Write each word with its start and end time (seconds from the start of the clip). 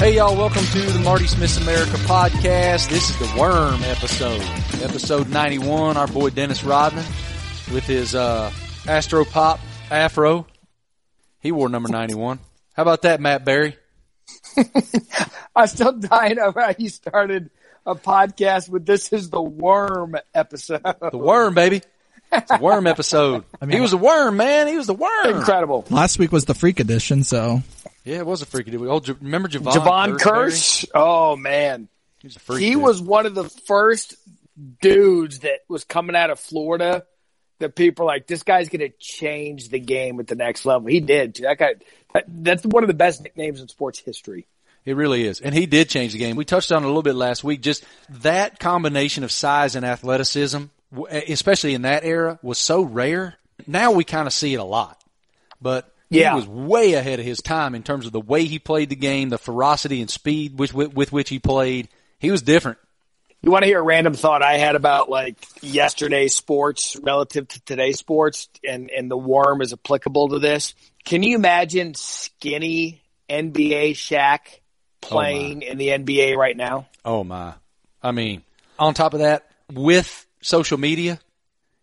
Hey 0.00 0.16
y'all, 0.16 0.34
welcome 0.34 0.64
to 0.64 0.80
the 0.80 0.98
Marty 1.00 1.26
Smith's 1.26 1.58
America 1.58 1.98
podcast. 2.06 2.88
This 2.88 3.10
is 3.10 3.18
the 3.18 3.38
Worm 3.38 3.82
episode, 3.82 4.40
episode 4.82 5.28
91. 5.28 5.98
Our 5.98 6.06
boy 6.06 6.30
Dennis 6.30 6.64
Rodman 6.64 7.04
with 7.70 7.84
his 7.84 8.14
uh, 8.14 8.50
Astro 8.88 9.26
Pop 9.26 9.60
Afro. 9.90 10.46
He 11.40 11.52
wore 11.52 11.68
number 11.68 11.90
91. 11.90 12.38
How 12.72 12.82
about 12.82 13.02
that, 13.02 13.20
Matt 13.20 13.44
Barrie? 13.44 13.76
I'm 15.54 15.66
still 15.66 15.92
dying 15.92 16.38
over 16.38 16.62
how 16.62 16.74
you 16.78 16.88
started 16.88 17.50
a 17.84 17.94
podcast 17.94 18.70
with 18.70 18.86
this 18.86 19.12
is 19.12 19.28
the 19.28 19.42
Worm 19.42 20.16
episode. 20.34 20.80
The 20.82 21.18
Worm, 21.18 21.52
baby. 21.52 21.82
It's 22.32 22.50
a 22.50 22.58
worm 22.58 22.86
episode. 22.86 23.44
I 23.60 23.66
mean, 23.66 23.76
he 23.76 23.80
was 23.82 23.92
a 23.92 23.98
worm, 23.98 24.36
man. 24.38 24.66
He 24.66 24.76
was 24.76 24.86
the 24.86 24.94
worm. 24.94 25.26
Incredible. 25.26 25.84
Last 25.90 26.18
week 26.18 26.32
was 26.32 26.44
the 26.46 26.54
freak 26.54 26.80
edition, 26.80 27.24
so 27.24 27.62
Yeah, 28.04 28.18
it 28.18 28.26
was 28.26 28.42
a 28.42 28.46
freaky 28.46 28.70
dude. 28.70 28.86
Oh, 28.88 29.00
J- 29.00 29.14
remember 29.20 29.48
Jevon? 29.48 29.72
Jevon 29.72 30.18
Kearse, 30.18 30.20
Kirsch. 30.20 30.86
Oh 30.94 31.36
man. 31.36 31.88
He 32.20 32.26
was 32.26 32.36
a 32.36 32.40
freak. 32.40 32.60
He 32.62 32.72
dude. 32.72 32.82
was 32.82 33.00
one 33.00 33.26
of 33.26 33.34
the 33.34 33.44
first 33.44 34.14
dudes 34.80 35.40
that 35.40 35.60
was 35.68 35.84
coming 35.84 36.16
out 36.16 36.30
of 36.30 36.38
Florida 36.38 37.04
that 37.60 37.74
people 37.74 38.04
are 38.04 38.06
like, 38.06 38.26
this 38.26 38.42
guy's 38.42 38.68
going 38.68 38.80
to 38.80 38.94
change 38.98 39.68
the 39.68 39.78
game 39.78 40.18
at 40.18 40.26
the 40.26 40.34
next 40.34 40.64
level. 40.64 40.88
He 40.88 41.00
did. 41.00 41.34
That 41.36 41.58
guy, 41.58 41.74
that, 42.14 42.24
that's 42.28 42.64
one 42.64 42.82
of 42.82 42.88
the 42.88 42.94
best 42.94 43.22
nicknames 43.22 43.60
in 43.60 43.68
sports 43.68 43.98
history. 43.98 44.46
It 44.84 44.96
really 44.96 45.26
is. 45.26 45.40
And 45.40 45.54
he 45.54 45.66
did 45.66 45.90
change 45.90 46.12
the 46.12 46.18
game. 46.18 46.36
We 46.36 46.46
touched 46.46 46.72
on 46.72 46.82
it 46.82 46.86
a 46.86 46.88
little 46.88 47.02
bit 47.02 47.14
last 47.14 47.44
week. 47.44 47.60
Just 47.60 47.84
that 48.08 48.58
combination 48.58 49.24
of 49.24 49.30
size 49.30 49.76
and 49.76 49.84
athleticism, 49.84 50.64
especially 51.10 51.74
in 51.74 51.82
that 51.82 52.04
era, 52.04 52.38
was 52.42 52.58
so 52.58 52.80
rare. 52.82 53.36
Now 53.66 53.92
we 53.92 54.04
kind 54.04 54.26
of 54.26 54.32
see 54.32 54.54
it 54.54 54.60
a 54.60 54.64
lot. 54.64 54.98
But 55.60 55.92
Yeah. 56.10 56.30
he 56.30 56.36
was 56.36 56.48
way 56.48 56.94
ahead 56.94 57.20
of 57.20 57.24
his 57.24 57.40
time 57.40 57.74
in 57.74 57.82
terms 57.82 58.06
of 58.06 58.12
the 58.12 58.20
way 58.20 58.44
he 58.44 58.58
played 58.58 58.90
the 58.90 58.96
game, 58.96 59.28
the 59.28 59.38
ferocity 59.38 60.00
and 60.00 60.10
speed 60.10 60.58
with, 60.58 60.74
with, 60.74 60.92
with 60.92 61.12
which 61.12 61.28
he 61.28 61.38
played. 61.38 61.88
He 62.18 62.30
was 62.30 62.42
different. 62.42 62.78
You 63.42 63.50
want 63.50 63.62
to 63.62 63.68
hear 63.68 63.80
a 63.80 63.82
random 63.82 64.12
thought 64.12 64.42
I 64.42 64.58
had 64.58 64.76
about 64.76 65.08
like 65.08 65.36
yesterday's 65.62 66.34
sports 66.34 66.96
relative 66.96 67.48
to 67.48 67.64
today's 67.64 67.98
sports 67.98 68.48
and, 68.68 68.90
and 68.90 69.10
the 69.10 69.16
worm 69.16 69.62
is 69.62 69.72
applicable 69.72 70.30
to 70.30 70.38
this? 70.38 70.74
Can 71.04 71.22
you 71.22 71.36
imagine 71.36 71.94
skinny 71.94 73.00
NBA 73.30 73.92
Shaq 73.92 74.40
oh, 74.46 74.58
playing 75.00 75.62
in 75.62 75.78
the 75.78 75.88
NBA 75.88 76.36
right 76.36 76.56
now? 76.56 76.88
Oh 77.02 77.24
my. 77.24 77.54
I 78.02 78.12
mean, 78.12 78.42
on 78.78 78.92
top 78.92 79.14
of 79.14 79.20
that, 79.20 79.46
with 79.72 80.26
social 80.42 80.76
media, 80.76 81.18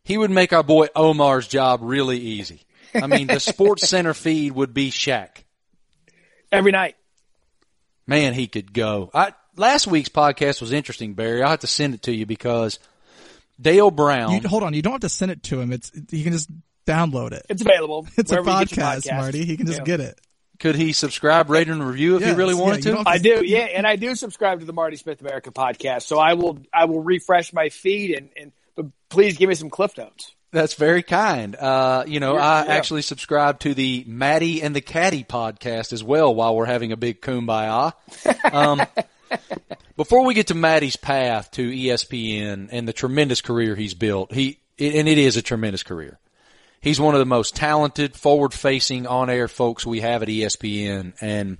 he 0.03 0.17
would 0.17 0.31
make 0.31 0.53
our 0.53 0.63
boy 0.63 0.87
Omar's 0.95 1.47
job 1.47 1.79
really 1.81 2.17
easy. 2.17 2.61
I 2.93 3.07
mean, 3.07 3.27
the 3.27 3.39
Sports 3.39 3.87
Center 3.87 4.13
feed 4.13 4.51
would 4.53 4.73
be 4.73 4.91
Shaq. 4.91 5.29
Every 6.51 6.71
night. 6.71 6.95
Man, 8.05 8.33
he 8.33 8.47
could 8.47 8.73
go. 8.73 9.09
I, 9.13 9.33
last 9.57 9.87
week's 9.87 10.09
podcast 10.09 10.61
was 10.61 10.71
interesting, 10.71 11.13
Barrie. 11.13 11.43
I'll 11.43 11.49
have 11.49 11.59
to 11.59 11.67
send 11.67 11.93
it 11.93 12.03
to 12.03 12.13
you 12.13 12.25
because 12.25 12.79
Dale 13.59 13.91
Brown. 13.91 14.31
you, 14.41 14.47
hold 14.47 14.63
on. 14.63 14.73
You 14.73 14.81
don't 14.81 14.93
have 14.93 15.01
to 15.01 15.09
send 15.09 15.31
it 15.31 15.43
to 15.43 15.59
him. 15.59 15.71
It's 15.73 15.91
you 16.11 16.23
can 16.23 16.31
just 16.33 16.49
download 16.85 17.33
it. 17.33 17.45
It's 17.49 17.61
available. 17.61 18.07
It's 18.17 18.31
a 18.31 18.35
wherever 18.41 18.51
you 18.61 18.65
get 18.65 18.77
your 18.77 18.85
podcast. 18.85 19.17
Marty. 19.17 19.45
He 19.45 19.57
can 19.57 19.67
just 19.67 19.79
Yeah. 19.79 19.85
get 19.85 19.99
it. 19.99 20.21
could 20.59 20.75
he 20.75 20.93
subscribe, 20.93 21.49
rate, 21.49 21.67
and 21.67 21.85
review 21.85 22.15
if 22.15 22.23
he 22.23 22.31
really 22.31 22.55
wanted 22.55 22.77
you 22.85 22.91
to? 22.91 22.97
don't- 22.97 23.07
I 23.07 23.17
do, 23.17 23.43
yeah, 23.45 23.59
and 23.75 23.85
I 23.85 23.95
do 23.97 24.15
subscribe 24.15 24.61
to 24.61 24.65
the 24.65 24.73
Marty 24.73 24.95
Smith 24.95 25.19
America 25.21 25.51
podcast. 25.51 26.03
So 26.03 26.17
I 26.17 26.33
will, 26.33 26.59
I 26.73 26.85
will 26.85 27.01
refresh 27.03 27.51
my 27.53 27.69
feed 27.69 28.15
and, 28.15 28.29
and 28.37 28.51
but 28.77 28.85
please 29.09 29.37
give 29.37 29.49
me 29.49 29.55
some 29.55 29.69
cliff 29.69 29.97
notes. 29.97 30.33
That's 30.51 30.75
very 30.75 31.03
kind. 31.03 31.55
Uh, 31.55 32.05
you 32.07 32.21
know, 32.21 32.37
I 32.37 32.63
yeah. 32.63 32.71
actually 32.71 33.01
subscribe 33.01 33.59
to 33.59 33.73
the 33.73 34.05
Maddie 34.07 34.61
and 34.61 34.73
the 34.73 34.79
Caddy 34.79 35.25
podcast 35.25 35.91
as 35.91 36.03
well 36.03 36.33
while 36.33 36.55
we're 36.55 36.65
having 36.65 36.93
a 36.93 36.97
big 36.97 37.21
kumbaya. 37.21 37.93
Um, 38.53 38.81
before 39.97 40.23
we 40.23 40.33
get 40.33 40.47
to 40.47 40.55
Maddie's 40.55 40.95
path 40.95 41.51
to 41.51 41.69
ESPN 41.69 42.69
and 42.71 42.87
the 42.87 42.93
tremendous 42.93 43.41
career 43.41 43.75
he's 43.75 43.93
built, 43.93 44.31
he 44.31 44.59
and 44.79 45.09
it 45.09 45.17
is 45.17 45.35
a 45.35 45.41
tremendous 45.41 45.83
career. 45.83 46.17
He's 46.79 46.99
one 46.99 47.13
of 47.13 47.19
the 47.19 47.25
most 47.25 47.55
talented, 47.55 48.15
forward-facing 48.15 49.05
on-air 49.05 49.49
folks 49.49 49.85
we 49.85 49.99
have 49.99 50.23
at 50.23 50.29
ESPN, 50.29 51.13
and 51.19 51.57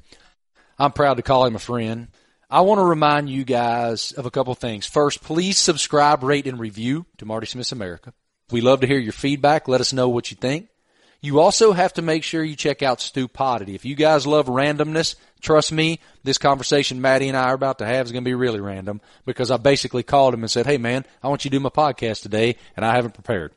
I'm 0.80 0.94
proud 0.94 1.16
to 1.16 1.24
call 1.24 1.46
him 1.46 1.56
a 1.56 1.60
friend. 1.60 2.08
I 2.50 2.62
want 2.62 2.80
to 2.80 2.86
remind 2.86 3.30
you 3.30 3.44
guys 3.44 4.14
of 4.14 4.26
a 4.26 4.32
couple 4.32 4.54
of 4.54 4.60
things. 4.60 4.86
First, 4.86 5.22
please 5.22 5.58
subscribe, 5.58 6.24
rate, 6.24 6.48
and 6.48 6.58
review 6.58 7.06
to 7.18 7.26
Marty 7.26 7.46
Smith's 7.46 7.74
America. 7.74 8.14
We 8.52 8.62
love 8.62 8.80
to 8.82 8.88
hear 8.88 9.00
your 9.00 9.12
feedback. 9.12 9.68
Let 9.68 9.82
us 9.82 9.92
know 9.92 10.08
what 10.08 10.32
you 10.32 10.38
think. 10.38 10.70
You 11.20 11.42
also 11.42 11.74
have 11.74 11.94
to 11.94 12.02
make 12.02 12.24
sure 12.24 12.44
you 12.44 12.56
check 12.56 12.82
out 12.82 13.00
Stupodity. 13.00 13.76
If 13.76 13.84
you 13.84 13.96
guys 13.96 14.26
love 14.26 14.46
randomness, 14.46 15.16
trust 15.42 15.74
me, 15.74 16.00
this 16.24 16.38
conversation 16.38 17.02
Maddie 17.02 17.28
and 17.28 17.36
I 17.36 17.50
are 17.50 17.56
about 17.56 17.80
to 17.80 17.86
have 17.86 18.06
is 18.06 18.14
going 18.14 18.24
to 18.24 18.30
be 18.30 18.36
really 18.36 18.62
random 18.62 19.02
because 19.26 19.52
I 19.52 19.58
basically 19.58 20.04
called 20.04 20.34
him 20.34 20.44
and 20.44 20.52
said, 20.52 20.68
Hey 20.68 20.78
man, 20.78 21.06
I 21.22 21.28
want 21.28 21.44
you 21.44 21.50
to 21.50 21.58
do 21.58 21.60
my 21.60 21.70
podcast 21.70 22.22
today 22.22 22.56
and 22.78 22.86
I 22.86 22.96
haven't 22.96 23.16
prepared. 23.16 23.52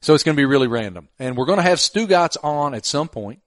So 0.00 0.14
it's 0.14 0.22
going 0.22 0.36
to 0.36 0.40
be 0.40 0.46
really 0.46 0.68
random. 0.68 1.08
And 1.18 1.36
we're 1.36 1.46
going 1.46 1.58
to 1.58 1.62
have 1.62 1.78
Stugotz 1.78 2.36
on 2.42 2.74
at 2.74 2.86
some 2.86 3.08
point. 3.08 3.40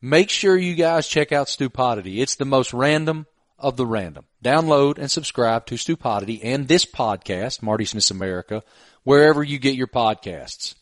Make 0.00 0.30
sure 0.30 0.56
you 0.56 0.74
guys 0.74 1.06
check 1.06 1.32
out 1.32 1.48
Stupodity. 1.48 2.22
It's 2.22 2.36
the 2.36 2.44
most 2.44 2.72
random 2.72 3.26
of 3.58 3.76
the 3.76 3.86
random. 3.86 4.26
Download 4.44 4.98
and 4.98 5.10
subscribe 5.10 5.66
to 5.66 5.76
Stupodity 5.76 6.42
and 6.42 6.68
this 6.68 6.84
podcast, 6.84 7.62
Marty 7.62 7.84
Smith's 7.84 8.10
America, 8.10 8.62
wherever 9.02 9.42
you 9.42 9.58
get 9.58 9.76
your 9.76 9.86
podcasts. 9.86 10.74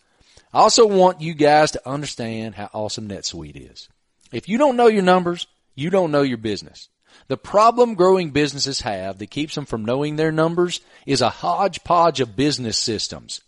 I 0.52 0.60
also 0.60 0.86
want 0.86 1.20
you 1.20 1.34
guys 1.34 1.70
to 1.72 1.88
understand 1.88 2.54
how 2.54 2.70
awesome 2.72 3.08
NetSuite 3.08 3.72
is. 3.72 3.88
If 4.32 4.48
you 4.48 4.58
don't 4.58 4.76
know 4.76 4.88
your 4.88 5.02
numbers, 5.02 5.46
you 5.74 5.90
don't 5.90 6.10
know 6.10 6.22
your 6.22 6.38
business. 6.38 6.88
The 7.28 7.36
problem 7.36 7.94
growing 7.94 8.30
businesses 8.30 8.80
have 8.82 9.18
that 9.18 9.30
keeps 9.30 9.54
them 9.54 9.66
from 9.66 9.84
knowing 9.84 10.16
their 10.16 10.32
numbers 10.32 10.80
is 11.06 11.20
a 11.20 11.30
hodgepodge 11.30 12.20
of 12.20 12.36
business 12.36 12.76
systems. 12.76 13.42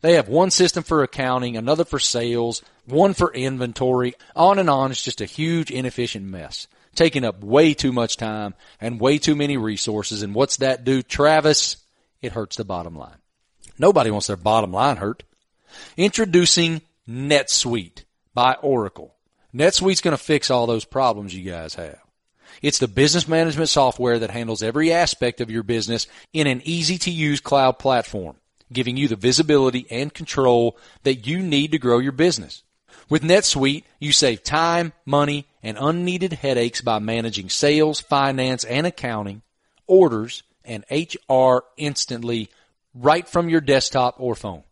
They 0.00 0.14
have 0.14 0.28
one 0.28 0.50
system 0.50 0.82
for 0.82 1.02
accounting, 1.02 1.56
another 1.56 1.84
for 1.84 1.98
sales, 1.98 2.62
one 2.84 3.14
for 3.14 3.32
inventory, 3.32 4.14
on 4.34 4.58
and 4.58 4.68
on. 4.70 4.90
It's 4.90 5.02
just 5.02 5.20
a 5.20 5.26
huge 5.26 5.70
inefficient 5.70 6.24
mess, 6.24 6.66
taking 6.96 7.24
up 7.24 7.42
way 7.42 7.74
too 7.74 7.92
much 7.92 8.16
time 8.16 8.54
and 8.80 9.00
way 9.00 9.18
too 9.18 9.36
many 9.36 9.56
resources. 9.56 10.22
And 10.22 10.34
what's 10.34 10.58
that 10.58 10.84
do? 10.84 11.02
Travis, 11.02 11.76
it 12.22 12.32
hurts 12.32 12.56
the 12.56 12.64
bottom 12.64 12.96
line. 12.96 13.16
Nobody 13.78 14.10
wants 14.10 14.26
their 14.26 14.36
bottom 14.36 14.72
line 14.72 14.96
hurt. 14.96 15.22
Introducing 15.96 16.80
NetSuite 17.08 18.04
by 18.34 18.54
Oracle. 18.54 19.14
NetSuite's 19.54 20.00
going 20.00 20.16
to 20.16 20.22
fix 20.22 20.50
all 20.50 20.66
those 20.66 20.84
problems 20.84 21.34
you 21.34 21.50
guys 21.50 21.74
have. 21.74 22.00
It's 22.62 22.78
the 22.78 22.88
business 22.88 23.28
management 23.28 23.68
software 23.68 24.18
that 24.18 24.30
handles 24.30 24.62
every 24.62 24.92
aspect 24.92 25.40
of 25.40 25.50
your 25.50 25.62
business 25.62 26.06
in 26.32 26.46
an 26.46 26.62
easy 26.64 26.98
to 26.98 27.10
use 27.10 27.40
cloud 27.40 27.78
platform, 27.78 28.36
giving 28.72 28.96
you 28.96 29.08
the 29.08 29.16
visibility 29.16 29.86
and 29.90 30.12
control 30.12 30.78
that 31.02 31.26
you 31.26 31.40
need 31.40 31.72
to 31.72 31.78
grow 31.78 31.98
your 31.98 32.12
business. 32.12 32.62
With 33.08 33.22
NetSuite, 33.22 33.84
you 34.00 34.12
save 34.12 34.42
time, 34.42 34.92
money, 35.04 35.46
and 35.66 35.76
unneeded 35.80 36.32
headaches 36.32 36.80
by 36.80 37.00
managing 37.00 37.48
sales, 37.48 38.00
finance, 38.00 38.62
and 38.62 38.86
accounting, 38.86 39.42
orders, 39.88 40.44
and 40.64 40.84
HR 40.88 41.64
instantly 41.76 42.48
right 42.94 43.26
from 43.26 43.48
your 43.48 43.60
desktop 43.60 44.14
or 44.18 44.36
phone. 44.36 44.62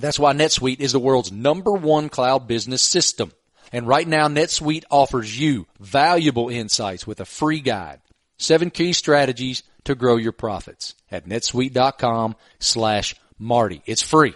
That's 0.00 0.18
why 0.18 0.32
NetSuite 0.32 0.80
is 0.80 0.92
the 0.92 0.98
world's 0.98 1.30
number 1.30 1.72
one 1.72 2.08
cloud 2.08 2.48
business 2.48 2.80
system. 2.80 3.32
And 3.72 3.86
right 3.86 4.08
now, 4.08 4.28
NetSuite 4.28 4.84
offers 4.90 5.38
you 5.38 5.66
valuable 5.80 6.48
insights 6.48 7.06
with 7.06 7.20
a 7.20 7.26
free 7.26 7.60
guide. 7.60 8.00
Seven 8.38 8.70
key 8.70 8.94
strategies 8.94 9.62
to 9.84 9.94
grow 9.94 10.16
your 10.16 10.32
profits 10.32 10.94
at 11.10 11.28
netsuite.com 11.28 12.36
slash 12.58 13.14
Marty. 13.38 13.82
It's 13.84 14.00
free. 14.00 14.32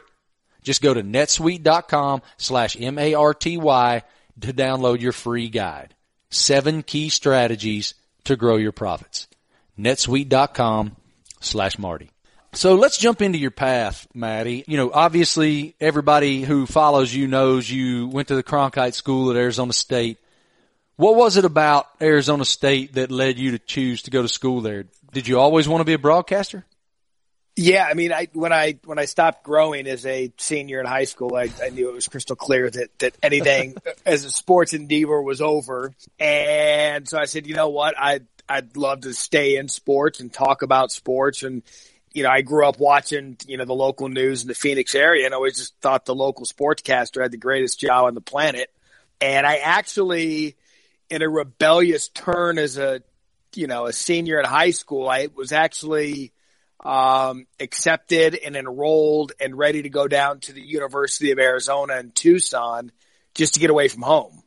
Just 0.62 0.83
go 0.83 0.93
to 0.93 1.03
netsuite.com 1.03 2.21
slash 2.37 2.77
M-A-R-T-Y 2.79 4.03
to 4.43 4.53
download 4.53 5.00
your 5.00 5.12
free 5.12 5.49
guide. 5.49 5.94
Seven 6.32 6.82
key 6.82 7.11
strategies 7.11 7.93
to 8.25 8.37
grow 8.37 8.56
your 8.56 8.73
profits. 8.73 9.29
netsuite.com 9.79 10.96
slash 11.40 11.79
Marty. 11.79 12.11
So 12.55 12.75
let's 12.75 12.96
jump 12.96 13.20
into 13.20 13.38
your 13.38 13.50
path, 13.50 14.06
Maddie. 14.14 14.64
You 14.67 14.79
know, 14.79 14.90
obviously 14.93 15.75
everybody 15.79 16.43
who 16.43 16.64
follows 16.64 17.14
you 17.14 17.26
knows 17.26 17.70
you 17.70 18.08
went 18.08 18.29
to 18.29 18.34
the 18.34 18.43
Cronkite 18.43 18.94
School 18.94 19.31
at 19.31 19.37
Arizona 19.37 19.75
State. 19.75 20.19
What 20.96 21.17
was 21.17 21.37
it 21.37 21.44
about 21.44 21.87
Arizona 22.00 22.46
State 22.46 22.94
that 22.94 23.11
led 23.11 23.38
you 23.38 23.50
to 23.50 23.58
choose 23.58 24.02
to 24.02 24.11
go 24.11 24.23
to 24.23 24.29
school 24.29 24.62
there? 24.62 24.87
Did 25.12 25.29
you 25.29 25.38
always 25.38 25.69
want 25.69 25.82
to 25.82 25.87
be 25.87 25.93
a 25.93 25.99
broadcaster? 25.99 26.64
Yeah, 27.54 27.87
I 27.88 27.94
mean, 27.94 28.12
I 28.12 28.28
when 28.32 28.52
I 28.52 28.78
when 28.84 28.99
I 28.99 29.04
stopped 29.04 29.44
growing 29.44 29.87
as 29.87 30.06
a 30.06 30.32
senior 30.38 30.81
in 30.81 30.87
high 30.87 31.04
school, 31.04 31.34
I, 31.34 31.50
I 31.62 31.69
knew 31.69 31.90
it 31.90 31.94
was 31.94 32.08
crystal 32.08 32.37
clear 32.37 32.70
that 32.70 32.99
that 33.00 33.16
anything 33.22 33.76
as 34.06 34.25
a 34.25 34.31
sports 34.31 34.72
endeavor 34.72 35.20
was 35.20 35.43
over, 35.43 35.93
and 36.19 37.06
so 37.06 37.19
I 37.19 37.26
said, 37.26 37.46
you 37.46 37.54
know 37.54 37.69
what, 37.69 37.94
I 37.99 38.20
I'd 38.49 38.76
love 38.76 39.02
to 39.02 39.12
stay 39.12 39.56
in 39.56 39.69
sports 39.69 40.20
and 40.20 40.32
talk 40.32 40.62
about 40.62 40.93
sports, 40.93 41.43
and 41.43 41.62
you 42.14 42.22
know, 42.22 42.31
I 42.31 42.40
grew 42.40 42.66
up 42.66 42.78
watching 42.78 43.37
you 43.46 43.58
know 43.58 43.66
the 43.66 43.75
local 43.75 44.08
news 44.08 44.43
in 44.43 44.48
the 44.48 44.55
Phoenix 44.55 44.94
area, 44.94 45.26
and 45.26 45.34
I 45.34 45.37
always 45.37 45.58
just 45.58 45.78
thought 45.82 46.06
the 46.06 46.14
local 46.14 46.46
sportscaster 46.46 47.20
had 47.20 47.32
the 47.32 47.38
greatest 47.38 47.78
job 47.78 48.06
on 48.06 48.14
the 48.14 48.22
planet, 48.22 48.70
and 49.20 49.46
I 49.46 49.56
actually, 49.56 50.56
in 51.10 51.20
a 51.20 51.28
rebellious 51.28 52.08
turn 52.08 52.56
as 52.56 52.78
a 52.78 53.02
you 53.55 53.66
know, 53.66 53.84
a 53.84 53.93
senior 53.93 54.38
in 54.38 54.46
high 54.46 54.70
school, 54.70 55.06
I 55.06 55.28
was 55.34 55.52
actually 55.52 56.32
um, 56.82 57.46
accepted 57.61 58.34
and 58.34 58.56
enrolled 58.56 59.32
and 59.40 59.56
ready 59.56 59.82
to 59.82 59.88
go 59.88 60.08
down 60.08 60.40
to 60.40 60.52
the 60.52 60.61
University 60.61 61.31
of 61.31 61.38
Arizona 61.38 61.99
in 61.99 62.11
Tucson 62.11 62.90
just 63.34 63.55
to 63.55 63.61
get 63.61 63.70
away 63.70 63.88
from 63.88 64.02
home. 64.02 64.43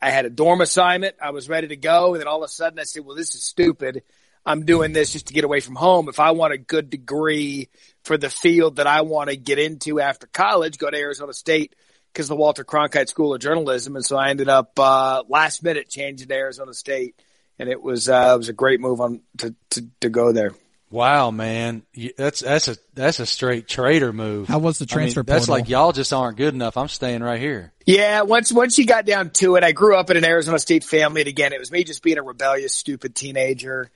I 0.00 0.10
had 0.10 0.24
a 0.24 0.30
dorm 0.30 0.60
assignment. 0.60 1.16
I 1.20 1.30
was 1.30 1.48
ready 1.48 1.68
to 1.68 1.76
go. 1.76 2.14
And 2.14 2.20
then 2.20 2.28
all 2.28 2.42
of 2.42 2.48
a 2.48 2.48
sudden 2.48 2.78
I 2.78 2.84
said, 2.84 3.04
well, 3.04 3.16
this 3.16 3.34
is 3.34 3.42
stupid. 3.42 4.02
I'm 4.46 4.64
doing 4.64 4.92
this 4.92 5.12
just 5.12 5.26
to 5.26 5.34
get 5.34 5.44
away 5.44 5.60
from 5.60 5.74
home. 5.74 6.08
If 6.08 6.18
I 6.18 6.30
want 6.30 6.54
a 6.54 6.58
good 6.58 6.88
degree 6.88 7.68
for 8.04 8.16
the 8.16 8.30
field 8.30 8.76
that 8.76 8.86
I 8.86 9.02
want 9.02 9.28
to 9.28 9.36
get 9.36 9.58
into 9.58 10.00
after 10.00 10.26
college, 10.26 10.78
go 10.78 10.88
to 10.90 10.96
Arizona 10.96 11.34
State 11.34 11.76
because 12.12 12.28
the 12.28 12.36
Walter 12.36 12.64
Cronkite 12.64 13.08
School 13.08 13.34
of 13.34 13.40
Journalism. 13.40 13.96
And 13.96 14.04
so 14.04 14.16
I 14.16 14.30
ended 14.30 14.48
up, 14.48 14.78
uh, 14.78 15.24
last 15.28 15.62
minute 15.62 15.90
changing 15.90 16.28
to 16.28 16.34
Arizona 16.34 16.72
State. 16.72 17.14
And 17.58 17.68
it 17.68 17.82
was, 17.82 18.08
uh, 18.08 18.32
it 18.34 18.38
was 18.38 18.48
a 18.48 18.54
great 18.54 18.80
move 18.80 19.02
on 19.02 19.20
to, 19.38 19.54
to, 19.70 19.86
to 20.00 20.08
go 20.08 20.32
there. 20.32 20.52
Wow, 20.90 21.30
man, 21.30 21.84
that's 22.16 22.40
that's 22.40 22.66
a 22.66 22.76
that's 22.94 23.20
a 23.20 23.26
straight 23.26 23.68
traitor 23.68 24.12
move. 24.12 24.48
How 24.48 24.58
was 24.58 24.80
the 24.80 24.86
transfer? 24.86 25.20
I 25.20 25.22
mean, 25.22 25.26
that's 25.26 25.48
like 25.48 25.68
y'all 25.68 25.92
just 25.92 26.12
aren't 26.12 26.36
good 26.36 26.52
enough. 26.52 26.76
I'm 26.76 26.88
staying 26.88 27.22
right 27.22 27.40
here. 27.40 27.72
Yeah, 27.86 28.22
once 28.22 28.52
once 28.52 28.76
you 28.76 28.86
got 28.86 29.06
down 29.06 29.30
to 29.34 29.54
it, 29.54 29.62
I 29.62 29.70
grew 29.70 29.96
up 29.96 30.10
in 30.10 30.16
an 30.16 30.24
Arizona 30.24 30.58
State 30.58 30.82
family, 30.82 31.20
and 31.20 31.28
again, 31.28 31.52
it 31.52 31.60
was 31.60 31.70
me 31.70 31.84
just 31.84 32.02
being 32.02 32.18
a 32.18 32.22
rebellious, 32.22 32.74
stupid 32.74 33.14
teenager. 33.14 33.88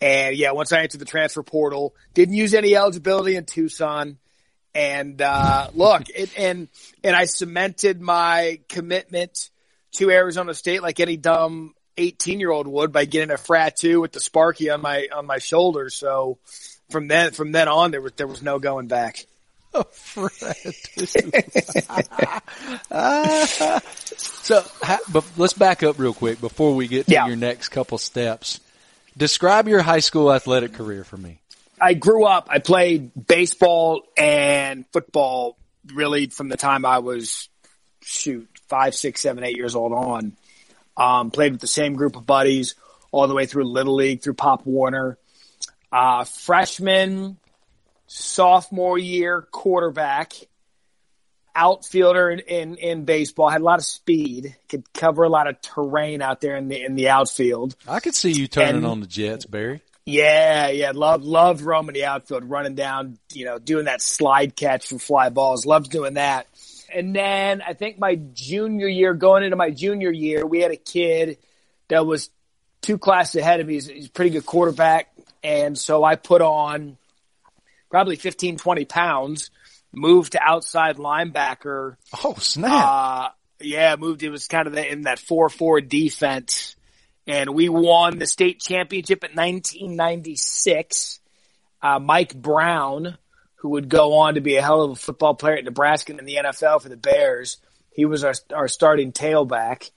And 0.00 0.34
yeah, 0.36 0.50
once 0.50 0.72
I 0.72 0.80
entered 0.80 1.00
the 1.00 1.04
transfer 1.04 1.44
portal, 1.44 1.94
didn't 2.14 2.34
use 2.34 2.52
any 2.52 2.74
eligibility 2.74 3.36
in 3.36 3.44
Tucson. 3.44 4.18
And 4.74 5.22
uh, 5.22 5.68
look, 5.74 6.08
it, 6.08 6.36
and 6.36 6.66
and 7.04 7.14
I 7.14 7.26
cemented 7.26 8.00
my 8.00 8.58
commitment 8.68 9.50
to 9.92 10.10
Arizona 10.10 10.54
State 10.54 10.82
like 10.82 10.98
any 10.98 11.16
dumb 11.16 11.74
18 12.00 12.40
year 12.40 12.50
old 12.50 12.66
would 12.66 12.92
by 12.92 13.04
getting 13.04 13.30
a 13.30 13.36
frat 13.36 13.76
two 13.76 14.00
with 14.00 14.12
the 14.12 14.20
Sparky 14.20 14.70
on 14.70 14.80
my 14.80 15.08
on 15.14 15.26
my 15.26 15.38
shoulder. 15.38 15.90
So 15.90 16.38
from 16.90 17.08
then 17.08 17.32
from 17.32 17.52
then 17.52 17.68
on 17.68 17.90
there 17.90 18.00
was 18.00 18.12
there 18.12 18.26
was 18.26 18.42
no 18.42 18.58
going 18.58 18.86
back. 18.88 19.24
Oh, 19.72 19.86
uh, 22.90 23.46
so, 24.16 24.64
but 25.12 25.24
let's 25.36 25.52
back 25.52 25.84
up 25.84 25.96
real 25.96 26.12
quick 26.12 26.40
before 26.40 26.74
we 26.74 26.88
get 26.88 27.06
to 27.06 27.12
yeah. 27.12 27.28
your 27.28 27.36
next 27.36 27.68
couple 27.68 27.96
steps. 27.96 28.58
Describe 29.16 29.68
your 29.68 29.80
high 29.80 30.00
school 30.00 30.32
athletic 30.32 30.72
career 30.72 31.04
for 31.04 31.16
me. 31.16 31.38
I 31.80 31.94
grew 31.94 32.24
up. 32.24 32.48
I 32.50 32.58
played 32.58 33.12
baseball 33.28 34.02
and 34.16 34.84
football 34.92 35.56
really 35.94 36.26
from 36.26 36.48
the 36.48 36.56
time 36.56 36.84
I 36.84 36.98
was 36.98 37.48
shoot 38.02 38.48
five, 38.68 38.94
six, 38.94 39.20
seven, 39.20 39.44
eight 39.44 39.56
years 39.56 39.74
old 39.74 39.92
on. 39.92 40.32
Um, 41.00 41.30
played 41.30 41.52
with 41.52 41.62
the 41.62 41.66
same 41.66 41.94
group 41.94 42.14
of 42.14 42.26
buddies 42.26 42.74
all 43.10 43.26
the 43.26 43.34
way 43.34 43.46
through 43.46 43.64
Little 43.64 43.94
League, 43.94 44.22
through 44.22 44.34
Pop 44.34 44.66
Warner. 44.66 45.16
Uh, 45.90 46.24
freshman, 46.24 47.38
sophomore 48.06 48.98
year, 48.98 49.48
quarterback, 49.50 50.34
outfielder 51.54 52.30
in, 52.30 52.40
in, 52.40 52.76
in, 52.76 53.04
baseball, 53.04 53.48
had 53.48 53.60
a 53.60 53.64
lot 53.64 53.78
of 53.78 53.84
speed, 53.84 54.56
could 54.68 54.92
cover 54.92 55.24
a 55.24 55.28
lot 55.28 55.48
of 55.48 55.60
terrain 55.60 56.22
out 56.22 56.40
there 56.40 56.56
in 56.56 56.68
the 56.68 56.84
in 56.84 56.94
the 56.94 57.08
outfield. 57.08 57.74
I 57.88 58.00
could 58.00 58.14
see 58.14 58.32
you 58.32 58.46
turning 58.46 58.76
and, 58.76 58.86
on 58.86 59.00
the 59.00 59.06
Jets, 59.06 59.46
Barrie. 59.46 59.82
Yeah, 60.06 60.68
yeah, 60.68 60.92
love 60.94 61.24
loved 61.24 61.60
roaming 61.60 61.94
the 61.94 62.04
outfield, 62.04 62.44
running 62.44 62.74
down, 62.74 63.18
you 63.32 63.44
know, 63.44 63.58
doing 63.58 63.86
that 63.86 64.00
slide 64.00 64.54
catch 64.54 64.88
for 64.88 64.98
fly 64.98 65.28
balls. 65.28 65.66
Loved 65.66 65.90
doing 65.90 66.14
that. 66.14 66.46
And 66.94 67.14
then 67.14 67.62
I 67.62 67.74
think 67.74 67.98
my 67.98 68.16
junior 68.16 68.88
year, 68.88 69.14
going 69.14 69.42
into 69.44 69.56
my 69.56 69.70
junior 69.70 70.10
year, 70.10 70.46
we 70.46 70.60
had 70.60 70.70
a 70.70 70.76
kid 70.76 71.38
that 71.88 72.06
was 72.06 72.30
two 72.82 72.98
classes 72.98 73.40
ahead 73.40 73.60
of 73.60 73.66
me. 73.66 73.74
He's, 73.74 73.86
he's 73.86 74.06
a 74.06 74.10
pretty 74.10 74.30
good 74.30 74.46
quarterback. 74.46 75.12
And 75.42 75.78
so 75.78 76.04
I 76.04 76.16
put 76.16 76.42
on 76.42 76.96
probably 77.90 78.16
15, 78.16 78.56
20 78.58 78.84
pounds, 78.84 79.50
moved 79.92 80.32
to 80.32 80.42
outside 80.42 80.96
linebacker. 80.96 81.96
Oh, 82.24 82.34
snap. 82.34 82.72
Uh, 82.72 83.28
yeah, 83.60 83.96
moved. 83.96 84.22
It 84.22 84.30
was 84.30 84.46
kind 84.46 84.66
of 84.66 84.74
the, 84.74 84.90
in 84.90 85.02
that 85.02 85.18
4-4 85.18 85.86
defense. 85.88 86.76
And 87.26 87.50
we 87.50 87.68
won 87.68 88.18
the 88.18 88.26
state 88.26 88.60
championship 88.60 89.24
in 89.24 89.32
1996. 89.32 91.20
Uh, 91.82 91.98
Mike 91.98 92.34
Brown, 92.34 93.16
who 93.60 93.70
would 93.70 93.90
go 93.90 94.14
on 94.14 94.34
to 94.34 94.40
be 94.40 94.56
a 94.56 94.62
hell 94.62 94.82
of 94.82 94.90
a 94.92 94.96
football 94.96 95.34
player 95.34 95.56
at 95.56 95.64
Nebraska 95.64 96.12
and 96.12 96.20
in 96.20 96.24
the 96.24 96.38
NFL 96.42 96.80
for 96.80 96.88
the 96.88 96.96
Bears. 96.96 97.58
He 97.90 98.06
was 98.06 98.24
our, 98.24 98.32
our 98.54 98.68
starting 98.68 99.12
tailback. 99.12 99.90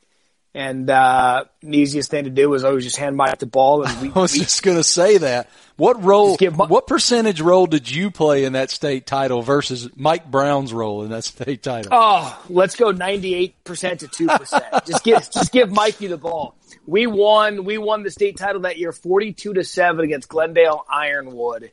And 0.54 0.88
uh, 0.90 1.46
the 1.62 1.78
easiest 1.78 2.12
thing 2.12 2.26
to 2.26 2.30
do 2.30 2.50
was 2.50 2.66
always 2.66 2.84
just 2.84 2.98
hand 2.98 3.16
Mike 3.16 3.40
the 3.40 3.46
ball. 3.46 3.88
And 3.88 4.02
we, 4.02 4.12
I 4.14 4.20
was 4.20 4.34
we, 4.34 4.40
just 4.40 4.64
going 4.64 4.76
to 4.76 4.84
say 4.84 5.18
that. 5.18 5.50
What 5.78 6.04
role? 6.04 6.38
My, 6.42 6.66
what 6.66 6.88
percentage 6.88 7.40
role 7.40 7.66
did 7.66 7.90
you 7.90 8.12
play 8.12 8.44
in 8.44 8.54
that 8.54 8.70
state 8.70 9.08
title 9.08 9.42
versus 9.42 9.90
Mike 9.96 10.30
Brown's 10.30 10.74
role 10.74 11.04
in 11.04 11.12
that 11.12 11.24
state 11.24 11.64
title? 11.64 11.90
Oh, 11.96 12.44
let's 12.50 12.76
go 12.76 12.92
ninety-eight 12.92 13.64
percent 13.64 14.02
to 14.02 14.08
two 14.08 14.28
percent. 14.28 14.66
just 14.86 15.04
give 15.04 15.32
just 15.32 15.52
give 15.52 15.72
Mikey 15.72 16.06
the 16.08 16.18
ball. 16.18 16.56
We 16.86 17.08
won. 17.08 17.64
We 17.64 17.80
won 17.80 18.04
the 18.04 18.12
state 18.12 18.38
title 18.38 18.62
that 18.62 18.78
year, 18.78 18.92
forty-two 18.92 19.56
to 19.56 19.64
seven 19.64 20.06
against 20.06 20.30
Glendale 20.30 20.86
Ironwood 20.88 21.72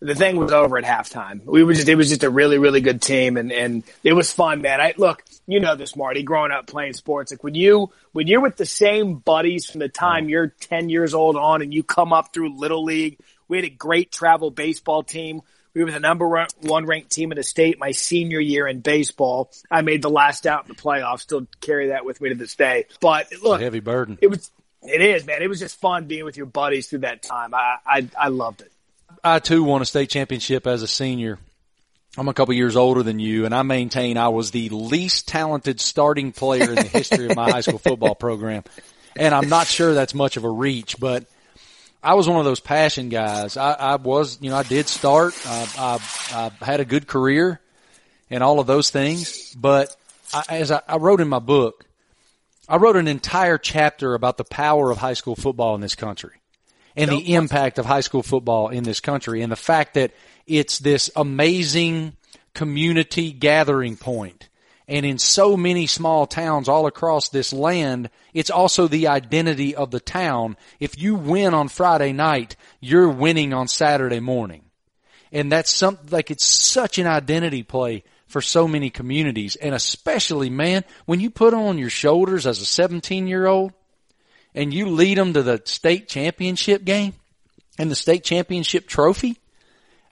the 0.00 0.14
thing 0.14 0.36
was 0.36 0.52
over 0.52 0.78
at 0.78 0.84
halftime. 0.84 1.44
We 1.44 1.62
were 1.62 1.74
just, 1.74 1.88
it 1.88 1.94
was 1.94 2.08
just 2.08 2.24
a 2.24 2.30
really, 2.30 2.58
really 2.58 2.80
good 2.80 3.02
team 3.02 3.36
and, 3.36 3.52
and 3.52 3.82
it 4.02 4.14
was 4.14 4.32
fun, 4.32 4.62
man. 4.62 4.80
I, 4.80 4.94
look, 4.96 5.22
you 5.46 5.60
know 5.60 5.76
this, 5.76 5.94
Marty, 5.94 6.22
growing 6.22 6.52
up 6.52 6.66
playing 6.66 6.94
sports, 6.94 7.30
like 7.30 7.44
when 7.44 7.54
you, 7.54 7.90
when 8.12 8.26
you're 8.26 8.40
with 8.40 8.56
the 8.56 8.66
same 8.66 9.16
buddies 9.16 9.68
from 9.68 9.80
the 9.80 9.88
time 9.88 10.28
you're 10.28 10.48
10 10.48 10.88
years 10.88 11.12
old 11.12 11.36
on 11.36 11.60
and 11.60 11.72
you 11.72 11.82
come 11.82 12.12
up 12.12 12.32
through 12.32 12.56
little 12.56 12.82
league, 12.82 13.18
we 13.46 13.58
had 13.58 13.66
a 13.66 13.70
great 13.70 14.10
travel 14.10 14.50
baseball 14.50 15.02
team. 15.02 15.42
We 15.74 15.84
were 15.84 15.90
the 15.90 16.00
number 16.00 16.46
one 16.62 16.86
ranked 16.86 17.10
team 17.10 17.30
in 17.30 17.36
the 17.36 17.42
state 17.42 17.78
my 17.78 17.92
senior 17.92 18.40
year 18.40 18.66
in 18.66 18.80
baseball. 18.80 19.52
I 19.70 19.82
made 19.82 20.02
the 20.02 20.10
last 20.10 20.46
out 20.46 20.64
in 20.64 20.68
the 20.68 20.80
playoffs. 20.80 21.20
Still 21.20 21.46
carry 21.60 21.88
that 21.88 22.04
with 22.04 22.20
me 22.20 22.30
to 22.30 22.34
this 22.34 22.56
day. 22.56 22.86
But 23.00 23.28
look, 23.42 23.60
heavy 23.60 23.80
burden. 23.80 24.18
It 24.20 24.28
was, 24.28 24.50
it 24.82 25.00
is, 25.00 25.26
man. 25.26 25.42
It 25.42 25.48
was 25.48 25.60
just 25.60 25.78
fun 25.78 26.06
being 26.06 26.24
with 26.24 26.36
your 26.36 26.46
buddies 26.46 26.88
through 26.88 27.00
that 27.00 27.22
time. 27.22 27.54
I, 27.54 27.76
I, 27.86 28.08
I 28.18 28.28
loved 28.28 28.62
it. 28.62 28.72
I 29.22 29.38
too 29.38 29.62
won 29.64 29.82
a 29.82 29.84
state 29.84 30.10
championship 30.10 30.66
as 30.66 30.82
a 30.82 30.88
senior. 30.88 31.38
I'm 32.16 32.28
a 32.28 32.34
couple 32.34 32.54
years 32.54 32.74
older 32.74 33.02
than 33.02 33.18
you, 33.18 33.44
and 33.44 33.54
I 33.54 33.62
maintain 33.62 34.16
I 34.16 34.28
was 34.28 34.50
the 34.50 34.68
least 34.70 35.28
talented 35.28 35.80
starting 35.80 36.32
player 36.32 36.70
in 36.70 36.74
the 36.74 36.82
history 36.82 37.26
of 37.26 37.36
my 37.36 37.50
high 37.50 37.60
school 37.60 37.78
football 37.78 38.14
program. 38.14 38.64
And 39.16 39.34
I'm 39.34 39.48
not 39.48 39.66
sure 39.66 39.94
that's 39.94 40.14
much 40.14 40.36
of 40.36 40.44
a 40.44 40.50
reach, 40.50 40.98
but 40.98 41.24
I 42.02 42.14
was 42.14 42.28
one 42.28 42.38
of 42.38 42.44
those 42.44 42.60
passion 42.60 43.10
guys. 43.10 43.56
I, 43.56 43.72
I 43.72 43.96
was, 43.96 44.38
you 44.40 44.50
know, 44.50 44.56
I 44.56 44.62
did 44.62 44.88
start. 44.88 45.34
I, 45.46 46.00
I, 46.32 46.64
had 46.64 46.80
a 46.80 46.84
good 46.84 47.06
career 47.06 47.60
and 48.30 48.42
all 48.42 48.58
of 48.58 48.66
those 48.66 48.90
things. 48.90 49.54
But 49.54 49.94
I, 50.32 50.44
as 50.48 50.70
I 50.70 50.96
wrote 50.96 51.20
in 51.20 51.28
my 51.28 51.40
book, 51.40 51.84
I 52.68 52.76
wrote 52.76 52.96
an 52.96 53.06
entire 53.06 53.58
chapter 53.58 54.14
about 54.14 54.36
the 54.36 54.44
power 54.44 54.90
of 54.90 54.98
high 54.98 55.14
school 55.14 55.36
football 55.36 55.74
in 55.74 55.80
this 55.80 55.94
country 55.94 56.39
and 56.96 57.10
the 57.10 57.34
impact 57.34 57.78
of 57.78 57.86
high 57.86 58.00
school 58.00 58.22
football 58.22 58.68
in 58.68 58.84
this 58.84 59.00
country 59.00 59.42
and 59.42 59.50
the 59.50 59.56
fact 59.56 59.94
that 59.94 60.12
it's 60.46 60.78
this 60.78 61.10
amazing 61.16 62.14
community 62.54 63.32
gathering 63.32 63.96
point. 63.96 64.48
And 64.88 65.06
in 65.06 65.18
so 65.18 65.56
many 65.56 65.86
small 65.86 66.26
towns 66.26 66.68
all 66.68 66.86
across 66.86 67.28
this 67.28 67.52
land, 67.52 68.10
it's 68.34 68.50
also 68.50 68.88
the 68.88 69.06
identity 69.06 69.76
of 69.76 69.92
the 69.92 70.00
town. 70.00 70.56
If 70.80 71.00
you 71.00 71.14
win 71.14 71.54
on 71.54 71.68
Friday 71.68 72.12
night, 72.12 72.56
you're 72.80 73.08
winning 73.08 73.54
on 73.54 73.68
Saturday 73.68 74.18
morning. 74.18 74.64
And 75.30 75.52
that's 75.52 75.70
something 75.70 76.08
like 76.10 76.32
it's 76.32 76.44
such 76.44 76.98
an 76.98 77.06
identity 77.06 77.62
play 77.62 78.02
for 78.26 78.40
so 78.40 78.66
many 78.66 78.90
communities. 78.90 79.54
And 79.54 79.76
especially, 79.76 80.50
man, 80.50 80.84
when 81.06 81.20
you 81.20 81.30
put 81.30 81.54
on 81.54 81.78
your 81.78 81.90
shoulders 81.90 82.44
as 82.44 82.60
a 82.60 82.66
17 82.66 83.28
year 83.28 83.46
old 83.46 83.72
and 84.54 84.72
you 84.72 84.88
lead 84.88 85.18
them 85.18 85.32
to 85.32 85.42
the 85.42 85.62
state 85.64 86.08
championship 86.08 86.84
game 86.84 87.14
and 87.78 87.90
the 87.90 87.94
state 87.94 88.24
championship 88.24 88.86
trophy. 88.86 89.38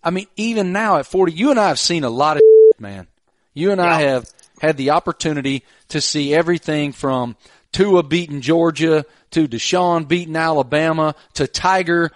I 0.03 0.11
mean, 0.11 0.27
even 0.37 0.73
now 0.73 0.97
at 0.97 1.07
40, 1.07 1.33
you 1.33 1.51
and 1.51 1.61
I 1.61 1.69
have 1.69 1.79
seen 1.79 2.05
a 2.05 2.11
lot 2.11 2.37
of 2.37 2.43
shit, 2.43 2.81
man. 2.81 3.07
You 3.55 3.73
and 3.73 3.81
I 3.81 4.03
have 4.03 4.31
had 4.61 4.77
the 4.77 4.91
opportunity 4.91 5.65
to 5.89 6.01
see 6.01 6.35
everything 6.35 6.93
from 6.93 7.37
Tua 7.73 8.03
beating 8.03 8.41
Georgia 8.41 9.05
to 9.33 9.49
Deshaun 9.49 10.09
beating 10.09 10.37
Alabama 10.37 11.15
to 11.35 11.47
Tiger 11.47 12.11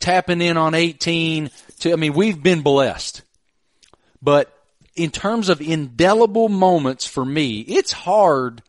tapping 0.00 0.40
in 0.40 0.56
on 0.56 0.74
18 0.74 1.50
to, 1.80 1.92
I 1.92 1.96
mean, 1.96 2.12
we've 2.12 2.42
been 2.42 2.62
blessed. 2.62 3.22
But 4.20 4.56
in 4.94 5.10
terms 5.10 5.48
of 5.48 5.60
indelible 5.60 6.48
moments 6.48 7.06
for 7.06 7.24
me, 7.24 7.60
it's 7.60 7.92
hard 7.92 8.62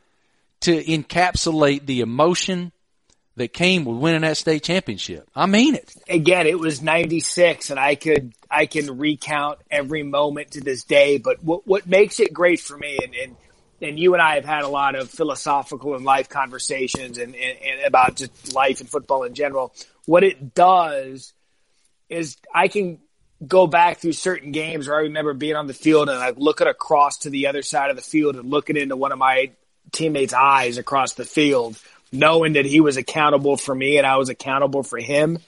to 0.62 0.84
encapsulate 0.84 1.86
the 1.86 2.02
emotion 2.02 2.72
that 3.36 3.52
came 3.52 3.86
with 3.86 3.98
winning 3.98 4.22
that 4.22 4.38
state 4.38 4.64
championship. 4.64 5.28
I 5.36 5.46
mean 5.46 5.76
it. 5.76 5.94
Again, 6.08 6.46
it 6.46 6.60
was 6.60 6.82
96 6.82 7.70
and 7.72 7.80
I 7.80 7.96
could, 7.96 8.34
I 8.50 8.66
can 8.66 8.98
recount 8.98 9.60
every 9.72 10.04
moment 10.04 10.52
to 10.52 10.62
this 10.62 10.84
day, 10.84 11.18
but 11.18 11.44
what, 11.44 11.66
what 11.66 11.88
makes 11.88 12.20
it 12.20 12.34
great 12.34 12.60
for 12.60 12.78
me 12.78 13.00
and, 13.02 13.16
and, 13.16 13.36
and 13.82 14.00
you 14.00 14.14
and 14.14 14.22
I 14.22 14.36
have 14.36 14.46
had 14.46 14.64
a 14.64 14.68
lot 14.68 14.96
of 14.96 15.10
philosophical 15.10 15.96
and 15.96 16.06
life 16.06 16.30
conversations 16.30 17.18
and, 17.18 17.36
and, 17.36 17.58
and 17.62 17.82
about 17.86 18.16
just 18.16 18.54
life 18.54 18.80
and 18.80 18.90
football 18.90 19.24
in 19.24 19.34
general. 19.34 19.74
what 20.06 20.24
it 20.24 20.54
does 20.54 21.34
is 22.10 22.38
I 22.54 22.68
can 22.68 23.00
go 23.46 23.68
back 23.68 23.98
through 23.98 24.14
certain 24.14 24.52
games 24.52 24.88
where 24.88 24.98
I 24.98 25.02
remember 25.02 25.34
being 25.34 25.56
on 25.56 25.68
the 25.68 25.74
field 25.74 26.10
and 26.10 26.18
I 26.20 26.32
look 26.32 26.62
at 26.62 26.68
across 26.68 27.20
to 27.20 27.30
the 27.30 27.48
other 27.48 27.62
side 27.62 27.90
of 27.90 27.96
the 27.96 28.02
field 28.02 28.36
and 28.36 28.50
looking 28.50 28.78
into 28.78 28.96
one 28.96 29.12
of 29.12 29.18
my 29.18 29.52
teammates' 29.92 30.34
eyes 30.34 30.78
across 30.78 31.14
the 31.14 31.26
field, 31.26 31.78
knowing 32.14 32.54
that 32.54 32.66
he 32.66 32.80
was 32.80 32.96
accountable 32.96 33.58
for 33.58 33.74
me 33.74 33.98
and 33.98 34.06
I 34.06 34.18
was 34.18 34.30
accountable 34.30 34.84
for 34.84 35.00
him. 35.00 35.40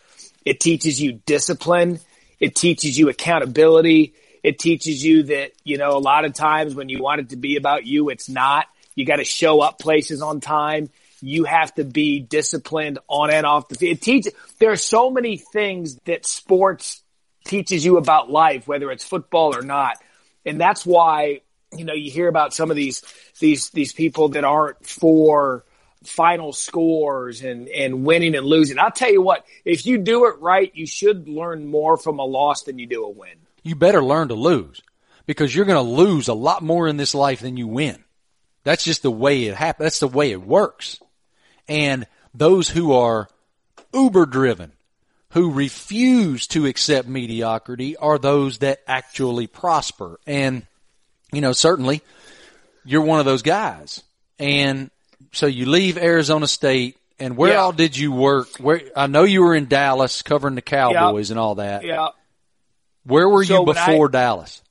It 0.43 0.59
teaches 0.59 1.01
you 1.01 1.13
discipline. 1.13 1.99
It 2.39 2.55
teaches 2.55 2.97
you 2.97 3.09
accountability. 3.09 4.15
It 4.43 4.59
teaches 4.59 5.03
you 5.03 5.23
that, 5.23 5.51
you 5.63 5.77
know, 5.77 5.95
a 5.95 5.99
lot 5.99 6.25
of 6.25 6.33
times 6.33 6.75
when 6.75 6.89
you 6.89 7.01
want 7.01 7.21
it 7.21 7.29
to 7.29 7.35
be 7.35 7.55
about 7.55 7.85
you, 7.85 8.09
it's 8.09 8.27
not. 8.27 8.65
You 8.95 9.05
got 9.05 9.17
to 9.17 9.23
show 9.23 9.61
up 9.61 9.79
places 9.79 10.21
on 10.21 10.39
time. 10.39 10.89
You 11.21 11.45
have 11.45 11.73
to 11.75 11.83
be 11.83 12.19
disciplined 12.19 12.99
on 13.07 13.31
and 13.31 13.45
off 13.45 13.67
the 13.67 13.75
field. 13.75 13.97
It 13.97 14.01
teaches, 14.01 14.33
there 14.59 14.71
are 14.71 14.77
so 14.77 15.09
many 15.09 15.37
things 15.37 15.95
that 16.05 16.25
sports 16.25 17.01
teaches 17.45 17.85
you 17.85 17.97
about 17.97 18.29
life, 18.29 18.67
whether 18.67 18.91
it's 18.91 19.03
football 19.03 19.55
or 19.55 19.61
not. 19.61 19.97
And 20.45 20.59
that's 20.59 20.85
why, 20.85 21.41
you 21.75 21.85
know, 21.85 21.93
you 21.93 22.11
hear 22.11 22.27
about 22.27 22.53
some 22.53 22.69
of 22.69 22.75
these, 22.75 23.03
these, 23.39 23.69
these 23.69 23.93
people 23.93 24.29
that 24.29 24.43
aren't 24.43 24.85
for 24.85 25.63
final 26.07 26.53
scores 26.53 27.41
and, 27.41 27.67
and 27.67 28.03
winning 28.03 28.35
and 28.35 28.45
losing. 28.45 28.79
I'll 28.79 28.91
tell 28.91 29.11
you 29.11 29.21
what, 29.21 29.45
if 29.63 29.85
you 29.85 29.97
do 29.97 30.25
it 30.25 30.39
right, 30.39 30.71
you 30.75 30.85
should 30.85 31.27
learn 31.27 31.67
more 31.67 31.97
from 31.97 32.19
a 32.19 32.25
loss 32.25 32.63
than 32.63 32.79
you 32.79 32.87
do 32.87 33.03
a 33.03 33.09
win. 33.09 33.35
You 33.63 33.75
better 33.75 34.03
learn 34.03 34.29
to 34.29 34.35
lose 34.35 34.81
because 35.25 35.55
you're 35.55 35.65
going 35.65 35.83
to 35.83 35.91
lose 35.91 36.27
a 36.27 36.33
lot 36.33 36.61
more 36.61 36.87
in 36.87 36.97
this 36.97 37.15
life 37.15 37.41
than 37.41 37.57
you 37.57 37.67
win. 37.67 38.03
That's 38.63 38.83
just 38.83 39.03
the 39.03 39.11
way 39.11 39.45
it 39.45 39.55
happens. 39.55 39.85
That's 39.85 39.99
the 39.99 40.07
way 40.07 40.31
it 40.31 40.41
works. 40.41 40.99
And 41.67 42.05
those 42.33 42.69
who 42.69 42.93
are 42.93 43.27
uber 43.93 44.25
driven, 44.25 44.71
who 45.29 45.51
refuse 45.51 46.47
to 46.47 46.65
accept 46.65 47.07
mediocrity 47.07 47.97
are 47.97 48.17
those 48.17 48.59
that 48.59 48.79
actually 48.87 49.47
prosper. 49.47 50.19
And, 50.25 50.65
you 51.31 51.41
know, 51.41 51.51
certainly 51.51 52.01
you're 52.83 53.01
one 53.01 53.19
of 53.19 53.25
those 53.25 53.41
guys. 53.41 54.03
And 54.39 54.89
so 55.31 55.45
you 55.47 55.65
leave 55.65 55.97
Arizona 55.97 56.47
State 56.47 56.97
and 57.19 57.37
where 57.37 57.53
Yeah. 57.53 57.59
all 57.61 57.71
did 57.71 57.95
you 57.97 58.11
work? 58.11 58.57
Where 58.57 58.81
I 58.95 59.07
know 59.07 59.23
you 59.23 59.41
were 59.41 59.55
in 59.55 59.67
Dallas 59.67 60.21
covering 60.21 60.55
the 60.55 60.61
Cowboys 60.61 61.31
and 61.31 61.39
all 61.39 61.55
that. 61.55 61.83
Yeah. 61.83 62.09
Where 63.05 63.29
were 63.29 63.43
So 63.45 63.59
you 63.59 63.63
when 63.63 63.77
I- 63.77 63.85
before 63.87 64.09
Dallas? 64.09 64.61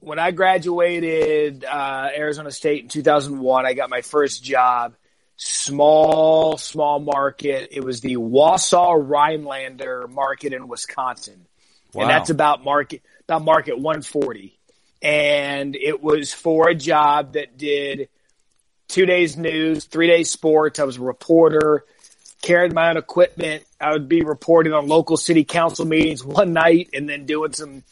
when 0.00 0.18
I 0.18 0.32
graduated 0.32 1.64
uh, 1.64 2.08
Arizona 2.14 2.50
State 2.50 2.82
in 2.82 2.88
2001, 2.88 3.64
I 3.66 3.72
got 3.74 3.88
my 3.90 4.02
first 4.02 4.42
job. 4.44 4.94
Small, 5.36 6.56
small 6.58 7.00
market. 7.00 7.68
It 7.72 7.82
was 7.82 8.00
the 8.00 8.16
Wausau 8.16 9.02
Rhinelander 9.08 10.06
market 10.08 10.52
in 10.52 10.68
Wisconsin, 10.68 11.46
Wow. 11.92 12.02
and 12.02 12.10
that's 12.10 12.30
about 12.30 12.62
market 12.64 13.02
about 13.24 13.42
market 13.44 13.78
140. 13.78 14.58
And 15.02 15.74
it 15.74 16.02
was 16.02 16.32
for 16.34 16.68
a 16.68 16.74
job 16.74 17.32
that 17.34 17.56
did 17.58 18.08
two 18.94 19.06
days 19.06 19.36
news, 19.36 19.86
three 19.86 20.06
days 20.06 20.30
sports. 20.30 20.78
I 20.78 20.84
was 20.84 20.98
a 20.98 21.02
reporter, 21.02 21.84
carried 22.42 22.72
my 22.72 22.90
own 22.90 22.96
equipment. 22.96 23.64
I 23.80 23.92
would 23.92 24.08
be 24.08 24.22
reporting 24.22 24.72
on 24.72 24.86
local 24.86 25.16
city 25.16 25.42
council 25.42 25.84
meetings 25.84 26.24
one 26.24 26.52
night, 26.52 26.90
and 26.94 27.08
then 27.08 27.26
doing 27.26 27.52
some 27.52 27.82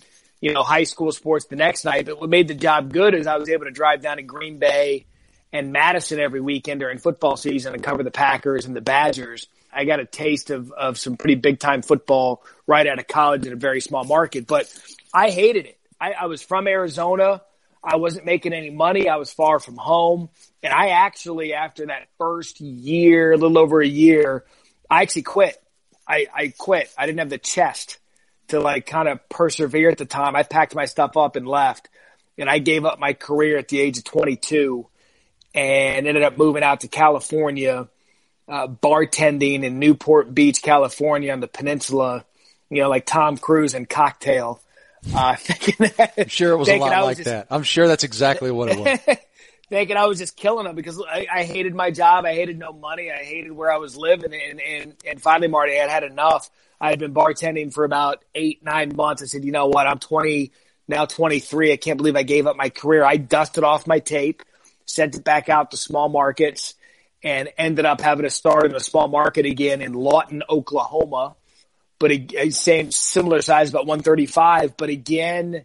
you 0.41 0.53
know, 0.53 0.63
high 0.63 0.85
school 0.85 1.11
sports 1.13 1.47
the 1.47 1.57
next 1.57 1.85
night. 1.85 2.05
But 2.05 2.21
what 2.21 2.29
made 2.29 2.49
the 2.49 2.55
job 2.55 2.93
good 2.93 3.15
is 3.15 3.27
I 3.27 3.37
was 3.37 3.49
able 3.49 3.65
to 3.65 3.71
drive 3.71 4.03
down 4.03 4.17
to 4.19 4.23
Green 4.23 4.59
Bay 4.59 5.07
and 5.53 5.73
Madison 5.73 6.21
every 6.21 6.41
weekend 6.41 6.81
during 6.81 6.99
football 6.99 7.37
season 7.37 7.75
and 7.75 7.83
cover 7.83 8.03
the 8.03 8.11
Packers 8.11 8.67
and 8.67 8.75
the 8.75 8.81
Badgers. 8.81 9.47
I 9.73 9.85
got 9.85 10.01
a 10.01 10.05
taste 10.05 10.51
of, 10.51 10.71
of 10.73 10.99
some 10.99 11.17
pretty 11.17 11.37
big 11.37 11.59
time 11.59 11.83
football 11.83 12.45
right 12.67 12.87
out 12.87 12.99
of 12.99 13.07
college 13.07 13.47
in 13.47 13.53
a 13.53 13.57
very 13.57 13.81
small 13.81 14.05
market, 14.05 14.47
but 14.47 14.73
I 15.15 15.31
hated 15.31 15.67
it. 15.67 15.79
I, 16.01 16.13
I 16.13 16.27
was 16.27 16.43
from 16.43 16.67
Arizona. 16.67 17.43
I 17.83 17.97
wasn't 17.97 18.27
making 18.27 18.53
any 18.53 18.71
money. 18.71 19.09
I 19.09 19.17
was 19.17 19.33
far 19.33 19.59
from 19.59 19.77
home. 19.77 20.29
And 20.63 20.73
I 20.73 20.91
actually, 20.91 21.55
after 21.55 21.87
that 21.87 22.09
first 22.19 22.61
year, 22.61 23.33
a 23.33 23.37
little 23.37 23.59
over 23.59 23.81
a 23.81 23.87
year, 23.87 24.45
I 24.89 25.03
actually 25.03 25.23
quit. 25.23 25.57
I, 26.07 26.27
I 26.35 26.55
quit. 26.57 26.91
I 26.97 27.07
didn't 27.07 27.19
have 27.19 27.31
the 27.31 27.39
chest 27.39 27.99
to 28.49 28.61
like 28.61 28.87
kind 28.87 29.09
of 29.09 29.29
persevere 29.29 29.91
at 29.91 29.99
the 29.99 30.05
time. 30.05 30.37
I 30.37 30.43
packed 30.43 30.75
my 30.75 30.85
stuff 30.85 31.17
up 31.17 31.37
and 31.37 31.49
left 31.49 31.89
and 32.39 32.49
I 32.49 32.59
gave 32.59 32.85
up 32.85 32.99
my 32.99 33.13
career 33.13 33.59
at 33.59 33.69
the 33.69 33.81
age 33.81 33.99
of 33.99 34.05
22 34.05 34.87
and 35.55 36.07
ended 36.07 36.23
up 36.23 36.39
moving 36.39 36.63
out 36.63 36.81
to 36.81 36.89
California, 36.89 37.89
uh, 38.49 38.69
bartending 38.69 39.65
in 39.65 39.79
Newport 39.79 40.35
Beach, 40.35 40.63
California 40.63 41.33
on 41.33 41.41
the 41.41 41.49
peninsula, 41.49 42.25
you 42.71 42.83
know, 42.83 42.89
like 42.89 43.07
Tom 43.07 43.37
Cruise 43.37 43.75
and 43.75 43.89
cocktail. 43.89 44.61
Uh, 45.15 45.37
that, 45.79 46.13
I'm 46.17 46.29
sure 46.29 46.53
it 46.53 46.57
was 46.57 46.69
a 46.69 46.79
lot 46.79 46.97
was 46.97 47.05
like 47.07 47.17
just- 47.19 47.29
that. 47.29 47.47
I'm 47.51 47.65
sure 47.65 47.89
that's 47.89 48.05
exactly 48.05 48.51
what 48.51 48.71
it 48.71 48.79
was. 48.79 49.17
thinking 49.73 49.97
I 49.97 50.05
was 50.05 50.19
just 50.19 50.37
killing 50.37 50.67
them 50.67 50.77
because 50.77 51.03
I, 51.03 51.27
I 51.33 51.45
hated 51.45 51.75
my 51.75 51.91
job. 51.91 52.27
I 52.27 52.35
hated 52.35 52.59
no 52.59 52.75
money. 52.75 53.11
I 53.11 53.25
hated 53.25 53.53
where 53.53 53.73
I 53.73 53.79
was 53.79 53.97
living. 53.97 54.31
And, 54.35 54.61
and, 54.61 54.95
and 55.07 55.23
finally, 55.23 55.49
Marty, 55.49 55.73
I 55.73 55.77
had 55.77 55.89
had 55.89 56.05
enough. 56.05 56.51
I 56.79 56.91
had 56.91 56.99
been 56.99 57.15
bartending 57.15 57.73
for 57.73 57.85
about 57.85 58.23
eight, 58.35 58.63
nine 58.63 58.95
months. 58.95 59.23
I 59.23 59.27
said, 59.27 59.47
you 59.47 59.51
know 59.51 59.69
what? 59.69 59.87
I'm 59.87 59.99
20, 59.99 60.53
now 60.89 61.07
23. 61.07 61.73
I 61.73 61.79
can't 61.79 61.97
believe 61.97 62.17
I 62.17 62.23
gave 62.23 62.47
up 62.47 62.55
my 62.55 62.69
career. 62.69 63.03
I 63.03 63.17
dusted 63.17 63.65
off 63.65 63.87
my 63.87 63.99
tape, 63.99 64.43
sent 64.85 65.15
it 65.15 65.25
back 65.25 65.49
out 65.49 65.71
to 65.71 65.79
small 65.79 66.11
markets 66.11 66.75
and 67.23 67.49
ended 67.57 67.87
up 67.87 68.03
having 68.03 68.25
to 68.25 68.31
start 68.31 68.67
in 68.67 68.75
a 68.75 68.81
small 68.81 69.09
market 69.09 69.47
again 69.47 69.81
in 69.81 69.95
Lawton, 69.95 70.43
Oklahoma. 70.51 71.35
But 71.99 72.11
a, 72.11 72.51
same, 72.51 72.91
similar 72.91 73.41
size, 73.41 73.71
about 73.71 73.87
135. 73.87 74.77
But 74.77 74.91
again, 74.91 75.65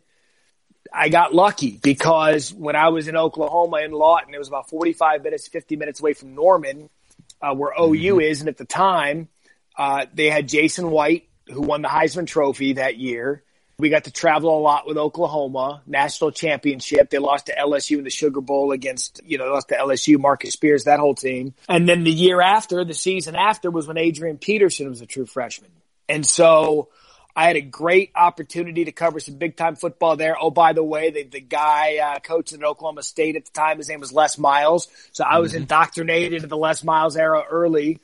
I 0.94 1.10
got 1.10 1.34
lucky 1.34 1.80
because 1.82 2.54
when 2.54 2.76
I 2.76 2.90
was 2.90 3.08
in 3.08 3.16
Oklahoma 3.16 3.78
in 3.78 3.92
Lawton, 3.92 4.34
it 4.34 4.38
was 4.38 4.48
about 4.48 4.70
45 4.70 5.24
minutes, 5.24 5.48
50 5.48 5.76
minutes 5.76 6.00
away 6.00 6.14
from 6.14 6.36
Norman, 6.36 6.90
uh, 7.42 7.54
where 7.54 7.74
OU 7.80 8.20
is. 8.20 8.42
And 8.42 8.50
at 8.50 8.58
the 8.58 8.66
time, 8.66 9.28
uh, 9.78 10.06
they 10.14 10.30
had 10.30 10.48
Jason 10.48 10.90
White, 10.90 11.28
who 11.48 11.62
won 11.62 11.82
the 11.82 11.88
Heisman 11.88 12.28
Trophy 12.28 12.74
that 12.74 12.98
year. 12.98 13.44
We 13.80 13.90
got 13.90 14.06
to 14.06 14.12
travel 14.12 14.58
a 14.58 14.60
lot 14.60 14.88
with 14.88 14.98
Oklahoma, 14.98 15.84
national 15.86 16.32
championship. 16.32 17.12
They 17.12 17.20
lost 17.20 17.46
to 17.46 17.56
LSU 17.56 18.00
in 18.00 18.04
the 18.04 18.10
Sugar 18.10 18.42
Bowl 18.42 18.72
against, 18.72 19.22
you 19.24 19.38
know, 19.38 19.46
they 19.46 19.52
lost 19.52 19.70
to 19.70 19.76
LSU, 19.76 20.18
Marcus 20.18 20.54
Spears, 20.54 20.86
that 20.86 21.00
whole 21.00 21.14
team. 21.14 21.54
And 21.70 21.88
then 21.88 22.04
the 22.04 22.12
year 22.12 22.42
after, 22.42 22.84
the 22.84 22.96
season 22.96 23.36
after 23.36 23.70
was 23.70 23.88
when 23.88 24.00
Adrian 24.00 24.40
Peterson 24.40 24.90
was 24.90 25.02
a 25.02 25.06
true 25.06 25.28
freshman. 25.28 25.70
And 26.10 26.26
so 26.26 26.90
I 27.38 27.46
had 27.46 27.56
a 27.56 27.62
great 27.62 28.12
opportunity 28.16 28.86
to 28.86 28.92
cover 28.92 29.20
some 29.20 29.36
big 29.36 29.56
time 29.56 29.76
football 29.76 30.16
there. 30.16 30.36
Oh, 30.42 30.50
by 30.50 30.74
the 30.74 30.84
way, 30.84 31.12
the, 31.12 31.22
the 31.22 31.40
guy 31.40 31.98
uh, 31.98 32.20
coaching 32.20 32.64
at 32.64 32.66
Oklahoma 32.66 33.04
State 33.04 33.36
at 33.36 33.46
the 33.46 33.52
time, 33.52 33.78
his 33.78 33.90
name 33.90 34.00
was 34.00 34.12
Les 34.12 34.40
Miles. 34.40 34.88
So 35.12 35.24
I 35.24 35.38
was 35.38 35.54
indoctrinated 35.54 36.34
into 36.34 36.48
the 36.48 36.58
Les 36.58 36.84
Miles 36.84 37.16
era 37.16 37.44
early. 37.48 38.00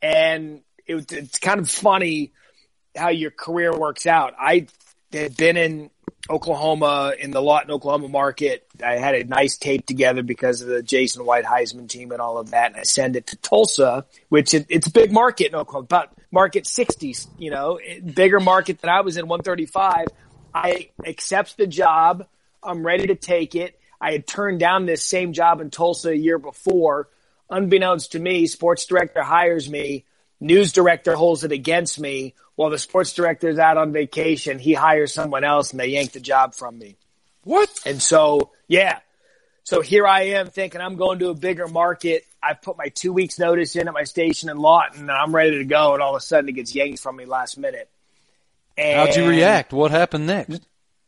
And 0.00 0.60
it, 0.86 1.10
it's 1.10 1.40
kind 1.40 1.58
of 1.58 1.68
funny 1.68 2.30
how 2.94 3.08
your 3.08 3.32
career 3.32 3.76
works 3.76 4.06
out. 4.06 4.34
I 4.38 4.68
had 5.12 5.36
been 5.36 5.56
in 5.56 5.90
Oklahoma 6.28 7.14
in 7.18 7.30
the 7.30 7.40
Lawton, 7.40 7.70
Oklahoma 7.70 8.08
market. 8.08 8.66
I 8.84 8.96
had 8.96 9.14
a 9.14 9.24
nice 9.24 9.56
tape 9.56 9.86
together 9.86 10.22
because 10.22 10.60
of 10.60 10.68
the 10.68 10.82
Jason 10.82 11.24
White 11.24 11.44
Heisman 11.44 11.88
team 11.88 12.10
and 12.10 12.20
all 12.20 12.38
of 12.38 12.50
that. 12.50 12.72
And 12.72 12.80
I 12.80 12.82
send 12.82 13.16
it 13.16 13.28
to 13.28 13.36
Tulsa, 13.36 14.06
which 14.28 14.52
it, 14.52 14.66
it's 14.68 14.88
a 14.88 14.92
big 14.92 15.12
market 15.12 15.48
in 15.48 15.54
Oklahoma, 15.54 15.84
about 15.84 16.12
market 16.32 16.64
60s, 16.64 17.28
you 17.38 17.50
know, 17.50 17.78
bigger 18.14 18.40
market 18.40 18.80
than 18.80 18.90
I 18.90 19.02
was 19.02 19.16
in 19.16 19.28
135. 19.28 20.06
I 20.52 20.90
accept 21.04 21.56
the 21.56 21.66
job. 21.66 22.26
I'm 22.62 22.84
ready 22.84 23.08
to 23.08 23.14
take 23.14 23.54
it. 23.54 23.78
I 24.00 24.12
had 24.12 24.26
turned 24.26 24.58
down 24.58 24.86
this 24.86 25.02
same 25.02 25.32
job 25.32 25.60
in 25.60 25.70
Tulsa 25.70 26.10
a 26.10 26.14
year 26.14 26.38
before. 26.38 27.08
Unbeknownst 27.48 28.12
to 28.12 28.18
me, 28.18 28.46
sports 28.46 28.86
director 28.86 29.22
hires 29.22 29.70
me. 29.70 30.04
News 30.40 30.72
director 30.72 31.14
holds 31.14 31.44
it 31.44 31.52
against 31.52 31.98
me. 31.98 32.34
While 32.56 32.70
the 32.70 32.78
sports 32.78 33.12
director 33.12 33.48
is 33.48 33.58
out 33.58 33.76
on 33.76 33.92
vacation, 33.92 34.58
he 34.58 34.72
hires 34.72 35.12
someone 35.12 35.44
else 35.44 35.70
and 35.70 35.80
they 35.80 35.88
yank 35.88 36.12
the 36.12 36.20
job 36.20 36.54
from 36.54 36.78
me. 36.78 36.96
What? 37.44 37.70
And 37.84 38.02
so, 38.02 38.50
yeah. 38.66 39.00
So 39.64 39.80
here 39.80 40.06
I 40.06 40.22
am 40.22 40.48
thinking 40.48 40.80
I'm 40.80 40.96
going 40.96 41.18
to 41.18 41.28
a 41.28 41.34
bigger 41.34 41.66
market. 41.66 42.24
I've 42.42 42.62
put 42.62 42.78
my 42.78 42.88
two 42.88 43.12
weeks 43.12 43.38
notice 43.38 43.76
in 43.76 43.88
at 43.88 43.94
my 43.94 44.04
station 44.04 44.48
in 44.48 44.58
Lawton 44.58 45.00
and 45.00 45.10
I'm 45.10 45.34
ready 45.34 45.58
to 45.58 45.64
go. 45.64 45.94
And 45.94 46.02
all 46.02 46.14
of 46.14 46.18
a 46.18 46.24
sudden 46.24 46.48
it 46.48 46.52
gets 46.52 46.74
yanked 46.74 47.00
from 47.00 47.16
me 47.16 47.24
last 47.24 47.58
minute. 47.58 47.90
And 48.78 49.08
How'd 49.08 49.16
you 49.16 49.28
react? 49.28 49.72
What 49.72 49.90
happened 49.90 50.26
next? 50.26 50.60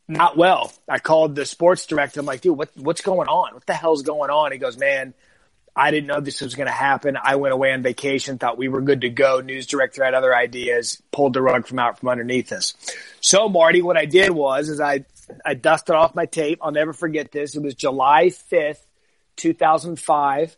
Not 0.07 0.37
well. 0.37 0.73
I 0.87 0.97
called 0.97 1.35
the 1.35 1.45
sports 1.45 1.85
director. 1.85 2.19
I'm 2.19 2.25
like, 2.25 2.41
dude, 2.41 2.57
what, 2.57 2.69
what's 2.75 3.01
going 3.01 3.27
on? 3.27 3.53
What 3.53 3.65
the 3.65 3.73
hell's 3.73 4.01
going 4.01 4.31
on? 4.31 4.51
He 4.51 4.57
goes, 4.57 4.75
man, 4.75 5.13
I 5.75 5.91
didn't 5.91 6.07
know 6.07 6.19
this 6.19 6.41
was 6.41 6.55
going 6.55 6.67
to 6.67 6.73
happen. 6.73 7.17
I 7.21 7.35
went 7.35 7.53
away 7.53 7.71
on 7.71 7.81
vacation, 7.81 8.37
thought 8.37 8.57
we 8.57 8.67
were 8.67 8.81
good 8.81 9.01
to 9.01 9.09
go. 9.09 9.39
News 9.39 9.65
director 9.65 10.03
had 10.03 10.13
other 10.13 10.35
ideas, 10.35 11.01
pulled 11.11 11.33
the 11.33 11.41
rug 11.41 11.67
from 11.67 11.79
out 11.79 11.99
from 11.99 12.09
underneath 12.09 12.51
us. 12.51 12.73
So 13.21 13.49
Marty, 13.49 13.81
what 13.81 13.97
I 13.97 14.05
did 14.05 14.31
was, 14.31 14.69
is 14.69 14.81
I, 14.81 15.05
I 15.45 15.53
dusted 15.53 15.95
off 15.95 16.15
my 16.15 16.25
tape. 16.25 16.59
I'll 16.61 16.71
never 16.71 16.93
forget 16.93 17.31
this. 17.31 17.55
It 17.55 17.61
was 17.61 17.75
July 17.75 18.27
5th, 18.51 18.81
2005. 19.37 20.57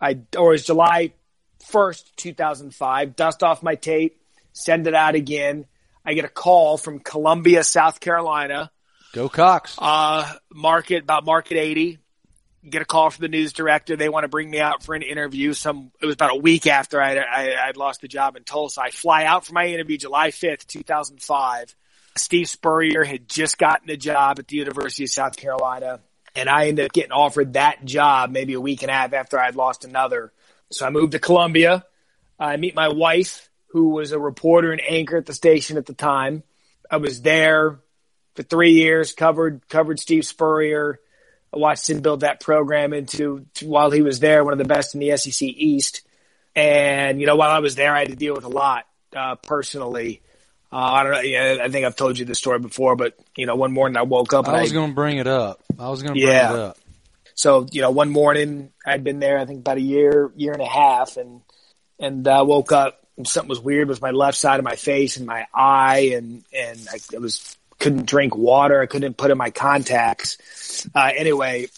I, 0.00 0.18
or 0.36 0.50
it 0.50 0.52
was 0.52 0.66
July 0.66 1.12
1st, 1.70 2.04
2005. 2.16 3.16
Dust 3.16 3.42
off 3.42 3.62
my 3.62 3.74
tape. 3.74 4.20
send 4.52 4.86
it 4.86 4.94
out 4.94 5.14
again. 5.14 5.66
I 6.04 6.14
get 6.14 6.24
a 6.24 6.28
call 6.28 6.78
from 6.78 7.00
Columbia, 7.00 7.62
South 7.64 8.00
Carolina. 8.00 8.70
Go 9.12 9.28
Cox. 9.28 9.76
Uh, 9.78 10.30
market 10.52 11.02
about 11.02 11.24
market 11.24 11.56
80. 11.58 11.98
Get 12.68 12.82
a 12.82 12.84
call 12.84 13.10
from 13.10 13.22
the 13.22 13.28
news 13.28 13.52
director. 13.52 13.96
They 13.96 14.08
want 14.08 14.24
to 14.24 14.28
bring 14.28 14.50
me 14.50 14.58
out 14.58 14.82
for 14.82 14.94
an 14.94 15.02
interview. 15.02 15.52
Some, 15.52 15.92
it 16.00 16.06
was 16.06 16.14
about 16.14 16.32
a 16.32 16.40
week 16.40 16.66
after 16.66 17.00
I, 17.00 17.16
I, 17.16 17.68
I'd 17.68 17.76
lost 17.76 18.00
the 18.00 18.08
job 18.08 18.36
in 18.36 18.44
Tulsa. 18.44 18.82
I 18.82 18.90
fly 18.90 19.24
out 19.24 19.46
for 19.46 19.52
my 19.52 19.66
interview 19.66 19.96
July 19.96 20.30
5th, 20.30 20.66
2005. 20.66 21.74
Steve 22.16 22.48
Spurrier 22.48 23.04
had 23.04 23.28
just 23.28 23.58
gotten 23.58 23.88
a 23.90 23.96
job 23.96 24.38
at 24.40 24.48
the 24.48 24.56
University 24.56 25.04
of 25.04 25.10
South 25.10 25.36
Carolina 25.36 26.00
and 26.38 26.48
I 26.48 26.68
ended 26.68 26.86
up 26.86 26.92
getting 26.92 27.12
offered 27.12 27.54
that 27.54 27.84
job 27.84 28.30
maybe 28.30 28.54
a 28.54 28.60
week 28.60 28.82
and 28.82 28.90
a 28.90 28.94
half 28.94 29.12
after 29.12 29.38
I'd 29.38 29.56
lost 29.56 29.84
another. 29.84 30.32
So 30.70 30.86
I 30.86 30.90
moved 30.90 31.12
to 31.12 31.18
Columbia. 31.18 31.84
I 32.38 32.56
meet 32.56 32.74
my 32.74 32.88
wife, 32.88 33.50
who 33.70 33.90
was 33.90 34.12
a 34.12 34.18
reporter 34.18 34.72
and 34.72 34.80
anchor 34.80 35.16
at 35.16 35.26
the 35.26 35.34
station 35.34 35.76
at 35.76 35.86
the 35.86 35.94
time. 35.94 36.44
I 36.90 36.98
was 36.98 37.22
there 37.22 37.80
for 38.34 38.42
three 38.42 38.72
years, 38.72 39.12
covered 39.12 39.68
covered 39.68 39.98
Steve 39.98 40.24
Spurrier. 40.24 41.00
I 41.54 41.58
watched 41.58 41.88
him 41.88 42.00
build 42.00 42.20
that 42.20 42.40
program 42.40 42.92
into 42.92 43.46
while 43.62 43.90
he 43.90 44.02
was 44.02 44.20
there, 44.20 44.44
one 44.44 44.52
of 44.52 44.58
the 44.58 44.64
best 44.64 44.94
in 44.94 45.00
the 45.00 45.16
SEC 45.16 45.42
East. 45.48 46.02
And 46.54 47.20
you 47.20 47.26
know, 47.26 47.36
while 47.36 47.50
I 47.50 47.60
was 47.60 47.74
there, 47.74 47.94
I 47.94 48.00
had 48.00 48.08
to 48.08 48.16
deal 48.16 48.34
with 48.34 48.44
a 48.44 48.48
lot 48.48 48.84
uh, 49.16 49.36
personally. 49.36 50.20
Uh, 50.70 50.76
I 50.76 51.02
don't 51.02 51.12
know. 51.12 51.20
Yeah, 51.20 51.58
I 51.62 51.68
think 51.68 51.86
I've 51.86 51.96
told 51.96 52.18
you 52.18 52.24
this 52.24 52.38
story 52.38 52.58
before, 52.58 52.96
but 52.96 53.14
you 53.36 53.46
know, 53.46 53.56
one 53.56 53.72
morning 53.72 53.96
I 53.96 54.02
woke 54.02 54.32
up. 54.34 54.48
I 54.48 54.60
was 54.60 54.72
going 54.72 54.90
to 54.90 54.94
bring 54.94 55.16
it 55.18 55.26
up. 55.26 55.60
I 55.78 55.88
was 55.88 56.02
going 56.02 56.14
to 56.14 56.20
bring 56.20 56.32
Yeah. 56.32 56.52
it 56.52 56.58
up. 56.58 56.78
So 57.34 57.66
you 57.70 57.80
know, 57.82 57.90
one 57.90 58.10
morning 58.10 58.70
I'd 58.84 59.04
been 59.04 59.20
there, 59.20 59.38
I 59.38 59.44
think 59.46 59.60
about 59.60 59.76
a 59.78 59.82
year, 59.82 60.30
year 60.36 60.52
and 60.52 60.62
a 60.62 60.66
half, 60.68 61.16
and 61.16 61.40
and 61.98 62.26
uh, 62.26 62.44
woke 62.46 62.72
up 62.72 63.00
and 63.16 63.26
something 63.26 63.48
was 63.48 63.60
weird 63.60 63.88
with 63.88 64.00
my 64.00 64.12
left 64.12 64.38
side 64.38 64.58
of 64.60 64.64
my 64.64 64.76
face 64.76 65.16
and 65.16 65.26
my 65.26 65.46
eye, 65.54 66.12
and 66.16 66.44
and 66.52 66.80
I, 66.90 66.98
I 67.14 67.18
was 67.18 67.56
couldn't 67.78 68.06
drink 68.06 68.36
water, 68.36 68.80
I 68.80 68.86
couldn't 68.86 69.16
put 69.16 69.30
in 69.30 69.38
my 69.38 69.50
contacts. 69.50 70.86
Uh, 70.94 71.10
anyway, 71.16 71.68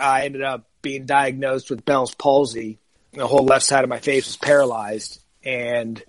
I 0.00 0.24
ended 0.24 0.42
up 0.42 0.64
being 0.82 1.06
diagnosed 1.06 1.70
with 1.70 1.84
Bell's 1.84 2.14
palsy. 2.14 2.78
The 3.12 3.26
whole 3.26 3.44
left 3.44 3.64
side 3.64 3.84
of 3.84 3.90
my 3.90 3.98
face 3.98 4.26
was 4.26 4.36
paralyzed, 4.36 5.20
and 5.44 6.02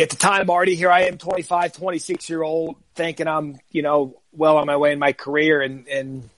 at 0.00 0.10
the 0.10 0.16
time, 0.16 0.46
Marty, 0.46 0.74
here 0.74 0.90
I 0.90 1.02
am, 1.02 1.18
25, 1.18 1.74
26 1.74 2.30
year 2.30 2.42
old, 2.42 2.76
thinking 2.94 3.28
I'm, 3.28 3.58
you 3.70 3.82
know, 3.82 4.20
well 4.32 4.56
on 4.56 4.66
my 4.66 4.76
way 4.76 4.92
in 4.92 4.98
my 4.98 5.12
career. 5.12 5.60
And, 5.60 5.86
and 5.88 6.30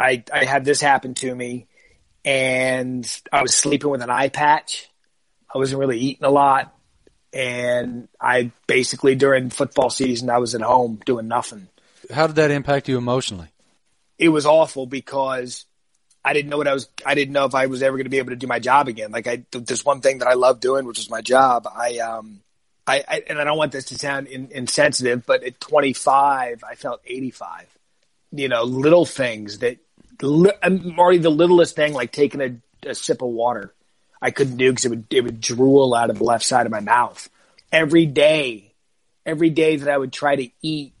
I, 0.00 0.24
I 0.32 0.44
had 0.44 0.64
this 0.64 0.80
happen 0.80 1.14
to 1.16 1.34
me 1.34 1.66
and 2.24 3.06
I 3.32 3.42
was 3.42 3.54
sleeping 3.54 3.90
with 3.90 4.02
an 4.02 4.10
eye 4.10 4.28
patch. 4.28 4.88
I 5.54 5.58
wasn't 5.58 5.80
really 5.80 5.98
eating 5.98 6.24
a 6.24 6.30
lot. 6.30 6.74
And 7.32 8.08
I 8.20 8.50
basically 8.66 9.14
during 9.14 9.50
football 9.50 9.90
season, 9.90 10.30
I 10.30 10.38
was 10.38 10.54
at 10.54 10.62
home 10.62 11.00
doing 11.04 11.28
nothing. 11.28 11.68
How 12.12 12.26
did 12.26 12.36
that 12.36 12.50
impact 12.50 12.88
you 12.88 12.98
emotionally? 12.98 13.48
It 14.18 14.28
was 14.28 14.46
awful 14.46 14.86
because 14.86 15.66
I 16.24 16.32
didn't 16.32 16.50
know 16.50 16.58
what 16.58 16.68
I 16.68 16.74
was, 16.74 16.88
I 17.04 17.14
didn't 17.14 17.32
know 17.32 17.44
if 17.44 17.54
I 17.54 17.66
was 17.66 17.82
ever 17.82 17.96
going 17.96 18.04
to 18.04 18.10
be 18.10 18.18
able 18.18 18.30
to 18.30 18.36
do 18.36 18.46
my 18.46 18.58
job 18.58 18.88
again. 18.88 19.12
Like 19.12 19.26
I, 19.26 19.44
there's 19.52 19.84
one 19.84 20.00
thing 20.00 20.18
that 20.18 20.28
I 20.28 20.34
love 20.34 20.60
doing, 20.60 20.84
which 20.84 20.98
is 20.98 21.10
my 21.10 21.20
job. 21.20 21.68
I, 21.72 21.98
um, 21.98 22.40
I, 22.86 23.04
I, 23.06 23.22
and 23.28 23.38
I 23.38 23.44
don't 23.44 23.58
want 23.58 23.72
this 23.72 23.86
to 23.86 23.98
sound 23.98 24.26
in, 24.28 24.48
insensitive, 24.50 25.26
but 25.26 25.44
at 25.44 25.60
25, 25.60 26.64
I 26.68 26.74
felt 26.74 27.00
85. 27.06 27.66
You 28.32 28.48
know, 28.48 28.64
little 28.64 29.06
things 29.06 29.58
that, 29.58 29.78
li- 30.20 30.52
I'm 30.62 30.96
Marty, 30.96 31.18
the 31.18 31.30
littlest 31.30 31.76
thing, 31.76 31.92
like 31.92 32.12
taking 32.12 32.40
a, 32.40 32.88
a 32.88 32.94
sip 32.94 33.22
of 33.22 33.28
water, 33.28 33.72
I 34.20 34.30
couldn't 34.30 34.56
do 34.56 34.70
because 34.70 34.84
it 34.84 34.90
would, 34.90 35.06
it 35.10 35.20
would 35.20 35.40
drool 35.40 35.94
out 35.94 36.10
of 36.10 36.18
the 36.18 36.24
left 36.24 36.44
side 36.44 36.66
of 36.66 36.72
my 36.72 36.80
mouth. 36.80 37.28
Every 37.70 38.06
day, 38.06 38.72
every 39.24 39.50
day 39.50 39.76
that 39.76 39.88
I 39.88 39.96
would 39.96 40.12
try 40.12 40.36
to 40.36 40.48
eat, 40.62 40.92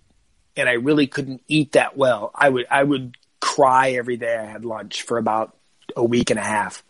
and 0.56 0.68
I 0.68 0.74
really 0.74 1.06
couldn't 1.06 1.42
eat 1.48 1.72
that 1.72 1.96
well, 1.96 2.30
I 2.34 2.48
would, 2.48 2.66
I 2.70 2.82
would 2.82 3.16
cry 3.40 3.92
every 3.92 4.16
day 4.16 4.36
I 4.36 4.44
had 4.44 4.64
lunch 4.64 5.02
for 5.02 5.18
about 5.18 5.56
a 5.96 6.04
week 6.04 6.30
and 6.30 6.38
a 6.38 6.42
half. 6.42 6.82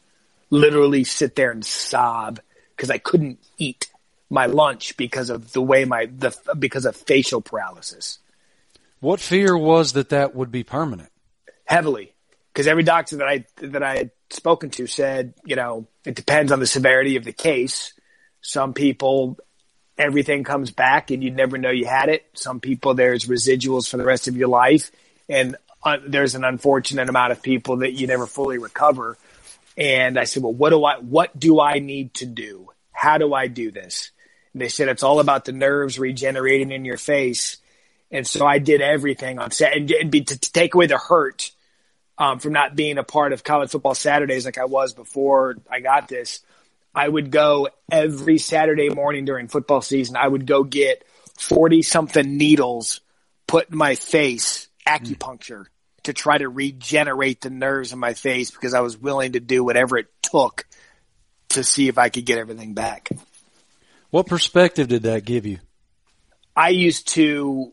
Literally 0.50 1.04
sit 1.04 1.34
there 1.34 1.50
and 1.50 1.64
sob 1.64 2.40
because 2.76 2.90
I 2.90 2.98
couldn't 2.98 3.38
eat 3.58 3.90
my 4.30 4.46
lunch 4.46 4.96
because 4.96 5.30
of 5.30 5.52
the 5.52 5.62
way 5.62 5.84
my 5.84 6.06
the 6.06 6.36
because 6.58 6.84
of 6.84 6.96
facial 6.96 7.40
paralysis 7.40 8.18
What 9.00 9.20
fear 9.20 9.56
was 9.56 9.92
that 9.92 10.08
that 10.08 10.34
would 10.34 10.50
be 10.50 10.64
permanent? 10.64 11.10
heavily 11.64 12.12
because 12.52 12.66
every 12.66 12.82
doctor 12.82 13.16
that 13.18 13.28
I 13.28 13.44
that 13.58 13.82
I 13.82 13.96
had 13.96 14.10
spoken 14.30 14.70
to 14.70 14.86
said 14.86 15.34
you 15.44 15.54
know 15.56 15.86
it 16.04 16.16
depends 16.16 16.50
on 16.52 16.58
the 16.58 16.66
severity 16.66 17.16
of 17.16 17.24
the 17.24 17.32
case 17.32 17.92
some 18.40 18.72
people 18.72 19.38
everything 19.98 20.44
comes 20.44 20.70
back 20.70 21.10
and 21.10 21.22
you 21.22 21.30
never 21.30 21.58
know 21.58 21.70
you 21.70 21.86
had 21.86 22.08
it 22.08 22.26
some 22.34 22.60
people 22.60 22.94
there's 22.94 23.24
residuals 23.24 23.88
for 23.88 23.96
the 23.96 24.04
rest 24.04 24.28
of 24.28 24.36
your 24.36 24.48
life 24.48 24.90
and 25.28 25.56
uh, 25.82 25.98
there's 26.06 26.34
an 26.34 26.44
unfortunate 26.44 27.08
amount 27.08 27.32
of 27.32 27.42
people 27.42 27.78
that 27.78 27.92
you 27.92 28.06
never 28.06 28.26
fully 28.26 28.58
recover 28.58 29.16
and 29.76 30.18
I 30.18 30.24
said 30.24 30.42
well 30.42 30.52
what 30.52 30.70
do 30.70 30.84
I 30.84 30.98
what 30.98 31.38
do 31.38 31.60
I 31.60 31.78
need 31.78 32.14
to 32.14 32.26
do 32.26 32.70
how 32.92 33.18
do 33.18 33.34
I 33.34 33.46
do 33.46 33.70
this 33.70 34.10
And 34.56 34.62
they 34.62 34.68
said 34.68 34.88
it's 34.88 35.02
all 35.02 35.20
about 35.20 35.44
the 35.44 35.52
nerves 35.52 35.98
regenerating 35.98 36.72
in 36.72 36.86
your 36.86 36.96
face. 36.96 37.58
And 38.10 38.26
so 38.26 38.46
I 38.46 38.58
did 38.58 38.80
everything 38.80 39.38
on 39.38 39.50
set 39.50 39.76
and, 39.76 39.90
and 39.90 40.10
be, 40.10 40.22
to, 40.22 40.38
to 40.38 40.52
take 40.52 40.74
away 40.74 40.86
the 40.86 40.96
hurt 40.96 41.50
um, 42.16 42.38
from 42.38 42.54
not 42.54 42.74
being 42.74 42.96
a 42.96 43.04
part 43.04 43.34
of 43.34 43.44
college 43.44 43.70
football 43.70 43.94
Saturdays 43.94 44.46
like 44.46 44.56
I 44.56 44.64
was 44.64 44.94
before 44.94 45.56
I 45.70 45.80
got 45.80 46.08
this. 46.08 46.40
I 46.96 47.06
would 47.06 47.30
go 47.30 47.68
every 47.92 48.38
Saturday 48.38 48.88
morning 48.88 49.26
during 49.26 49.48
football 49.48 49.82
season. 49.82 50.16
I 50.16 50.26
would 50.26 50.46
go 50.46 50.64
get 50.64 51.04
40 51.38 51.82
something 51.82 52.38
needles 52.38 53.02
put 53.46 53.70
in 53.70 53.76
my 53.76 53.94
face, 53.94 54.68
acupuncture 54.88 55.66
to 56.04 56.14
try 56.14 56.38
to 56.38 56.48
regenerate 56.48 57.42
the 57.42 57.50
nerves 57.50 57.92
in 57.92 57.98
my 57.98 58.14
face 58.14 58.50
because 58.50 58.72
I 58.72 58.80
was 58.80 58.96
willing 58.96 59.32
to 59.32 59.40
do 59.40 59.62
whatever 59.62 59.98
it 59.98 60.06
took 60.22 60.66
to 61.50 61.62
see 61.62 61.88
if 61.88 61.98
I 61.98 62.08
could 62.08 62.24
get 62.24 62.38
everything 62.38 62.72
back. 62.72 63.10
What 64.10 64.26
perspective 64.26 64.88
did 64.88 65.02
that 65.02 65.24
give 65.24 65.44
you? 65.44 65.58
I 66.56 66.70
used 66.70 67.08
to 67.08 67.72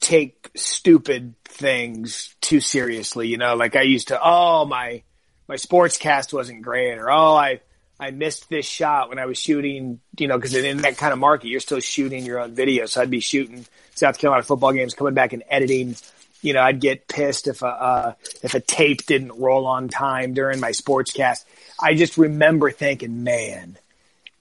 take 0.00 0.50
stupid 0.56 1.34
things 1.44 2.34
too 2.40 2.60
seriously, 2.60 3.28
you 3.28 3.36
know, 3.36 3.54
like 3.56 3.76
I 3.76 3.82
used 3.82 4.08
to, 4.08 4.18
oh, 4.22 4.64
my, 4.64 5.02
my 5.48 5.56
sports 5.56 5.98
cast 5.98 6.32
wasn't 6.32 6.62
great 6.62 6.96
or, 6.96 7.10
oh, 7.10 7.34
I, 7.34 7.60
I 8.04 8.10
missed 8.10 8.50
this 8.50 8.66
shot 8.66 9.08
when 9.08 9.18
I 9.18 9.24
was 9.24 9.38
shooting, 9.38 10.00
you 10.18 10.28
know, 10.28 10.38
cause 10.38 10.54
in 10.54 10.78
that 10.78 10.98
kind 10.98 11.12
of 11.12 11.18
market, 11.18 11.48
you're 11.48 11.60
still 11.60 11.80
shooting 11.80 12.26
your 12.26 12.38
own 12.38 12.54
video. 12.54 12.84
So 12.84 13.00
I'd 13.00 13.10
be 13.10 13.20
shooting 13.20 13.64
South 13.94 14.18
Carolina 14.18 14.42
football 14.42 14.72
games, 14.72 14.92
coming 14.92 15.14
back 15.14 15.32
and 15.32 15.42
editing. 15.48 15.96
You 16.42 16.52
know, 16.52 16.60
I'd 16.60 16.80
get 16.80 17.08
pissed 17.08 17.48
if 17.48 17.62
a, 17.62 17.66
uh, 17.66 18.12
if 18.42 18.54
a 18.54 18.60
tape 18.60 19.06
didn't 19.06 19.32
roll 19.38 19.66
on 19.66 19.88
time 19.88 20.34
during 20.34 20.60
my 20.60 20.72
sports 20.72 21.12
cast. 21.12 21.46
I 21.80 21.94
just 21.94 22.18
remember 22.18 22.70
thinking, 22.70 23.24
man, 23.24 23.78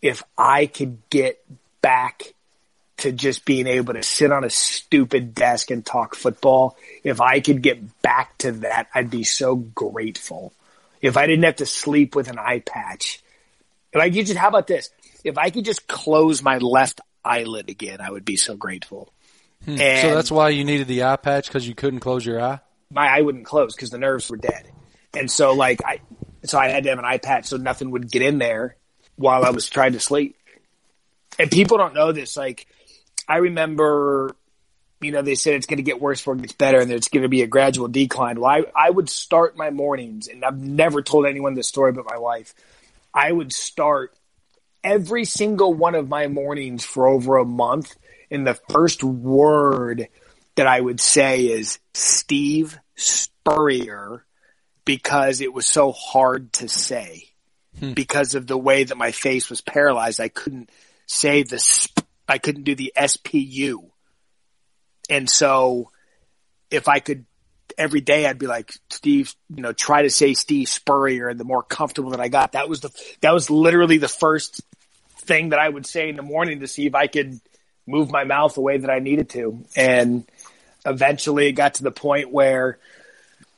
if 0.01 0.23
I 0.37 0.65
could 0.65 0.97
get 1.09 1.43
back 1.81 2.33
to 2.97 3.13
just 3.13 3.45
being 3.45 3.67
able 3.67 3.93
to 3.93 4.03
sit 4.03 4.31
on 4.31 4.43
a 4.43 4.49
stupid 4.49 5.33
desk 5.33 5.71
and 5.71 5.85
talk 5.85 6.15
football, 6.15 6.77
if 7.03 7.21
I 7.21 7.39
could 7.39 7.61
get 7.61 8.01
back 8.01 8.37
to 8.39 8.51
that, 8.51 8.89
I'd 8.93 9.09
be 9.09 9.23
so 9.23 9.55
grateful. 9.55 10.51
If 11.01 11.15
I 11.15 11.27
didn't 11.27 11.43
have 11.45 11.57
to 11.57 11.65
sleep 11.65 12.15
with 12.15 12.27
an 12.27 12.37
eye 12.37 12.59
patch, 12.59 13.22
if 13.93 14.01
I 14.01 14.09
could 14.09 14.25
just, 14.25 14.37
how 14.37 14.47
about 14.49 14.67
this? 14.67 14.89
If 15.23 15.37
I 15.37 15.49
could 15.49 15.65
just 15.65 15.87
close 15.87 16.41
my 16.41 16.57
left 16.57 17.01
eyelid 17.23 17.69
again, 17.69 18.01
I 18.01 18.09
would 18.11 18.25
be 18.25 18.35
so 18.35 18.55
grateful. 18.55 19.13
And 19.65 19.77
so 20.01 20.13
that's 20.13 20.31
why 20.31 20.49
you 20.49 20.65
needed 20.65 20.87
the 20.87 21.03
eye 21.03 21.15
patch 21.15 21.47
because 21.47 21.65
you 21.67 21.73
couldn't 21.75 22.01
close 22.01 22.25
your 22.25 22.41
eye. 22.41 22.59
my 22.91 23.07
eye 23.07 23.21
wouldn't 23.21 23.45
close 23.45 23.73
because 23.75 23.91
the 23.91 23.97
nerves 23.97 24.29
were 24.29 24.37
dead. 24.37 24.69
And 25.15 25.31
so 25.31 25.53
like 25.53 25.79
I, 25.85 26.01
so 26.43 26.59
I 26.59 26.67
had 26.67 26.83
to 26.83 26.89
have 26.89 26.99
an 26.99 27.05
eye 27.05 27.19
patch 27.19 27.45
so 27.45 27.57
nothing 27.57 27.91
would 27.91 28.11
get 28.11 28.21
in 28.21 28.39
there 28.39 28.75
while 29.15 29.45
I 29.45 29.51
was 29.51 29.69
trying 29.69 29.93
to 29.93 29.99
sleep. 30.01 30.35
And 31.39 31.49
people 31.49 31.77
don't 31.77 31.93
know 31.93 32.11
this. 32.11 32.35
Like 32.35 32.67
I 33.27 33.37
remember, 33.37 34.35
you 34.99 35.11
know, 35.11 35.21
they 35.21 35.35
said 35.35 35.53
it's 35.53 35.65
going 35.65 35.77
to 35.77 35.83
get 35.83 36.01
worse 36.01 36.19
before 36.19 36.35
it 36.35 36.41
gets 36.41 36.53
better 36.53 36.81
and 36.81 36.91
it's 36.91 37.07
going 37.07 37.23
to 37.23 37.29
be 37.29 37.41
a 37.41 37.47
gradual 37.47 37.87
decline. 37.87 38.41
Well, 38.41 38.51
I, 38.51 38.65
I 38.75 38.89
would 38.89 39.09
start 39.09 39.55
my 39.55 39.69
mornings 39.69 40.27
and 40.27 40.43
I've 40.43 40.59
never 40.59 41.01
told 41.01 41.25
anyone 41.25 41.53
this 41.53 41.69
story 41.69 41.93
but 41.93 42.05
my 42.05 42.17
wife. 42.17 42.53
I 43.13 43.31
would 43.31 43.53
start 43.53 44.17
every 44.83 45.25
single 45.25 45.73
one 45.73 45.95
of 45.95 46.09
my 46.09 46.27
mornings 46.27 46.83
for 46.83 47.07
over 47.07 47.37
a 47.37 47.45
month. 47.45 47.95
And 48.29 48.45
the 48.45 48.59
first 48.69 49.03
word 49.03 50.07
that 50.55 50.67
I 50.67 50.79
would 50.79 50.99
say 50.99 51.45
is 51.45 51.79
Steve 51.93 52.77
Spurrier 52.95 54.25
because 54.85 55.41
it 55.41 55.53
was 55.53 55.65
so 55.65 55.91
hard 55.91 56.51
to 56.53 56.67
say 56.67 57.25
hmm. 57.79 57.93
because 57.93 58.35
of 58.35 58.47
the 58.47 58.57
way 58.57 58.83
that 58.83 58.97
my 58.97 59.11
face 59.11 59.49
was 59.49 59.61
paralyzed. 59.61 60.19
I 60.19 60.27
couldn't 60.27 60.69
say 61.05 61.43
the, 61.43 61.59
sp- 61.59 62.05
I 62.27 62.37
couldn't 62.37 62.63
do 62.63 62.75
the 62.75 62.93
SPU. 62.97 63.89
And 65.09 65.29
so 65.29 65.91
if 66.69 66.87
I 66.87 66.99
could 66.99 67.25
every 67.77 68.01
day 68.01 68.25
I'd 68.25 68.39
be 68.39 68.47
like, 68.47 68.71
Steve, 68.89 69.33
you 69.53 69.61
know, 69.61 69.73
try 69.73 70.03
to 70.03 70.09
say 70.09 70.33
Steve 70.33 70.69
Spurrier 70.69 71.29
and 71.29 71.39
the 71.39 71.43
more 71.43 71.63
comfortable 71.63 72.11
that 72.11 72.19
I 72.19 72.27
got, 72.27 72.53
that 72.53 72.69
was 72.69 72.81
the, 72.81 72.91
that 73.21 73.33
was 73.33 73.49
literally 73.49 73.97
the 73.97 74.07
first 74.07 74.61
thing 75.17 75.49
that 75.49 75.59
I 75.59 75.67
would 75.67 75.85
say 75.85 76.09
in 76.09 76.15
the 76.15 76.21
morning 76.21 76.59
to 76.59 76.67
see 76.67 76.85
if 76.85 76.95
I 76.95 77.07
could 77.07 77.39
move 77.85 78.11
my 78.11 78.23
mouth 78.23 78.55
the 78.55 78.61
way 78.61 78.77
that 78.77 78.89
I 78.89 78.99
needed 78.99 79.29
to. 79.31 79.63
And 79.75 80.25
eventually 80.85 81.47
it 81.47 81.53
got 81.53 81.75
to 81.75 81.83
the 81.83 81.91
point 81.91 82.31
where 82.31 82.77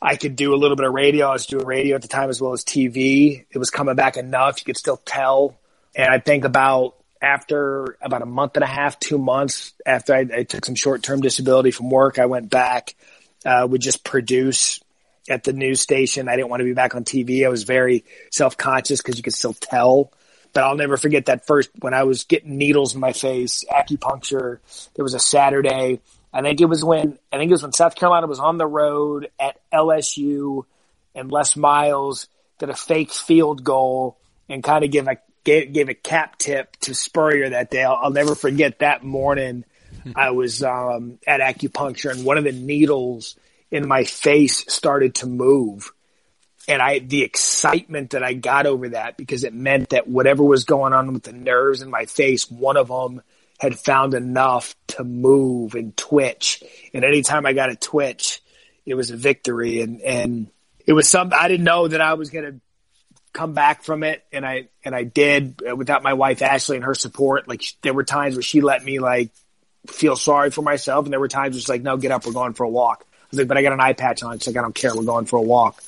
I 0.01 0.15
could 0.15 0.35
do 0.35 0.53
a 0.53 0.57
little 0.57 0.77
bit 0.77 0.85
of 0.85 0.93
radio. 0.93 1.27
I 1.27 1.33
was 1.33 1.45
doing 1.45 1.65
radio 1.65 1.95
at 1.95 2.01
the 2.01 2.07
time 2.07 2.29
as 2.29 2.41
well 2.41 2.53
as 2.53 2.63
TV. 2.63 3.45
It 3.49 3.57
was 3.57 3.69
coming 3.69 3.95
back 3.95 4.17
enough. 4.17 4.59
You 4.59 4.65
could 4.65 4.77
still 4.77 4.97
tell. 4.97 5.57
And 5.95 6.09
I 6.09 6.19
think 6.19 6.43
about 6.43 6.95
after 7.21 7.97
about 8.01 8.21
a 8.21 8.25
month 8.25 8.55
and 8.55 8.63
a 8.63 8.67
half, 8.67 8.99
two 8.99 9.17
months 9.17 9.73
after 9.85 10.13
I, 10.13 10.27
I 10.31 10.43
took 10.43 10.65
some 10.65 10.75
short 10.75 11.01
term 11.01 11.21
disability 11.21 11.71
from 11.71 11.89
work, 11.89 12.19
I 12.19 12.25
went 12.25 12.49
back, 12.49 12.95
uh, 13.45 13.67
would 13.69 13.81
just 13.81 14.03
produce 14.03 14.79
at 15.29 15.43
the 15.43 15.53
news 15.53 15.81
station. 15.81 16.27
I 16.27 16.35
didn't 16.35 16.49
want 16.49 16.61
to 16.61 16.65
be 16.65 16.73
back 16.73 16.95
on 16.95 17.03
TV. 17.03 17.45
I 17.45 17.49
was 17.49 17.63
very 17.63 18.03
self 18.31 18.57
conscious 18.57 19.01
because 19.01 19.17
you 19.17 19.23
could 19.23 19.33
still 19.33 19.53
tell. 19.53 20.11
But 20.53 20.63
I'll 20.63 20.77
never 20.77 20.95
forget 20.95 21.25
that 21.25 21.45
first 21.45 21.69
when 21.79 21.93
I 21.93 22.03
was 22.03 22.23
getting 22.23 22.57
needles 22.57 22.95
in 22.95 23.01
my 23.01 23.11
face, 23.11 23.65
acupuncture. 23.69 24.59
There 24.95 25.03
was 25.03 25.13
a 25.13 25.19
Saturday. 25.19 25.99
I 26.31 26.41
think 26.41 26.61
it 26.61 26.65
was 26.65 26.83
when 26.83 27.19
I 27.31 27.37
think 27.37 27.49
it 27.49 27.53
was 27.53 27.63
when 27.63 27.73
South 27.73 27.95
Carolina 27.95 28.27
was 28.27 28.39
on 28.39 28.57
the 28.57 28.67
road 28.67 29.29
at 29.39 29.59
LSU, 29.73 30.65
and 31.13 31.31
Les 31.31 31.55
Miles 31.55 32.27
did 32.59 32.69
a 32.69 32.75
fake 32.75 33.11
field 33.11 33.63
goal 33.63 34.17
and 34.47 34.63
kind 34.63 34.85
of 34.85 34.91
give 34.91 35.07
a 35.07 35.17
gave, 35.43 35.73
gave 35.73 35.89
a 35.89 35.93
cap 35.93 36.37
tip 36.37 36.75
to 36.81 36.93
Spurrier 36.93 37.49
that 37.49 37.69
day. 37.69 37.83
I'll, 37.83 37.99
I'll 38.03 38.11
never 38.11 38.35
forget 38.35 38.79
that 38.79 39.03
morning. 39.03 39.65
I 40.15 40.31
was 40.31 40.61
um, 40.63 41.19
at 41.25 41.39
acupuncture, 41.39 42.11
and 42.11 42.25
one 42.25 42.37
of 42.37 42.43
the 42.43 42.51
needles 42.51 43.35
in 43.71 43.87
my 43.87 44.03
face 44.03 44.65
started 44.71 45.15
to 45.15 45.27
move. 45.27 45.91
And 46.67 46.81
I, 46.81 46.99
the 46.99 47.21
excitement 47.21 48.11
that 48.11 48.23
I 48.23 48.33
got 48.33 48.65
over 48.65 48.89
that 48.89 49.17
because 49.17 49.43
it 49.43 49.53
meant 49.53 49.89
that 49.89 50.07
whatever 50.07 50.43
was 50.43 50.63
going 50.63 50.93
on 50.93 51.13
with 51.13 51.23
the 51.23 51.33
nerves 51.33 51.81
in 51.81 51.89
my 51.89 52.05
face, 52.05 52.49
one 52.49 52.77
of 52.77 52.87
them 52.87 53.21
had 53.59 53.77
found 53.77 54.13
enough 54.13 54.75
to 54.87 55.03
move 55.03 55.75
and 55.75 55.95
twitch. 55.95 56.63
And 56.93 57.05
anytime 57.05 57.45
I 57.45 57.53
got 57.53 57.69
a 57.69 57.75
twitch, 57.75 58.41
it 58.85 58.95
was 58.95 59.11
a 59.11 59.17
victory. 59.17 59.81
And, 59.81 60.01
and 60.01 60.47
it 60.85 60.93
was 60.93 61.07
some, 61.07 61.31
I 61.33 61.47
didn't 61.47 61.65
know 61.65 61.87
that 61.87 62.01
I 62.01 62.15
was 62.15 62.31
going 62.31 62.45
to 62.45 62.59
come 63.31 63.53
back 63.53 63.83
from 63.83 64.03
it. 64.03 64.23
And 64.31 64.45
I, 64.45 64.69
and 64.83 64.95
I 64.95 65.03
did 65.03 65.61
without 65.77 66.03
my 66.03 66.13
wife, 66.13 66.41
Ashley 66.41 66.77
and 66.77 66.85
her 66.85 66.95
support. 66.95 67.47
Like 67.47 67.63
there 67.83 67.93
were 67.93 68.03
times 68.03 68.35
where 68.35 68.41
she 68.41 68.61
let 68.61 68.83
me 68.83 68.99
like 68.99 69.31
feel 69.89 70.15
sorry 70.15 70.51
for 70.51 70.61
myself. 70.61 71.05
And 71.05 71.13
there 71.13 71.19
were 71.19 71.27
times 71.27 71.55
she's 71.55 71.69
like, 71.69 71.81
no, 71.81 71.97
get 71.97 72.11
up. 72.11 72.25
We're 72.25 72.33
going 72.33 72.53
for 72.53 72.63
a 72.63 72.69
walk. 72.69 73.05
I 73.05 73.27
was 73.31 73.39
like, 73.39 73.47
but 73.47 73.57
I 73.57 73.61
got 73.61 73.73
an 73.73 73.81
eye 73.81 73.93
patch 73.93 74.23
on. 74.23 74.35
It's 74.35 74.47
like, 74.47 74.57
I 74.57 74.61
don't 74.61 74.75
care. 74.75 74.95
We're 74.95 75.03
going 75.03 75.25
for 75.25 75.37
a 75.37 75.41
walk. 75.41 75.81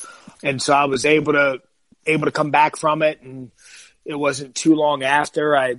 And 0.44 0.62
so 0.62 0.74
I 0.74 0.86
was 0.86 1.06
able 1.06 1.34
to, 1.34 1.62
able 2.06 2.26
to 2.26 2.32
come 2.32 2.52
back 2.52 2.78
from 2.78 3.02
it. 3.02 3.22
And 3.22 3.52
it 4.06 4.16
wasn't 4.16 4.56
too 4.56 4.76
long 4.76 5.04
after 5.04 5.56
I, 5.56 5.76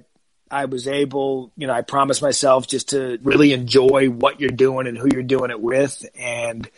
I 0.50 0.66
was 0.66 0.88
able, 0.88 1.52
you 1.57 1.66
know, 1.66 1.72
I 1.72 1.83
promised 1.83 2.22
myself 2.22 2.66
just 2.66 2.90
to 2.90 3.18
really 3.22 3.52
enjoy 3.52 4.09
what 4.09 4.40
you're 4.40 4.50
doing 4.50 4.87
and 4.87 4.96
who 4.96 5.09
you're 5.12 5.22
doing 5.22 5.50
it 5.50 5.61
with. 5.61 6.04
And 6.18 6.68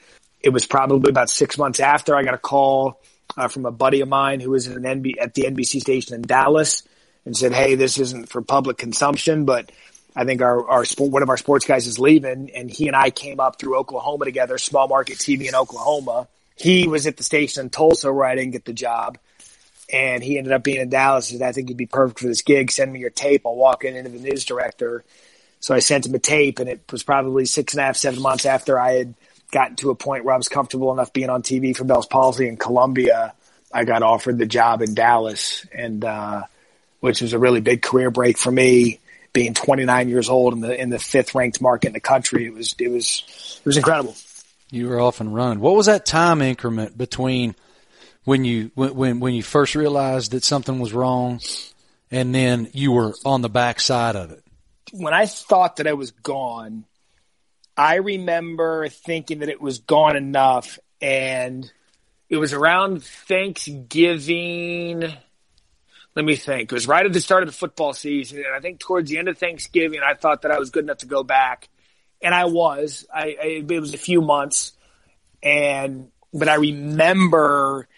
it 0.40 0.50
was 0.50 0.66
probably 0.66 1.11
about 1.11 1.31
six 1.31 1.59
months 1.59 1.81
after 1.81 2.16
I 2.16 2.22
got 2.22 2.35
a 2.35 2.38
call 2.38 3.00
uh, 3.37 3.48
from 3.48 3.66
a 3.66 3.70
buddy 3.70 4.00
of 4.00 4.09
mine 4.09 4.40
who 4.40 4.50
was 4.50 4.66
an 4.66 4.83
NB- 4.83 5.20
at 5.20 5.35
the 5.35 5.42
NBC 5.42 5.81
station 5.81 6.14
in 6.14 6.22
Dallas 6.22 6.83
and 7.24 7.37
said, 7.37 7.53
Hey, 7.53 7.74
this 7.74 7.98
isn't 7.98 8.29
for 8.29 8.42
public 8.42 8.79
consumption, 8.79 9.44
but 9.44 9.70
I 10.16 10.25
think 10.25 10.42
our, 10.42 10.68
our 10.68 10.85
sport, 10.85 11.12
one 11.12 11.23
of 11.23 11.29
our 11.29 11.37
sports 11.37 11.64
guys 11.64 11.87
is 11.87 11.99
leaving 11.99 12.51
and 12.55 12.70
he 12.70 12.88
and 12.88 12.96
I 12.96 13.11
came 13.11 13.40
up 13.40 13.59
through 13.59 13.79
Oklahoma 13.79 14.25
together, 14.25 14.59
small 14.59 14.88
market 14.88 15.18
TV 15.18 15.49
in 15.49 15.55
Oklahoma. 15.55 16.29
He 16.57 16.88
was 16.88 17.07
at 17.07 17.16
the 17.16 17.23
station 17.23 17.64
in 17.64 17.70
Tulsa 17.70 18.12
where 18.12 18.27
I 18.27 18.35
didn't 18.35 18.53
get 18.53 18.64
the 18.64 18.73
job 18.73 19.18
and 19.92 20.23
he 20.23 20.38
ended 20.38 20.53
up 20.53 20.62
being 20.62 20.81
in 20.81 20.88
Dallas. 20.88 21.29
Said, 21.29 21.42
I 21.42 21.53
think 21.53 21.68
you'd 21.68 21.79
be 21.79 21.87
perfect 21.87 22.20
for 22.20 22.27
this 22.27 22.42
gig. 22.42 22.70
Send 22.70 22.92
me 22.92 23.01
your 23.01 23.11
tape. 23.11 23.46
I'll 23.46 23.55
walk 23.55 23.85
in 23.85 23.96
into 23.96 24.11
the 24.11 24.18
news 24.18 24.44
director. 24.44 25.05
So 25.61 25.75
I 25.75 25.81
sent 25.81 26.07
him 26.07 26.14
a 26.14 26.18
tape, 26.18 26.59
and 26.59 26.68
it 26.68 26.81
was 26.90 27.03
probably 27.03 27.44
six 27.44 27.75
and 27.75 27.83
a 27.83 27.85
half, 27.85 27.96
seven 27.96 28.23
months 28.23 28.46
after 28.46 28.79
I 28.79 28.92
had 28.92 29.14
gotten 29.51 29.77
to 29.77 29.90
a 29.90 29.94
point 29.94 30.25
where 30.25 30.35
I 30.35 30.38
was 30.38 30.49
comfortable 30.49 30.92
enough 30.92 31.12
being 31.12 31.29
on 31.29 31.42
TV 31.42 31.77
for 31.77 31.85
Bell's 31.85 32.07
Palsy 32.07 32.49
in 32.49 32.57
Columbia. 32.57 33.35
I 33.73 33.85
got 33.85 34.03
offered 34.03 34.38
the 34.38 34.46
job 34.46 34.81
in 34.81 34.94
Dallas, 34.94 35.66
and 35.73 36.05
uh, 36.05 36.44
which 37.01 37.20
was 37.20 37.33
a 37.33 37.38
really 37.38 37.61
big 37.61 37.83
career 37.83 38.11
break 38.11 38.38
for 38.38 38.51
me. 38.51 39.01
Being 39.33 39.55
29 39.55 40.09
years 40.09 40.29
old 40.29 40.55
in 40.55 40.61
the 40.61 40.81
in 40.81 40.90
the 40.90 40.99
fifth 40.99 41.35
ranked 41.35 41.61
market 41.61 41.88
in 41.88 41.93
the 41.93 42.01
country, 42.01 42.47
it 42.47 42.53
was 42.53 42.75
it 42.79 42.88
was 42.88 43.23
it 43.61 43.66
was 43.66 43.77
incredible. 43.77 44.16
You 44.71 44.88
were 44.88 45.01
off 45.01 45.21
and 45.21 45.35
running. 45.35 45.61
What 45.61 45.75
was 45.75 45.87
that 45.87 46.07
time 46.07 46.43
increment 46.43 46.97
between? 46.97 47.55
when 48.25 48.45
you 48.45 48.71
when 48.75 49.21
when 49.21 49.35
you 49.35 49.43
first 49.43 49.75
realized 49.75 50.33
that 50.33 50.45
something 50.45 50.79
was 50.79 50.93
wrong, 50.93 51.40
and 52.11 52.35
then 52.35 52.69
you 52.73 52.93
were 52.93 53.14
on 53.25 53.40
the 53.43 53.49
back 53.49 53.81
side 53.81 54.16
of 54.16 54.33
it? 54.33 54.45
When 54.93 55.14
I 55.14 55.27
thought 55.27 55.77
that 55.77 55.87
I 55.87 55.93
was 55.95 56.11
gone, 56.11 56.85
I 57.77 57.95
remember 57.97 58.88
thinking 58.88 59.40
that 59.40 59.49
it 59.49 59.61
was 59.61 59.81
gone 59.81 60.16
enough, 60.16 60.79
and 61.01 61.71
it 62.29 62.37
was 62.37 62.53
around 62.53 63.03
Thanksgiving. 63.05 65.12
Let 66.16 66.25
me 66.25 66.37
think. 66.37 66.73
It 66.73 66.75
was 66.75 66.88
right 66.88 67.07
at 67.07 67.12
the 67.12 67.20
start 67.20 67.42
of 67.42 67.49
the 67.49 67.55
football 67.55 67.92
season, 67.92 68.38
and 68.38 68.55
I 68.55 68.61
think 68.61 68.81
towards 68.81 69.11
the 69.11 69.18
end 69.18 69.29
of 69.29 69.38
Thanksgiving, 69.38 70.01
I 70.05 70.14
thought 70.14 70.42
that 70.42 70.51
I 70.51 70.59
was 70.59 70.70
good 70.70 70.85
enough 70.85 70.99
to 70.99 71.07
go 71.07 71.23
back, 71.23 71.68
and 72.20 72.35
I 72.35 72.46
was. 72.46 73.07
I, 73.12 73.37
I 73.40 73.64
it 73.68 73.81
was 73.81 73.94
a 73.94 73.99
few 73.99 74.20
months, 74.20 74.73
and 75.42 76.11
but 76.33 76.49
I 76.49 76.57
remember 76.57 77.88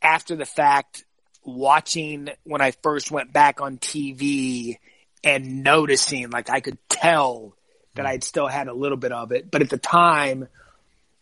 after 0.00 0.36
the 0.36 0.46
fact 0.46 1.04
watching 1.44 2.28
when 2.44 2.60
I 2.60 2.70
first 2.82 3.10
went 3.10 3.32
back 3.32 3.60
on 3.60 3.78
TV 3.78 4.76
and 5.24 5.62
noticing 5.62 6.30
like 6.30 6.50
I 6.50 6.60
could 6.60 6.78
tell 6.88 7.56
that 7.94 8.02
mm-hmm. 8.02 8.12
I'd 8.12 8.24
still 8.24 8.46
had 8.46 8.68
a 8.68 8.74
little 8.74 8.98
bit 8.98 9.12
of 9.12 9.32
it. 9.32 9.50
But 9.50 9.62
at 9.62 9.70
the 9.70 9.78
time, 9.78 10.48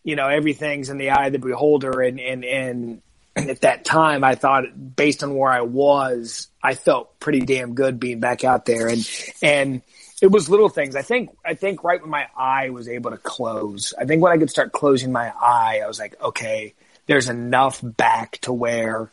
you 0.03 0.15
know, 0.15 0.27
everything's 0.27 0.89
in 0.89 0.97
the 0.97 1.11
eye 1.11 1.27
of 1.27 1.33
the 1.33 1.39
beholder 1.39 2.01
and, 2.01 2.19
and, 2.19 2.45
and, 2.45 3.01
at 3.37 3.61
that 3.61 3.85
time 3.85 4.23
I 4.23 4.35
thought 4.35 4.65
based 4.95 5.23
on 5.23 5.35
where 5.35 5.51
I 5.51 5.61
was, 5.61 6.47
I 6.61 6.73
felt 6.75 7.19
pretty 7.19 7.41
damn 7.41 7.75
good 7.75 7.99
being 7.99 8.19
back 8.19 8.43
out 8.43 8.65
there 8.65 8.87
and, 8.87 9.09
and 9.41 9.81
it 10.21 10.31
was 10.31 10.49
little 10.49 10.69
things. 10.69 10.95
I 10.95 11.03
think, 11.03 11.29
I 11.45 11.53
think 11.53 11.83
right 11.83 12.01
when 12.01 12.09
my 12.09 12.27
eye 12.35 12.69
was 12.69 12.89
able 12.89 13.11
to 13.11 13.17
close, 13.17 13.93
I 13.97 14.05
think 14.05 14.21
when 14.21 14.33
I 14.33 14.37
could 14.37 14.49
start 14.49 14.71
closing 14.71 15.11
my 15.11 15.29
eye, 15.29 15.81
I 15.83 15.87
was 15.87 15.99
like, 15.99 16.19
okay, 16.21 16.73
there's 17.05 17.29
enough 17.29 17.79
back 17.83 18.39
to 18.41 18.53
where 18.53 19.11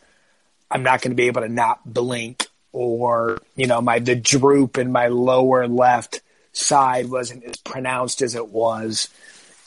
I'm 0.69 0.83
not 0.83 1.01
going 1.01 1.11
to 1.11 1.15
be 1.15 1.27
able 1.27 1.41
to 1.41 1.49
not 1.49 1.81
blink 1.85 2.47
or, 2.71 3.37
you 3.55 3.67
know, 3.67 3.81
my, 3.81 3.99
the 3.99 4.15
droop 4.15 4.77
in 4.77 4.91
my 4.91 5.07
lower 5.07 5.67
left 5.67 6.21
side 6.51 7.09
wasn't 7.09 7.43
as 7.43 7.57
pronounced 7.57 8.21
as 8.21 8.35
it 8.35 8.47
was. 8.47 9.09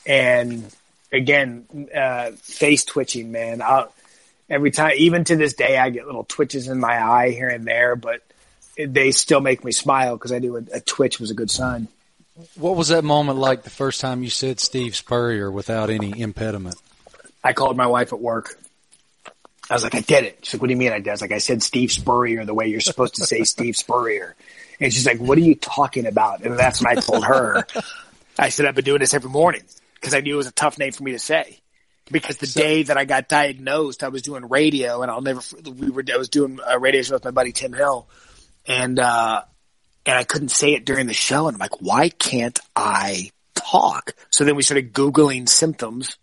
And 0.05 0.65
again, 1.11 1.87
uh, 1.95 2.31
face 2.31 2.83
twitching, 2.85 3.31
man. 3.31 3.61
I'll, 3.61 3.93
every 4.49 4.71
time, 4.71 4.93
even 4.97 5.23
to 5.25 5.35
this 5.35 5.53
day, 5.53 5.77
I 5.77 5.89
get 5.89 6.05
little 6.05 6.23
twitches 6.23 6.67
in 6.67 6.79
my 6.79 7.01
eye 7.01 7.31
here 7.31 7.49
and 7.49 7.65
there, 7.65 7.95
but 7.95 8.21
they 8.77 9.11
still 9.11 9.41
make 9.41 9.63
me 9.63 9.71
smile 9.71 10.15
because 10.15 10.31
I 10.31 10.39
knew 10.39 10.57
a, 10.57 10.63
a 10.73 10.79
twitch 10.79 11.19
was 11.19 11.31
a 11.31 11.33
good 11.33 11.51
sign. 11.51 11.87
What 12.55 12.75
was 12.75 12.87
that 12.87 13.03
moment 13.03 13.37
like 13.37 13.63
the 13.63 13.69
first 13.69 13.99
time 13.99 14.23
you 14.23 14.29
said 14.29 14.59
Steve 14.59 14.95
Spurrier 14.95 15.51
without 15.51 15.89
any 15.89 16.19
impediment? 16.19 16.75
I 17.43 17.53
called 17.53 17.75
my 17.75 17.87
wife 17.87 18.13
at 18.13 18.19
work. 18.19 18.57
I 19.69 19.73
was 19.75 19.83
like, 19.83 19.95
I 19.95 20.01
did 20.01 20.23
it. 20.23 20.39
She's 20.41 20.55
like, 20.55 20.61
what 20.61 20.67
do 20.67 20.73
you 20.73 20.79
mean 20.79 20.91
I 20.91 20.99
did? 20.99 21.09
I 21.09 21.11
was 21.11 21.21
like, 21.21 21.31
I 21.31 21.37
said 21.37 21.61
Steve 21.61 21.91
Spurrier 21.91 22.43
the 22.45 22.53
way 22.53 22.67
you're 22.67 22.79
supposed 22.79 23.15
to 23.15 23.25
say 23.25 23.43
Steve 23.43 23.75
Spurrier. 23.75 24.35
And 24.79 24.91
she's 24.91 25.05
like, 25.05 25.19
what 25.19 25.37
are 25.37 25.41
you 25.41 25.55
talking 25.55 26.05
about? 26.05 26.41
And 26.41 26.57
that's 26.57 26.81
when 26.81 26.97
I 26.97 26.99
told 26.99 27.25
her. 27.25 27.67
I 28.39 28.49
said, 28.49 28.65
I've 28.65 28.75
been 28.75 28.85
doing 28.85 28.99
this 28.99 29.13
every 29.13 29.29
morning 29.29 29.63
because 29.95 30.13
I 30.13 30.21
knew 30.21 30.35
it 30.35 30.37
was 30.37 30.47
a 30.47 30.51
tough 30.51 30.79
name 30.79 30.93
for 30.93 31.03
me 31.03 31.11
to 31.11 31.19
say. 31.19 31.59
Because 32.11 32.37
the 32.37 32.47
so, 32.47 32.59
day 32.59 32.83
that 32.83 32.97
I 32.97 33.05
got 33.05 33.27
diagnosed, 33.27 34.03
I 34.03 34.09
was 34.09 34.21
doing 34.21 34.47
radio 34.47 35.01
and 35.01 35.11
I'll 35.11 35.21
never, 35.21 35.41
we 35.63 35.89
were, 35.89 36.03
I 36.13 36.17
was 36.17 36.29
doing 36.29 36.59
a 36.65 36.79
radio 36.79 37.01
show 37.01 37.15
with 37.15 37.25
my 37.25 37.31
buddy 37.31 37.51
Tim 37.51 37.73
Hill 37.73 38.07
and, 38.65 38.99
uh, 38.99 39.43
and 40.05 40.17
I 40.17 40.23
couldn't 40.23 40.49
say 40.49 40.73
it 40.73 40.85
during 40.85 41.07
the 41.07 41.13
show. 41.13 41.47
And 41.47 41.55
I'm 41.55 41.59
like, 41.59 41.81
why 41.81 42.09
can't 42.09 42.59
I 42.75 43.31
talk? 43.53 44.13
So 44.31 44.43
then 44.43 44.55
we 44.55 44.63
started 44.63 44.93
Googling 44.93 45.47
symptoms 45.47 46.17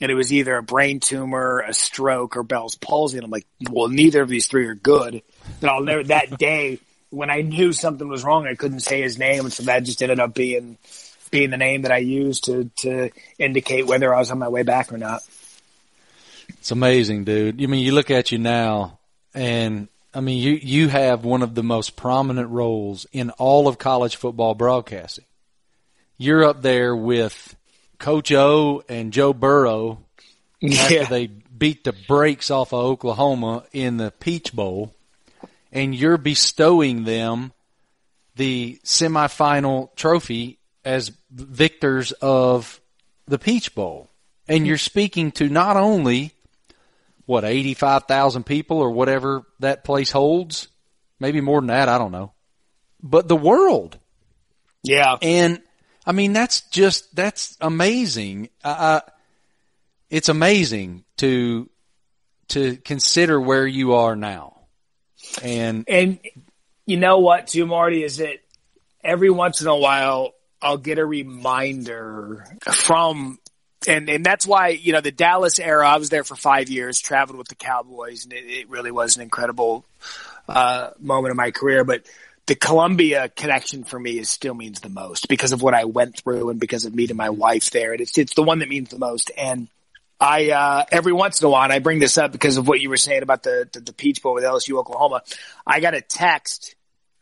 and 0.00 0.10
it 0.10 0.14
was 0.14 0.32
either 0.32 0.56
a 0.56 0.62
brain 0.62 0.98
tumor, 0.98 1.60
a 1.60 1.74
stroke, 1.74 2.36
or 2.36 2.42
Bell's 2.42 2.74
palsy. 2.76 3.18
And 3.18 3.24
I'm 3.24 3.30
like, 3.30 3.46
well, 3.70 3.88
neither 3.88 4.22
of 4.22 4.28
these 4.28 4.46
three 4.46 4.66
are 4.66 4.74
good. 4.74 5.22
And 5.60 5.70
I'll 5.70 5.82
never 5.82 6.04
that 6.04 6.38
day 6.38 6.80
when 7.10 7.30
I 7.30 7.42
knew 7.42 7.72
something 7.72 8.08
was 8.08 8.24
wrong, 8.24 8.46
I 8.46 8.54
couldn't 8.54 8.80
say 8.80 9.02
his 9.02 9.18
name, 9.18 9.44
and 9.44 9.52
so 9.52 9.64
that 9.64 9.82
just 9.82 10.02
ended 10.02 10.20
up 10.20 10.32
being 10.32 10.78
being 11.30 11.50
the 11.50 11.56
name 11.56 11.82
that 11.82 11.92
I 11.92 11.98
used 11.98 12.44
to 12.44 12.70
to 12.80 13.10
indicate 13.38 13.86
whether 13.86 14.14
I 14.14 14.18
was 14.18 14.30
on 14.30 14.38
my 14.38 14.48
way 14.48 14.62
back 14.62 14.92
or 14.92 14.98
not. 14.98 15.22
It's 16.48 16.70
amazing, 16.70 17.24
dude. 17.24 17.62
I 17.62 17.66
mean, 17.66 17.84
you 17.84 17.92
look 17.92 18.10
at 18.10 18.32
you 18.32 18.38
now, 18.38 18.98
and 19.34 19.88
I 20.12 20.20
mean, 20.20 20.38
you 20.38 20.52
you 20.52 20.88
have 20.88 21.24
one 21.24 21.42
of 21.42 21.54
the 21.54 21.62
most 21.62 21.96
prominent 21.96 22.50
roles 22.50 23.06
in 23.12 23.30
all 23.30 23.68
of 23.68 23.78
college 23.78 24.16
football 24.16 24.54
broadcasting. 24.54 25.24
You're 26.18 26.44
up 26.44 26.62
there 26.62 26.94
with 26.94 27.56
Coach 27.98 28.32
O 28.32 28.82
and 28.88 29.12
Joe 29.12 29.32
Burrow 29.32 30.04
after 30.62 30.94
yeah. 30.94 31.04
they 31.04 31.26
beat 31.26 31.84
the 31.84 31.94
brakes 32.08 32.50
off 32.50 32.72
of 32.72 32.80
Oklahoma 32.80 33.64
in 33.72 33.96
the 33.96 34.10
Peach 34.10 34.52
Bowl, 34.52 34.94
and 35.72 35.94
you're 35.94 36.18
bestowing 36.18 37.04
them 37.04 37.52
the 38.36 38.80
semifinal 38.84 39.94
trophy 39.96 40.58
as 40.84 41.12
victors 41.30 42.12
of 42.12 42.80
the 43.26 43.38
Peach 43.38 43.74
Bowl. 43.74 44.08
And 44.48 44.66
you're 44.66 44.78
speaking 44.78 45.30
to 45.32 45.48
not 45.48 45.76
only 45.76 46.32
what, 47.30 47.44
85,000 47.44 48.44
people 48.44 48.78
or 48.78 48.90
whatever 48.90 49.44
that 49.60 49.84
place 49.84 50.10
holds, 50.10 50.66
maybe 51.20 51.40
more 51.40 51.60
than 51.60 51.68
that, 51.68 51.88
I 51.88 51.96
don't 51.96 52.10
know, 52.10 52.32
but 53.00 53.28
the 53.28 53.36
world. 53.36 53.96
Yeah. 54.82 55.16
And 55.22 55.62
I 56.04 56.10
mean, 56.10 56.32
that's 56.32 56.62
just, 56.70 57.14
that's 57.14 57.56
amazing. 57.60 58.48
Uh, 58.64 59.02
it's 60.08 60.28
amazing 60.28 61.04
to, 61.18 61.70
to 62.48 62.76
consider 62.78 63.40
where 63.40 63.66
you 63.66 63.94
are 63.94 64.16
now. 64.16 64.62
And, 65.40 65.84
And 65.86 66.18
you 66.84 66.96
know 66.96 67.18
what, 67.18 67.46
too, 67.46 67.64
Marty, 67.64 68.02
is 68.02 68.16
that 68.16 68.38
every 69.04 69.30
once 69.30 69.60
in 69.60 69.68
a 69.68 69.76
while 69.76 70.32
I'll 70.62 70.78
get 70.78 70.98
a 70.98 71.06
reminder 71.06 72.44
from 72.70 73.38
and 73.88 74.10
and 74.10 74.24
that's 74.24 74.46
why 74.46 74.68
you 74.68 74.92
know 74.92 75.00
the 75.00 75.10
Dallas 75.10 75.58
era. 75.58 75.88
I 75.88 75.96
was 75.96 76.10
there 76.10 76.24
for 76.24 76.36
five 76.36 76.68
years, 76.68 77.00
traveled 77.00 77.38
with 77.38 77.48
the 77.48 77.54
Cowboys, 77.54 78.24
and 78.24 78.32
it, 78.32 78.44
it 78.44 78.70
really 78.70 78.90
was 78.90 79.16
an 79.16 79.22
incredible 79.22 79.84
uh, 80.48 80.90
moment 80.98 81.30
of 81.30 81.36
my 81.36 81.50
career. 81.50 81.84
But 81.84 82.06
the 82.46 82.54
Columbia 82.54 83.28
connection 83.28 83.84
for 83.84 83.98
me 83.98 84.18
is 84.18 84.28
still 84.28 84.54
means 84.54 84.80
the 84.80 84.88
most 84.88 85.28
because 85.28 85.52
of 85.52 85.62
what 85.62 85.74
I 85.74 85.84
went 85.84 86.16
through 86.16 86.50
and 86.50 86.60
because 86.60 86.84
of 86.84 86.94
meeting 86.94 87.16
my 87.16 87.30
wife 87.30 87.70
there, 87.70 87.92
and 87.92 88.00
it's 88.00 88.18
it's 88.18 88.34
the 88.34 88.42
one 88.42 88.58
that 88.58 88.68
means 88.68 88.90
the 88.90 88.98
most. 88.98 89.30
And 89.36 89.68
I 90.20 90.50
uh, 90.50 90.84
every 90.92 91.14
once 91.14 91.40
in 91.40 91.46
a 91.46 91.50
while, 91.50 91.72
I 91.72 91.78
bring 91.78 92.00
this 92.00 92.18
up 92.18 92.32
because 92.32 92.58
of 92.58 92.68
what 92.68 92.80
you 92.80 92.90
were 92.90 92.98
saying 92.98 93.22
about 93.22 93.42
the 93.42 93.68
the, 93.72 93.80
the 93.80 93.92
Peach 93.94 94.22
Bowl 94.22 94.34
with 94.34 94.44
LSU 94.44 94.78
Oklahoma. 94.78 95.22
I 95.66 95.80
got 95.80 95.94
a 95.94 96.02
text 96.02 96.74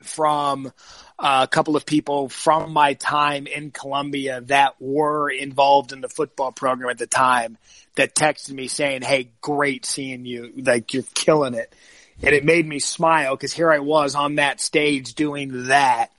from 0.03 0.73
a 1.19 1.49
couple 1.51 1.77
of 1.77 1.85
people 1.85 2.29
from 2.29 2.73
my 2.73 2.95
time 2.95 3.47
in 3.47 3.71
Columbia 3.71 4.41
that 4.43 4.77
were 4.81 5.29
involved 5.31 5.93
in 5.93 6.01
the 6.01 6.09
football 6.09 6.53
program 6.53 6.91
at 6.91 6.99
the 6.99 7.07
time 7.07 7.59
that 7.97 8.15
texted 8.15 8.53
me 8.53 8.69
saying, 8.69 9.03
Hey, 9.03 9.31
great 9.41 9.85
seeing 9.85 10.25
you. 10.25 10.53
Like 10.57 10.95
you're 10.95 11.03
killing 11.15 11.55
it. 11.55 11.75
And 12.23 12.35
it 12.35 12.45
made 12.45 12.67
me 12.67 12.79
smile 12.79 13.37
because 13.37 13.53
here 13.53 13.71
I 13.71 13.79
was 13.81 14.15
on 14.15 14.37
that 14.37 14.61
stage 14.61 15.15
doing 15.15 15.67
that, 15.67 16.11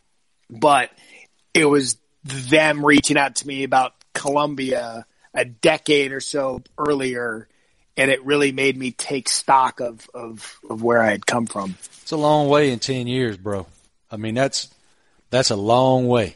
but 0.49 0.91
it 1.53 1.65
was 1.65 1.97
them 2.23 2.85
reaching 2.85 3.17
out 3.17 3.35
to 3.37 3.47
me 3.47 3.63
about 3.63 3.93
Columbia 4.13 5.05
a 5.33 5.45
decade 5.45 6.11
or 6.11 6.19
so 6.19 6.61
earlier. 6.77 7.47
And 7.97 8.09
it 8.09 8.25
really 8.25 8.53
made 8.53 8.77
me 8.77 8.91
take 8.91 9.27
stock 9.27 9.81
of, 9.81 10.09
of, 10.13 10.59
of 10.69 10.81
where 10.81 11.01
I 11.01 11.11
had 11.11 11.25
come 11.25 11.45
from. 11.45 11.75
It's 12.01 12.11
a 12.11 12.17
long 12.17 12.47
way 12.47 12.71
in 12.71 12.79
10 12.79 13.07
years, 13.07 13.35
bro. 13.35 13.67
I 14.09 14.15
mean, 14.15 14.35
that's, 14.35 14.69
that's 15.29 15.51
a 15.51 15.55
long 15.55 16.07
way 16.07 16.35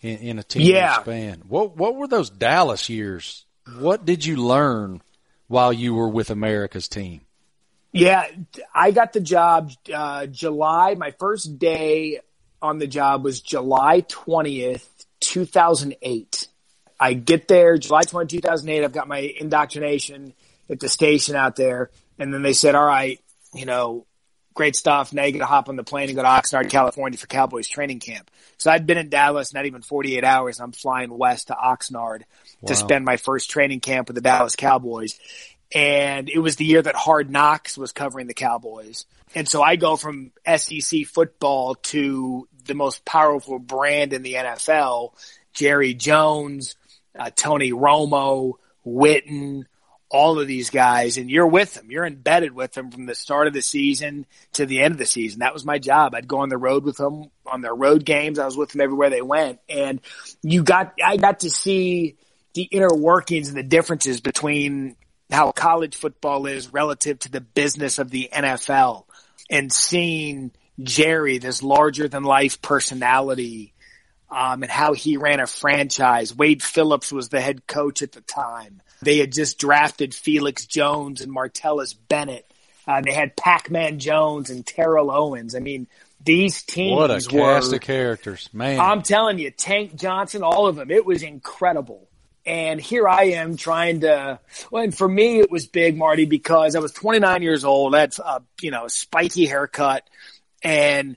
in, 0.00 0.18
in 0.18 0.38
a 0.38 0.42
10 0.42 0.62
year 0.62 0.96
span. 1.00 1.42
What, 1.48 1.76
what 1.76 1.96
were 1.96 2.08
those 2.08 2.30
Dallas 2.30 2.88
years? 2.88 3.44
What 3.78 4.04
did 4.04 4.24
you 4.24 4.36
learn 4.36 5.02
while 5.46 5.72
you 5.72 5.94
were 5.94 6.08
with 6.08 6.30
America's 6.30 6.88
team? 6.88 7.22
Yeah, 7.92 8.26
I 8.74 8.90
got 8.90 9.12
the 9.12 9.20
job 9.20 9.72
uh, 9.92 10.26
July. 10.26 10.94
My 10.94 11.12
first 11.12 11.58
day 11.58 12.20
on 12.60 12.78
the 12.78 12.86
job 12.86 13.24
was 13.24 13.40
July 13.40 14.00
twentieth, 14.00 15.06
two 15.20 15.46
thousand 15.46 15.96
eight. 16.02 16.48
I 17.00 17.14
get 17.14 17.48
there 17.48 17.78
July 17.78 18.02
20, 18.02 18.38
2008. 18.38 18.84
I've 18.84 18.92
got 18.92 19.06
my 19.06 19.18
indoctrination 19.18 20.34
at 20.68 20.80
the 20.80 20.88
station 20.88 21.36
out 21.36 21.56
there, 21.56 21.90
and 22.18 22.34
then 22.34 22.42
they 22.42 22.52
said, 22.52 22.74
"All 22.74 22.84
right, 22.84 23.20
you 23.54 23.64
know, 23.64 24.04
great 24.58 24.76
stuff. 24.76 25.14
Now 25.14 25.24
you 25.24 25.32
got 25.32 25.38
to 25.38 25.46
hop 25.46 25.68
on 25.70 25.76
the 25.76 25.84
plane 25.84 26.08
and 26.08 26.16
go 26.16 26.22
to 26.22 26.28
Oxnard, 26.28 26.68
California 26.68 27.18
for 27.18 27.26
Cowboys 27.26 27.68
training 27.68 28.00
camp." 28.00 28.30
So 28.58 28.70
I'd 28.70 28.86
been 28.86 28.98
in 28.98 29.08
Dallas 29.08 29.54
not 29.54 29.64
even 29.64 29.80
48 29.82 30.22
hours. 30.22 30.60
I'm 30.60 30.72
flying 30.72 31.16
west 31.16 31.48
to 31.48 31.54
Oxnard 31.54 32.22
to 32.66 32.74
spend 32.74 33.04
my 33.04 33.16
first 33.16 33.50
training 33.50 33.80
camp 33.80 34.08
with 34.08 34.16
the 34.16 34.20
Dallas 34.20 34.56
Cowboys 34.56 35.18
and 35.72 36.28
it 36.28 36.38
was 36.38 36.56
the 36.56 36.64
year 36.64 36.80
that 36.80 36.94
Hard 36.94 37.30
Knocks 37.30 37.76
was 37.76 37.92
covering 37.92 38.26
the 38.26 38.34
Cowboys. 38.34 39.04
And 39.34 39.48
so 39.48 39.62
I 39.62 39.76
go 39.76 39.96
from 39.96 40.32
SEC 40.56 41.04
football 41.06 41.74
to 41.74 42.48
the 42.64 42.74
most 42.74 43.04
powerful 43.04 43.58
brand 43.58 44.12
in 44.12 44.22
the 44.22 44.34
NFL, 44.34 45.12
Jerry 45.52 45.94
Jones, 45.94 46.76
uh, 47.18 47.30
Tony 47.34 47.72
Romo, 47.72 48.54
Witten, 48.86 49.64
all 50.10 50.40
of 50.40 50.46
these 50.46 50.70
guys, 50.70 51.18
and 51.18 51.30
you're 51.30 51.46
with 51.46 51.74
them. 51.74 51.90
You're 51.90 52.06
embedded 52.06 52.52
with 52.52 52.72
them 52.72 52.90
from 52.90 53.06
the 53.06 53.14
start 53.14 53.46
of 53.46 53.52
the 53.52 53.60
season 53.60 54.26
to 54.54 54.64
the 54.64 54.80
end 54.80 54.92
of 54.92 54.98
the 54.98 55.06
season. 55.06 55.40
That 55.40 55.52
was 55.52 55.64
my 55.64 55.78
job. 55.78 56.14
I'd 56.14 56.28
go 56.28 56.38
on 56.38 56.48
the 56.48 56.56
road 56.56 56.84
with 56.84 56.96
them 56.96 57.30
on 57.46 57.60
their 57.60 57.74
road 57.74 58.04
games. 58.04 58.38
I 58.38 58.46
was 58.46 58.56
with 58.56 58.70
them 58.72 58.80
everywhere 58.80 59.10
they 59.10 59.22
went. 59.22 59.60
And 59.68 60.00
you 60.42 60.62
got, 60.62 60.94
I 61.04 61.18
got 61.18 61.40
to 61.40 61.50
see 61.50 62.16
the 62.54 62.62
inner 62.62 62.94
workings 62.94 63.48
and 63.48 63.56
the 63.56 63.62
differences 63.62 64.20
between 64.20 64.96
how 65.30 65.52
college 65.52 65.94
football 65.94 66.46
is 66.46 66.72
relative 66.72 67.18
to 67.20 67.30
the 67.30 67.40
business 67.40 67.98
of 67.98 68.10
the 68.10 68.30
NFL 68.32 69.04
and 69.50 69.72
seeing 69.72 70.52
Jerry, 70.82 71.38
this 71.38 71.62
larger 71.62 72.08
than 72.08 72.22
life 72.22 72.62
personality, 72.62 73.74
um, 74.30 74.62
and 74.62 74.70
how 74.70 74.92
he 74.92 75.16
ran 75.16 75.40
a 75.40 75.46
franchise. 75.46 76.34
Wade 76.34 76.62
Phillips 76.62 77.12
was 77.12 77.28
the 77.28 77.40
head 77.40 77.66
coach 77.66 78.02
at 78.02 78.12
the 78.12 78.20
time. 78.20 78.80
They 79.02 79.18
had 79.18 79.32
just 79.32 79.58
drafted 79.58 80.14
Felix 80.14 80.66
Jones 80.66 81.20
and 81.20 81.34
Martellus 81.34 81.94
Bennett. 82.08 82.50
Uh, 82.86 83.00
they 83.00 83.12
had 83.12 83.36
Pac-Man 83.36 83.98
Jones 83.98 84.50
and 84.50 84.66
Terrell 84.66 85.10
Owens. 85.10 85.54
I 85.54 85.60
mean, 85.60 85.86
these 86.24 86.62
teams 86.62 86.96
What 86.96 87.10
a 87.10 87.14
were, 87.14 87.54
cast 87.54 87.72
of 87.72 87.80
characters, 87.80 88.48
man. 88.52 88.80
I'm 88.80 89.02
telling 89.02 89.38
you, 89.38 89.50
Tank 89.50 89.94
Johnson, 89.94 90.42
all 90.42 90.66
of 90.66 90.76
them. 90.76 90.90
It 90.90 91.04
was 91.04 91.22
incredible. 91.22 92.08
And 92.46 92.80
here 92.80 93.06
I 93.06 93.24
am 93.24 93.58
trying 93.58 94.00
to, 94.00 94.40
well, 94.70 94.82
and 94.82 94.96
for 94.96 95.06
me, 95.06 95.38
it 95.40 95.50
was 95.50 95.66
big, 95.66 95.98
Marty, 95.98 96.24
because 96.24 96.74
I 96.76 96.78
was 96.78 96.92
29 96.92 97.42
years 97.42 97.64
old. 97.64 97.94
I 97.94 98.00
had, 98.00 98.14
uh, 98.24 98.40
you 98.62 98.70
know, 98.70 98.88
spiky 98.88 99.44
haircut 99.44 100.08
and 100.62 101.16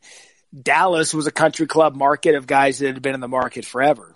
Dallas 0.59 1.13
was 1.13 1.27
a 1.27 1.31
country 1.31 1.67
club 1.67 1.95
market 1.95 2.35
of 2.35 2.47
guys 2.47 2.79
that 2.79 2.93
had 2.93 3.01
been 3.01 3.13
in 3.15 3.21
the 3.21 3.27
market 3.27 3.65
forever. 3.65 4.10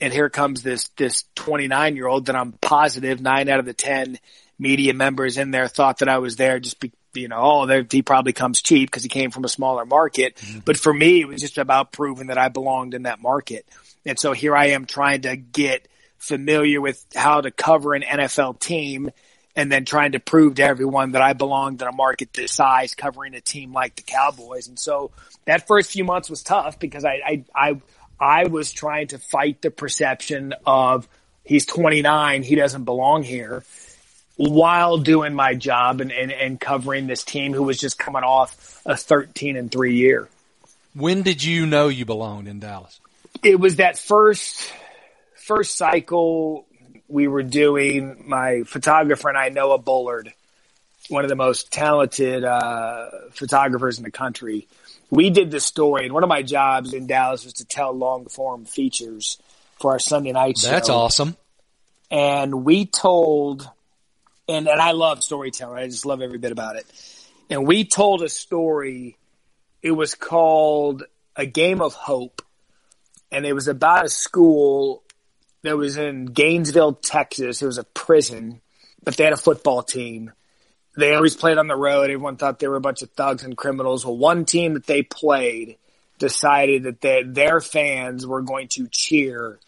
And 0.00 0.12
here 0.12 0.28
comes 0.28 0.62
this, 0.62 0.88
this 0.96 1.24
29 1.34 1.96
year 1.96 2.06
old 2.06 2.26
that 2.26 2.36
I'm 2.36 2.52
positive 2.52 3.20
nine 3.20 3.48
out 3.48 3.58
of 3.58 3.66
the 3.66 3.74
10 3.74 4.18
media 4.58 4.94
members 4.94 5.38
in 5.38 5.50
there 5.50 5.68
thought 5.68 5.98
that 5.98 6.08
I 6.08 6.18
was 6.18 6.36
there 6.36 6.60
just 6.60 6.80
be, 6.80 6.92
you 7.14 7.28
know, 7.28 7.38
oh, 7.38 7.84
he 7.90 8.02
probably 8.02 8.32
comes 8.32 8.62
cheap 8.62 8.90
because 8.90 9.02
he 9.02 9.08
came 9.08 9.30
from 9.30 9.44
a 9.44 9.48
smaller 9.48 9.84
market. 9.84 10.36
Mm-hmm. 10.36 10.60
But 10.60 10.76
for 10.76 10.92
me, 10.92 11.20
it 11.20 11.28
was 11.28 11.40
just 11.40 11.58
about 11.58 11.92
proving 11.92 12.28
that 12.28 12.38
I 12.38 12.48
belonged 12.48 12.94
in 12.94 13.04
that 13.04 13.20
market. 13.20 13.66
And 14.04 14.18
so 14.18 14.32
here 14.32 14.56
I 14.56 14.66
am 14.68 14.86
trying 14.86 15.22
to 15.22 15.36
get 15.36 15.88
familiar 16.18 16.80
with 16.80 17.04
how 17.14 17.40
to 17.40 17.50
cover 17.50 17.94
an 17.94 18.02
NFL 18.02 18.60
team 18.60 19.10
and 19.58 19.72
then 19.72 19.84
trying 19.84 20.12
to 20.12 20.20
prove 20.20 20.56
to 20.56 20.62
everyone 20.62 21.12
that 21.12 21.22
I 21.22 21.32
belonged 21.32 21.82
in 21.82 21.88
a 21.88 21.92
market 21.92 22.32
this 22.32 22.52
size 22.52 22.94
covering 22.94 23.34
a 23.34 23.40
team 23.40 23.72
like 23.72 23.96
the 23.96 24.02
Cowboys. 24.02 24.68
And 24.68 24.78
so 24.78 25.10
that 25.46 25.66
first 25.66 25.90
few 25.90 26.04
months 26.04 26.30
was 26.30 26.42
tough 26.42 26.78
because 26.78 27.04
I, 27.04 27.20
I, 27.26 27.44
I, 27.54 27.80
I 28.20 28.46
was 28.46 28.72
trying 28.72 29.08
to 29.08 29.18
fight 29.18 29.62
the 29.62 29.70
perception 29.70 30.54
of 30.66 31.08
he's 31.44 31.66
29, 31.66 32.42
he 32.42 32.54
doesn't 32.54 32.84
belong 32.84 33.22
here 33.22 33.64
while 34.38 34.98
doing 34.98 35.34
my 35.34 35.54
job 35.54 36.00
and, 36.00 36.12
and, 36.12 36.30
and 36.30 36.60
covering 36.60 37.08
this 37.08 37.24
team 37.24 37.52
who 37.52 37.64
was 37.64 37.76
just 37.76 37.98
coming 37.98 38.22
off 38.22 38.80
a 38.86 38.96
13 38.96 39.56
and 39.56 39.70
three 39.70 39.96
year. 39.96 40.28
when 40.94 41.22
did 41.22 41.42
you 41.42 41.66
know 41.66 41.88
you 41.88 42.04
belonged 42.04 42.46
in 42.46 42.60
Dallas? 42.60 43.00
It 43.42 43.58
was 43.58 43.76
that 43.76 43.98
first, 43.98 44.72
first 45.34 45.76
cycle 45.76 46.66
we 47.08 47.26
were 47.26 47.42
doing 47.42 48.24
my 48.26 48.62
photographer 48.64 49.28
and 49.28 49.36
I, 49.36 49.48
Noah 49.48 49.78
Bullard, 49.78 50.32
one 51.08 51.24
of 51.24 51.30
the 51.30 51.36
most 51.36 51.72
talented, 51.72 52.44
uh, 52.44 53.10
photographers 53.32 53.98
in 53.98 54.04
the 54.04 54.10
country. 54.10 54.68
We 55.10 55.30
did 55.30 55.50
this 55.50 55.64
story 55.64 56.04
and 56.04 56.12
one 56.14 56.22
of 56.22 56.28
my 56.28 56.42
jobs 56.42 56.92
in 56.92 57.06
Dallas 57.06 57.44
was 57.44 57.54
to 57.54 57.64
tell 57.64 57.92
long 57.92 58.26
form 58.26 58.64
features 58.64 59.38
for 59.80 59.92
our 59.92 59.98
Sunday 59.98 60.32
night 60.32 60.58
show. 60.58 60.70
That's 60.70 60.88
awesome. 60.88 61.36
and 62.10 62.64
we 62.64 62.84
told 62.86 63.68
and 64.48 64.68
and 64.68 64.80
I 64.80 64.92
love 64.92 65.22
storytelling. 65.22 65.78
I 65.78 65.86
just 65.86 66.06
love 66.06 66.20
every 66.22 66.38
bit 66.38 66.52
about 66.52 66.76
it. 66.76 66.86
And 67.50 67.66
we 67.66 67.84
told 67.84 68.22
a 68.22 68.28
story. 68.28 69.16
It 69.82 69.92
was 69.92 70.14
called 70.14 71.04
A 71.36 71.46
Game 71.46 71.80
of 71.80 71.94
Hope. 71.94 72.42
And 73.30 73.46
it 73.46 73.52
was 73.52 73.68
about 73.68 74.06
a 74.06 74.08
school 74.08 75.02
that 75.62 75.76
was 75.76 75.96
in 75.96 76.26
Gainesville, 76.26 76.94
Texas. 76.94 77.62
It 77.62 77.66
was 77.66 77.78
a 77.78 77.84
prison, 77.84 78.60
but 79.04 79.16
they 79.16 79.24
had 79.24 79.32
a 79.32 79.38
football 79.38 79.82
team. 79.82 80.32
They 80.98 81.14
always 81.14 81.36
played 81.36 81.58
on 81.58 81.68
the 81.68 81.76
road. 81.76 82.04
Everyone 82.04 82.36
thought 82.36 82.58
they 82.58 82.66
were 82.66 82.76
a 82.76 82.80
bunch 82.80 83.02
of 83.02 83.10
thugs 83.10 83.44
and 83.44 83.56
criminals. 83.56 84.04
Well, 84.04 84.16
one 84.16 84.44
team 84.44 84.74
that 84.74 84.86
they 84.86 85.02
played 85.02 85.76
decided 86.18 86.82
that 86.82 87.00
they, 87.00 87.22
their 87.22 87.60
fans 87.60 88.26
were 88.26 88.42
going 88.42 88.66
to 88.68 88.88
cheer 88.88 89.60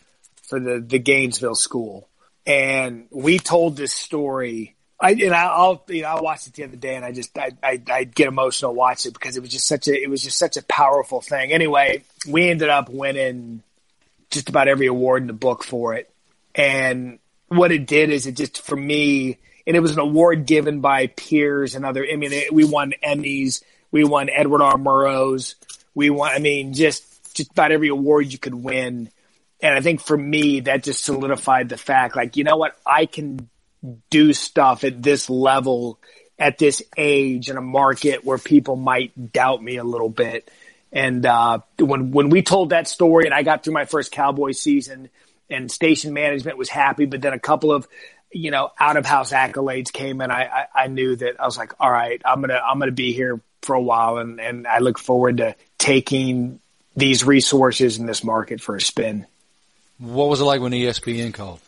for 0.48 0.58
the, 0.58 0.80
the 0.80 0.98
Gainesville 0.98 1.54
school. 1.54 2.08
And 2.46 3.06
we 3.10 3.38
told 3.38 3.76
this 3.76 3.92
story 3.92 4.74
I 5.00 5.12
and 5.12 5.34
I'll 5.34 5.82
you 5.88 6.02
know 6.02 6.08
I 6.08 6.20
watched 6.20 6.46
it 6.46 6.54
the 6.54 6.64
other 6.64 6.76
day 6.76 6.94
and 6.94 7.04
I 7.04 7.12
just 7.12 7.36
I 7.38 7.52
I, 7.62 7.80
I 7.88 8.04
get 8.04 8.28
emotional 8.28 8.74
watch 8.74 9.06
it 9.06 9.14
because 9.14 9.36
it 9.36 9.40
was 9.40 9.50
just 9.50 9.66
such 9.66 9.88
a 9.88 9.94
it 9.94 10.10
was 10.10 10.22
just 10.22 10.38
such 10.38 10.56
a 10.56 10.62
powerful 10.64 11.20
thing. 11.22 11.52
Anyway, 11.52 12.04
we 12.28 12.50
ended 12.50 12.68
up 12.68 12.90
winning 12.90 13.62
just 14.30 14.48
about 14.48 14.68
every 14.68 14.86
award 14.86 15.22
in 15.22 15.26
the 15.26 15.32
book 15.32 15.64
for 15.64 15.94
it, 15.94 16.10
and 16.54 17.18
what 17.48 17.72
it 17.72 17.86
did 17.86 18.10
is 18.10 18.26
it 18.26 18.36
just 18.36 18.60
for 18.62 18.76
me 18.76 19.38
and 19.70 19.76
it 19.76 19.80
was 19.80 19.92
an 19.92 20.00
award 20.00 20.46
given 20.46 20.80
by 20.80 21.06
peers 21.06 21.76
and 21.76 21.86
other. 21.86 22.04
I 22.04 22.16
mean, 22.16 22.32
it, 22.32 22.52
we 22.52 22.64
won 22.64 22.92
Emmys, 23.04 23.62
we 23.92 24.02
won 24.02 24.28
Edward 24.28 24.62
R. 24.62 24.76
Murrow's, 24.76 25.54
we 25.94 26.10
won. 26.10 26.32
I 26.32 26.40
mean, 26.40 26.74
just 26.74 27.04
just 27.34 27.52
about 27.52 27.70
every 27.70 27.86
award 27.86 28.32
you 28.32 28.38
could 28.40 28.52
win. 28.52 29.10
And 29.62 29.72
I 29.72 29.80
think 29.80 30.00
for 30.00 30.16
me, 30.16 30.58
that 30.62 30.82
just 30.82 31.04
solidified 31.04 31.68
the 31.68 31.76
fact, 31.76 32.16
like, 32.16 32.36
you 32.36 32.42
know 32.42 32.56
what, 32.56 32.76
I 32.84 33.06
can 33.06 33.48
do 34.10 34.32
stuff 34.32 34.82
at 34.82 35.00
this 35.00 35.30
level 35.30 36.00
at 36.36 36.58
this 36.58 36.82
age 36.96 37.48
in 37.48 37.56
a 37.56 37.62
market 37.62 38.24
where 38.24 38.38
people 38.38 38.74
might 38.74 39.32
doubt 39.32 39.62
me 39.62 39.76
a 39.76 39.84
little 39.84 40.08
bit. 40.08 40.50
And 40.90 41.24
uh, 41.24 41.60
when 41.78 42.10
when 42.10 42.28
we 42.28 42.42
told 42.42 42.70
that 42.70 42.88
story, 42.88 43.26
and 43.26 43.34
I 43.34 43.44
got 43.44 43.62
through 43.62 43.74
my 43.74 43.84
first 43.84 44.10
Cowboy 44.10 44.50
season, 44.50 45.10
and 45.48 45.70
station 45.70 46.12
management 46.12 46.58
was 46.58 46.68
happy, 46.68 47.04
but 47.04 47.20
then 47.20 47.32
a 47.32 47.38
couple 47.38 47.70
of 47.70 47.86
you 48.32 48.50
know 48.50 48.70
out 48.78 48.96
of 48.96 49.06
house 49.06 49.32
accolades 49.32 49.92
came, 49.92 50.20
and 50.20 50.32
I, 50.32 50.66
I 50.74 50.84
I 50.84 50.86
knew 50.86 51.16
that 51.16 51.40
I 51.40 51.46
was 51.46 51.58
like, 51.58 51.72
all 51.80 51.90
right, 51.90 52.20
I'm 52.24 52.40
gonna 52.40 52.60
I'm 52.64 52.78
gonna 52.78 52.92
be 52.92 53.12
here 53.12 53.40
for 53.62 53.74
a 53.74 53.82
while, 53.82 54.18
and 54.18 54.40
and 54.40 54.66
I 54.66 54.78
look 54.78 54.98
forward 54.98 55.38
to 55.38 55.54
taking 55.78 56.60
these 56.96 57.24
resources 57.24 57.98
in 57.98 58.06
this 58.06 58.24
market 58.24 58.60
for 58.60 58.76
a 58.76 58.80
spin. 58.80 59.26
What 59.98 60.28
was 60.28 60.40
it 60.40 60.44
like 60.44 60.60
when 60.60 60.72
ESPN 60.72 61.34
called? 61.34 61.60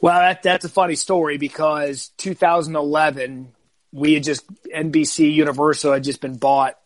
Well, 0.00 0.18
that, 0.18 0.42
that's 0.42 0.64
a 0.64 0.68
funny 0.68 0.96
story 0.96 1.38
because 1.38 2.08
2011, 2.18 3.52
we 3.92 4.14
had 4.14 4.24
just, 4.24 4.44
NBC 4.64 5.32
Universal 5.32 5.92
had 5.92 6.04
just 6.04 6.20
been 6.20 6.36
bought 6.36 6.76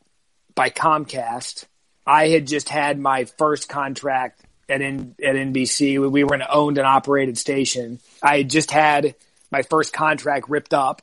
by 0.55 0.69
Comcast. 0.71 1.65
I 2.07 2.29
had 2.29 2.47
just 2.47 2.69
had 2.69 2.99
my 2.99 3.25
first 3.25 3.69
contract 3.69 4.45
at, 4.69 4.83
N, 4.83 5.15
at 5.23 5.35
NBC. 5.35 6.11
We 6.11 6.25
were 6.25 6.35
an 6.35 6.45
owned 6.49 6.79
and 6.79 6.87
operated 6.87 7.39
station. 7.39 7.99
I 8.23 8.43
just 8.43 8.71
had 8.71 9.15
my 9.51 9.63
first 9.63 9.93
contract 9.93 10.49
ripped 10.49 10.75
up 10.75 11.03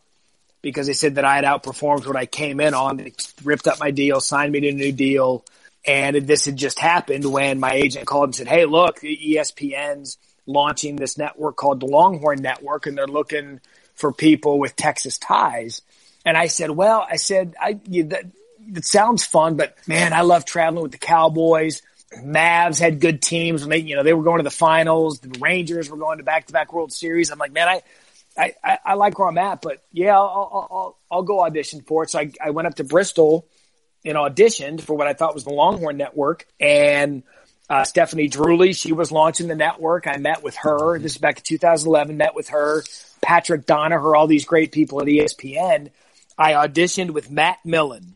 because 0.62 0.88
they 0.88 0.94
said 0.94 1.16
that 1.16 1.26
I 1.26 1.36
had 1.36 1.46
outperformed 1.46 2.06
what 2.06 2.16
I 2.16 2.26
came 2.26 2.60
in 2.60 2.74
on. 2.74 2.98
They 2.98 3.14
ripped 3.44 3.68
up 3.68 3.80
my 3.80 3.92
deal, 3.92 4.20
signed 4.22 4.52
me 4.52 4.62
to 4.62 4.70
a 4.70 4.74
new 4.74 4.92
deal. 4.92 5.46
And 5.86 6.16
this 6.16 6.46
had 6.46 6.56
just 6.56 6.80
happened 6.80 7.26
when 7.26 7.60
my 7.60 7.74
agent 7.74 8.08
called 8.08 8.30
and 8.30 8.36
said, 8.36 8.48
Hey, 8.48 8.66
look, 8.66 9.02
ESPN's 9.02 10.18
launching 10.46 10.96
this 10.96 11.18
network 11.18 11.56
called 11.56 11.80
the 11.80 11.86
Longhorn 11.86 12.42
Network, 12.42 12.86
and 12.86 12.98
they're 12.98 13.08
looking 13.08 13.60
for 13.96 14.12
people 14.12 14.60
with 14.60 14.76
Texas 14.76 15.18
ties. 15.18 15.82
And 16.26 16.38
I 16.38 16.48
said, 16.48 16.72
well, 16.72 17.06
I 17.10 17.18
said, 17.18 17.56
I, 17.60 17.80
you, 17.88 18.06
that, 18.06 18.26
that 18.72 18.86
sounds 18.86 19.26
fun, 19.26 19.56
but 19.56 19.76
man, 19.88 20.14
I 20.14 20.22
love 20.22 20.46
traveling 20.46 20.84
with 20.84 20.92
the 20.94 20.98
Cowboys. 20.98 21.82
Mavs 22.18 22.80
had 22.80 23.00
good 23.00 23.22
teams. 23.22 23.66
They, 23.66 23.78
you 23.78 23.96
know, 23.96 24.04
they 24.04 24.14
were 24.14 24.24
going 24.24 24.38
to 24.38 24.44
the 24.44 24.50
finals. 24.52 25.20
The 25.20 25.40
Rangers 25.40 25.90
were 25.90 25.98
going 25.98 26.18
to 26.18 26.24
back-to-back 26.24 26.74
World 26.74 26.92
Series. 26.92 27.32
I'm 27.32 27.40
like, 27.40 27.52
man, 27.54 27.68
I, 27.68 28.54
I, 28.64 28.80
I, 28.86 28.94
like 28.96 29.18
where 29.20 29.28
I'm 29.28 29.38
at, 29.38 29.62
but 29.62 29.84
yeah, 29.92 30.18
I'll, 30.18 30.68
I'll, 30.72 30.98
I'll 31.12 31.24
go 31.24 31.42
audition 31.42 31.82
for 31.82 32.04
it. 32.04 32.10
So 32.10 32.20
I, 32.20 32.32
I 32.44 32.50
went 32.50 32.68
up 32.68 32.76
to 32.76 32.84
Bristol 32.84 33.48
and 34.06 34.18
auditioned 34.18 34.82
for 34.82 34.96
what 34.96 35.08
I 35.08 35.14
thought 35.14 35.34
was 35.34 35.44
the 35.44 35.54
Longhorn 35.54 35.98
Network. 35.98 36.48
And 36.60 37.24
uh, 37.70 37.84
Stephanie 37.84 38.30
Druley, 38.30 38.76
she 38.76 38.92
was 38.92 39.12
launching 39.12 39.48
the 39.48 39.56
network. 39.56 40.08
I 40.08 40.18
met 40.18 40.44
with 40.44 40.56
her. 40.58 41.00
This 41.00 41.14
is 41.14 41.18
back 41.18 41.38
in 41.38 41.44
2011. 41.44 42.18
Met 42.18 42.36
with 42.36 42.50
her, 42.50 42.84
Patrick 43.22 43.66
Donaher, 43.66 44.16
all 44.16 44.28
these 44.28 44.46
great 44.46 44.72
people 44.72 45.02
at 45.02 45.08
ESPN. 45.08 45.92
I 46.38 46.54
auditioned 46.54 47.12
with 47.12 47.32
Matt 47.32 47.60
Millen. 47.64 48.16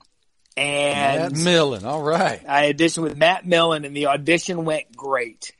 And 0.58 1.34
Matt 1.34 1.44
Millen, 1.44 1.86
all 1.86 2.02
right. 2.02 2.44
I 2.48 2.74
auditioned 2.74 3.04
with 3.04 3.16
Matt 3.16 3.46
Millen, 3.46 3.86
and 3.86 3.96
the 3.96 4.08
audition 4.08 4.66
went 4.66 4.96
great. 4.96 5.54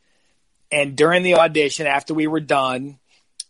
And 0.72 0.96
during 0.96 1.22
the 1.22 1.36
audition, 1.36 1.86
after 1.86 2.16
we 2.16 2.26
were 2.26 2.40
done, 2.40 2.98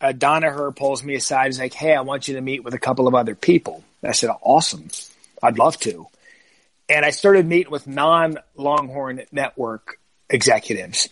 uh, 0.01 0.11
Donaher 0.11 0.75
pulls 0.75 1.03
me 1.03 1.15
aside. 1.15 1.47
He's 1.47 1.59
like, 1.59 1.73
"Hey, 1.73 1.95
I 1.95 2.01
want 2.01 2.27
you 2.27 2.35
to 2.35 2.41
meet 2.41 2.63
with 2.63 2.73
a 2.73 2.79
couple 2.79 3.07
of 3.07 3.15
other 3.15 3.33
people." 3.33 3.83
I 4.03 4.11
said, 4.11 4.29
"Awesome, 4.41 4.89
I'd 5.41 5.57
love 5.57 5.77
to." 5.79 6.07
And 6.89 7.05
I 7.05 7.09
started 7.11 7.45
meeting 7.45 7.71
with 7.71 7.87
non-Longhorn 7.87 9.23
Network 9.31 9.99
executives. 10.29 11.09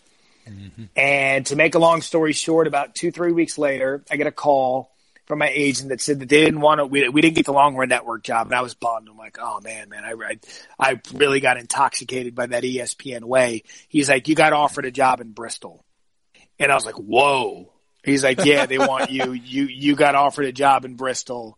Mm-hmm. 0.48 0.84
And 0.96 1.46
to 1.48 1.56
make 1.56 1.76
a 1.76 1.80
long 1.80 2.02
story 2.02 2.34
short, 2.34 2.68
about 2.68 2.94
two, 2.94 3.12
three 3.12 3.32
weeks 3.32 3.58
later, 3.58 4.04
I 4.12 4.18
get 4.18 4.28
a 4.28 4.32
call 4.32 4.92
from 5.26 5.40
my 5.40 5.50
agent 5.50 5.90
that 5.90 6.02
said 6.02 6.20
that 6.20 6.30
they 6.30 6.44
didn't 6.44 6.62
want 6.62 6.80
to, 6.80 6.86
we, 6.86 7.08
we 7.10 7.22
didn't 7.22 7.36
get 7.36 7.46
the 7.46 7.54
Longhorn 7.54 7.90
Network 7.90 8.24
job. 8.24 8.48
And 8.48 8.56
I 8.56 8.62
was 8.62 8.74
bummed. 8.74 9.10
I'm 9.10 9.18
like, 9.18 9.38
oh 9.40 9.60
man, 9.62 9.90
man, 9.90 10.04
I, 10.04 10.12
I, 10.12 10.40
I 10.80 11.02
really 11.14 11.40
got 11.40 11.58
intoxicated 11.58 12.36
by 12.36 12.48
that 12.48 12.64
ESPN 12.64 13.24
way. 13.24 13.64
He's 13.90 14.10
like, 14.10 14.28
you 14.28 14.36
got 14.36 14.54
offered 14.54 14.86
a 14.86 14.92
job 14.92 15.22
in 15.22 15.32
Bristol. 15.32 15.84
And 16.60 16.72
I 16.72 16.76
was 16.76 16.86
like, 16.86 16.96
whoa. 16.96 17.72
He's 18.04 18.24
like, 18.24 18.46
yeah, 18.46 18.68
they 18.68 18.78
want 18.78 19.12
you. 19.12 19.34
You, 19.46 19.66
you 19.66 19.96
got 19.96 20.16
offered 20.16 20.46
a 20.46 20.52
job 20.52 20.86
in 20.86 20.96
Bristol 20.96 21.58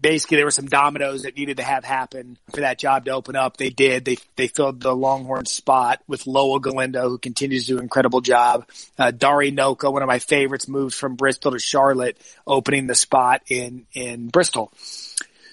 basically 0.00 0.36
there 0.36 0.46
were 0.46 0.50
some 0.50 0.66
dominoes 0.66 1.22
that 1.22 1.36
needed 1.36 1.58
to 1.58 1.62
have 1.62 1.84
happen 1.84 2.38
for 2.52 2.60
that 2.60 2.78
job 2.78 3.04
to 3.04 3.12
open 3.12 3.36
up. 3.36 3.56
They 3.56 3.70
did. 3.70 4.04
They 4.04 4.16
they 4.36 4.48
filled 4.48 4.80
the 4.80 4.94
Longhorn 4.94 5.46
spot 5.46 6.00
with 6.06 6.26
Lowell 6.26 6.58
Galindo, 6.58 7.08
who 7.08 7.18
continues 7.18 7.66
to 7.66 7.72
do 7.72 7.78
an 7.78 7.84
incredible 7.84 8.20
job. 8.20 8.68
Uh, 8.98 9.10
Dari 9.10 9.52
Nowkhah, 9.52 9.92
one 9.92 10.02
of 10.02 10.08
my 10.08 10.18
favorites, 10.18 10.68
moved 10.68 10.94
from 10.94 11.16
Bristol 11.16 11.52
to 11.52 11.58
Charlotte, 11.58 12.18
opening 12.46 12.86
the 12.86 12.94
spot 12.94 13.42
in 13.48 13.86
in 13.92 14.28
Bristol. 14.28 14.72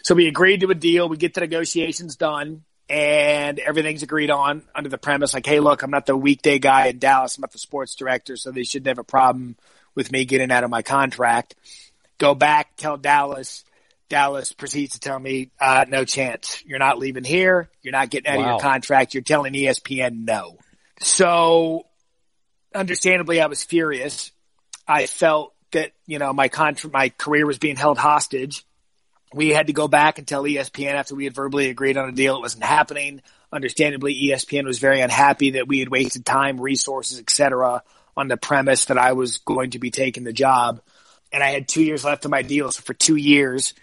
So 0.04 0.16
we 0.16 0.28
agreed 0.28 0.62
to 0.62 0.70
a 0.70 0.76
deal. 0.76 1.08
We 1.08 1.18
get 1.18 1.34
the 1.34 1.42
negotiations 1.42 2.16
done 2.16 2.64
and 2.90 3.60
everything's 3.60 4.04
agreed 4.04 4.30
on 4.30 4.64
under 4.76 4.90
the 4.90 4.98
premise 4.98 5.34
like, 5.34 5.46
hey, 5.46 5.60
look, 5.60 5.84
I'm 5.84 5.92
not 5.92 6.06
the 6.06 6.18
weekday 6.18 6.60
guy 6.60 6.88
in 6.88 7.00
Dallas. 7.00 7.38
I'm 7.38 7.42
not 7.42 7.52
the 7.52 7.58
sports 7.58 7.96
director, 7.96 8.36
so 8.36 8.52
they 8.52 8.64
shouldn't 8.64 8.88
have 8.88 9.00
a 9.00 9.04
problem 9.04 9.56
with 9.96 10.12
me 10.12 10.26
getting 10.26 10.52
out 10.52 10.64
of 10.64 10.70
my 10.70 10.82
contract. 10.82 11.56
Go 12.18 12.36
back, 12.36 12.76
tell 12.76 12.98
Dallas, 12.98 13.64
Dallas 14.10 14.52
proceeds 14.52 14.94
to 14.94 15.00
tell 15.00 15.20
me, 15.20 15.52
uh, 15.60 15.86
no 15.88 16.06
chance. 16.06 16.64
You're 16.66 16.80
not 16.80 17.00
leaving 17.00 17.24
here. 17.24 17.70
You're 17.82 17.94
not 17.94 18.10
getting 18.10 18.32
out 18.32 18.38
wow. 18.38 18.44
of 18.44 18.50
your 18.50 18.60
contract. 18.60 19.14
You're 19.14 19.24
telling 19.24 19.54
ESPN 19.54 20.26
no. 20.26 20.58
So 21.00 21.86
understandably, 22.74 23.42
I 23.42 23.48
was 23.48 23.64
furious. 23.64 24.32
I 24.88 25.06
felt 25.06 25.54
that, 25.72 25.92
you 26.06 26.20
know, 26.20 26.34
my 26.34 26.48
contract, 26.48 26.94
my 26.94 27.10
career 27.10 27.46
was 27.46 27.58
being 27.58 27.76
held 27.76 27.98
hostage. 27.98 28.66
We 29.34 29.50
had 29.50 29.68
to 29.68 29.74
go 29.74 29.88
back 29.88 30.20
and 30.20 30.28
tell 30.28 30.44
ESPN 30.44 30.94
after 30.94 31.16
we 31.16 31.24
had 31.24 31.34
verbally 31.34 31.70
agreed 31.70 31.98
on 31.98 32.10
a 32.10 32.12
deal. 32.12 32.36
It 32.36 32.42
wasn't 32.42 32.64
happening. 32.64 33.22
Understandably, 33.52 34.16
ESPN 34.30 34.66
was 34.66 34.80
very 34.80 35.02
unhappy 35.02 35.52
that 35.52 35.68
we 35.68 35.80
had 35.80 35.90
wasted 35.90 36.26
time, 36.26 36.62
resources, 36.62 37.20
etc., 37.20 37.84
on 38.16 38.28
the 38.28 38.38
premise 38.38 38.86
that 38.86 38.98
I 39.00 39.14
was 39.14 39.40
going 39.40 39.72
to 39.72 39.80
be 39.80 39.90
taking 39.90 40.24
the 40.24 40.34
job. 40.34 40.82
And 41.34 41.44
I 41.44 41.50
had 41.50 41.68
two 41.68 41.84
years 41.84 42.06
left 42.06 42.24
of 42.26 42.32
my 42.32 42.44
deal. 42.44 42.72
So 42.72 42.84
for 42.84 42.94
two 42.94 43.16
years, 43.16 43.74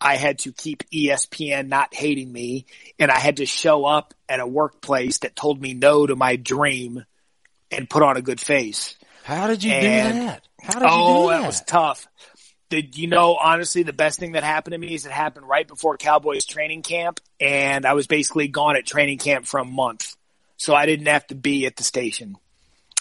I 0.00 0.16
had 0.16 0.40
to 0.40 0.52
keep 0.52 0.82
ESPN 0.90 1.68
not 1.68 1.94
hating 1.94 2.30
me 2.30 2.66
and 2.98 3.10
I 3.10 3.18
had 3.18 3.38
to 3.38 3.46
show 3.46 3.84
up 3.84 4.14
at 4.28 4.40
a 4.40 4.46
workplace 4.46 5.18
that 5.18 5.36
told 5.36 5.60
me 5.60 5.74
no 5.74 6.06
to 6.06 6.16
my 6.16 6.36
dream 6.36 7.04
and 7.70 7.88
put 7.88 8.02
on 8.02 8.16
a 8.16 8.22
good 8.22 8.40
face. 8.40 8.96
How 9.22 9.46
did 9.46 9.64
you 9.64 9.72
and, 9.72 10.12
do 10.12 10.20
that? 10.20 10.48
How 10.60 10.78
did 10.80 10.88
oh, 10.90 10.96
you 10.96 11.04
do 11.04 11.24
oh, 11.24 11.28
that? 11.28 11.36
Oh 11.36 11.40
that 11.40 11.46
was 11.46 11.60
tough. 11.62 12.06
The, 12.70 12.82
you 12.94 13.06
know, 13.06 13.36
honestly, 13.36 13.82
the 13.82 13.92
best 13.92 14.18
thing 14.18 14.32
that 14.32 14.42
happened 14.42 14.72
to 14.72 14.78
me 14.78 14.94
is 14.94 15.06
it 15.06 15.12
happened 15.12 15.48
right 15.48 15.66
before 15.66 15.96
Cowboys 15.96 16.44
training 16.44 16.82
camp 16.82 17.20
and 17.40 17.86
I 17.86 17.92
was 17.92 18.06
basically 18.06 18.48
gone 18.48 18.76
at 18.76 18.86
training 18.86 19.18
camp 19.18 19.46
for 19.46 19.58
a 19.58 19.64
month. 19.64 20.16
So 20.56 20.74
I 20.74 20.86
didn't 20.86 21.06
have 21.06 21.26
to 21.28 21.34
be 21.34 21.66
at 21.66 21.76
the 21.76 21.84
station 21.84 22.36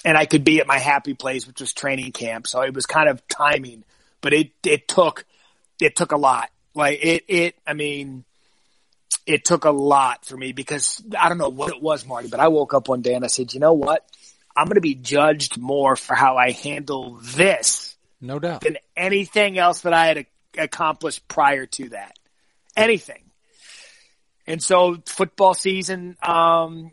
and 0.06 0.18
I 0.18 0.26
could 0.26 0.44
be 0.44 0.60
at 0.60 0.68
my 0.68 0.80
happy 0.80 1.14
place, 1.14 1.48
which 1.48 1.62
was 1.62 1.74
training 1.74 2.12
camp. 2.12 2.48
So 2.48 2.62
it 2.62 2.74
was 2.74 2.86
kind 2.86 3.10
of 3.10 3.26
timing, 3.28 3.84
but 4.24 4.34
it, 4.34 4.52
it 4.66 4.88
took, 4.88 5.26
it 5.80 5.96
took 5.96 6.12
a 6.12 6.18
lot 6.18 6.50
like 6.76 7.04
it, 7.04 7.26
it, 7.28 7.56
I 7.66 7.74
mean, 7.74 8.24
it 9.26 9.46
took 9.46 9.66
a 9.66 9.72
lot 9.72 10.26
for 10.26 10.36
me 10.36 10.52
because 10.52 11.02
I 11.18 11.30
don't 11.30 11.38
know 11.38 11.50
what 11.50 11.74
it 11.74 11.82
was, 11.82 12.06
Marty, 12.06 12.28
but 12.28 12.40
I 12.40 12.48
woke 12.48 12.74
up 12.74 12.88
one 12.88 13.02
day 13.02 13.14
and 13.14 13.24
I 13.24 13.28
said, 13.28 13.54
you 13.54 13.60
know 13.60 13.74
what? 13.74 14.06
I'm 14.56 14.66
going 14.66 14.76
to 14.76 14.82
be 14.82 14.96
judged 14.96 15.58
more 15.58 15.96
for 15.96 16.16
how 16.16 16.38
I 16.38 16.52
handle 16.52 17.20
this. 17.22 17.96
No 18.22 18.40
doubt. 18.40 18.62
Than 18.62 18.78
anything 18.96 19.58
else 19.58 19.82
that 19.82 19.94
I 19.94 20.08
had 20.08 20.26
accomplished 20.58 21.28
prior 21.28 21.66
to 21.66 21.90
that. 21.90 22.18
Anything. 22.76 23.24
And 24.46 24.62
so 24.62 24.98
football 25.06 25.54
season, 25.54 26.18
um, 26.22 26.92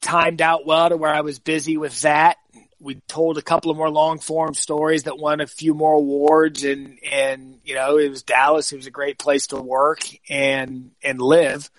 timed 0.00 0.40
out 0.40 0.64
well 0.64 0.88
to 0.88 0.96
where 0.96 1.12
I 1.12 1.20
was 1.20 1.38
busy 1.38 1.76
with 1.76 2.00
that 2.02 2.38
we 2.80 2.96
told 3.06 3.38
a 3.38 3.42
couple 3.42 3.70
of 3.70 3.76
more 3.76 3.90
long 3.90 4.18
form 4.18 4.54
stories 4.54 5.04
that 5.04 5.18
won 5.18 5.40
a 5.40 5.46
few 5.46 5.74
more 5.74 5.94
awards 5.94 6.64
and 6.64 6.98
and 7.10 7.60
you 7.64 7.74
know 7.74 7.98
it 7.98 8.08
was 8.08 8.22
Dallas 8.22 8.72
it 8.72 8.76
was 8.76 8.86
a 8.86 8.90
great 8.90 9.18
place 9.18 9.48
to 9.48 9.60
work 9.60 10.00
and 10.28 10.90
and 11.02 11.20
live 11.20 11.70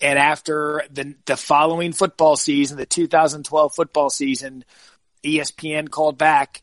and 0.00 0.18
after 0.18 0.84
the 0.90 1.14
the 1.24 1.36
following 1.36 1.92
football 1.92 2.36
season 2.36 2.76
the 2.76 2.86
2012 2.86 3.74
football 3.74 4.10
season 4.10 4.64
ESPN 5.22 5.88
called 5.88 6.18
back 6.18 6.62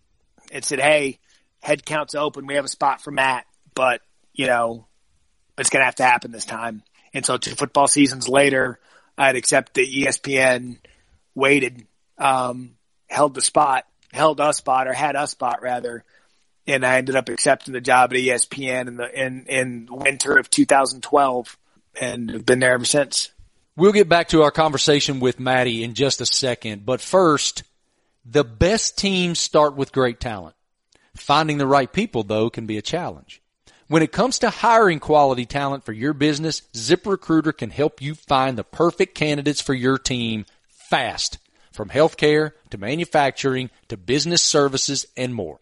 and 0.51 0.63
said 0.63 0.79
hey 0.79 1.19
head 1.61 1.85
count's 1.85 2.15
open 2.15 2.45
we 2.45 2.55
have 2.55 2.65
a 2.65 2.69
spot 2.69 3.01
for 3.01 3.11
Matt 3.11 3.45
but 3.73 4.01
you 4.33 4.47
know, 4.47 4.87
it's 5.57 5.69
going 5.69 5.81
to 5.81 5.85
have 5.85 5.95
to 5.95 6.03
happen 6.03 6.31
this 6.31 6.45
time. 6.45 6.83
And 7.13 7.25
so 7.25 7.37
two 7.37 7.55
football 7.55 7.87
seasons 7.87 8.29
later, 8.29 8.79
I'd 9.17 9.35
accept 9.35 9.73
the 9.73 9.85
ESPN 9.85 10.77
waited, 11.35 11.85
um, 12.17 12.75
held 13.11 13.33
the 13.33 13.41
spot, 13.41 13.85
held 14.11 14.39
a 14.39 14.53
spot 14.53 14.87
or 14.87 14.93
had 14.93 15.15
a 15.15 15.27
spot 15.27 15.61
rather. 15.61 16.03
And 16.67 16.85
I 16.85 16.97
ended 16.97 17.15
up 17.15 17.29
accepting 17.29 17.73
the 17.73 17.81
job 17.81 18.13
at 18.13 18.19
ESPN 18.19 18.87
in 18.87 18.97
the, 18.97 19.25
in, 19.25 19.45
in 19.47 19.87
winter 19.89 20.37
of 20.37 20.49
2012 20.49 21.57
and 21.99 22.29
have 22.31 22.45
been 22.45 22.59
there 22.59 22.73
ever 22.73 22.85
since. 22.85 23.31
We'll 23.75 23.91
get 23.91 24.09
back 24.09 24.29
to 24.29 24.43
our 24.43 24.51
conversation 24.51 25.19
with 25.19 25.39
Maddie 25.39 25.83
in 25.83 25.93
just 25.93 26.21
a 26.21 26.25
second, 26.25 26.85
but 26.85 27.01
first, 27.01 27.63
the 28.25 28.43
best 28.43 28.97
teams 28.97 29.39
start 29.39 29.75
with 29.75 29.91
great 29.91 30.19
talent. 30.19 30.55
Finding 31.15 31.57
the 31.57 31.67
right 31.67 31.91
people 31.91 32.23
though 32.23 32.49
can 32.49 32.65
be 32.65 32.77
a 32.77 32.81
challenge. 32.81 33.41
When 33.87 34.03
it 34.03 34.13
comes 34.13 34.39
to 34.39 34.49
hiring 34.49 34.99
quality 34.99 35.45
talent 35.45 35.83
for 35.83 35.91
your 35.91 36.13
business, 36.13 36.61
ZipRecruiter 36.73 37.57
can 37.57 37.71
help 37.71 38.01
you 38.01 38.15
find 38.15 38.57
the 38.57 38.63
perfect 38.63 39.15
candidates 39.15 39.59
for 39.59 39.73
your 39.73 39.97
team 39.97 40.45
fast. 40.69 41.39
From 41.71 41.89
healthcare 41.89 42.51
to 42.69 42.77
manufacturing 42.77 43.69
to 43.87 43.97
business 43.97 44.41
services 44.41 45.05
and 45.15 45.33
more. 45.33 45.59